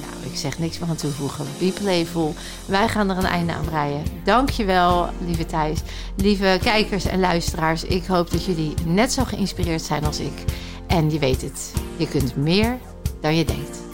Nou, 0.00 0.32
ik 0.32 0.38
zeg 0.38 0.58
niks 0.58 0.78
meer 0.78 0.88
aan 0.88 0.96
toevoegen. 0.96 1.46
Be 1.58 1.72
playful. 1.80 2.34
Wij 2.66 2.88
gaan 2.88 3.10
er 3.10 3.16
een 3.16 3.24
einde 3.24 3.52
aan 3.52 3.64
breien. 3.64 4.02
Dankjewel, 4.24 5.08
lieve 5.26 5.46
Thijs. 5.46 5.80
Lieve 6.16 6.58
kijkers 6.62 7.04
en 7.04 7.20
luisteraars. 7.20 7.84
Ik 7.84 8.06
hoop 8.06 8.30
dat 8.30 8.44
jullie 8.44 8.74
net 8.86 9.12
zo 9.12 9.24
geïnspireerd 9.24 9.82
zijn 9.82 10.04
als 10.04 10.20
ik. 10.20 10.44
En 10.86 11.10
je 11.10 11.18
weet 11.18 11.42
het, 11.42 11.72
je 11.96 12.08
kunt 12.08 12.36
meer 12.36 12.78
dan 13.20 13.36
je 13.36 13.44
denkt. 13.44 13.91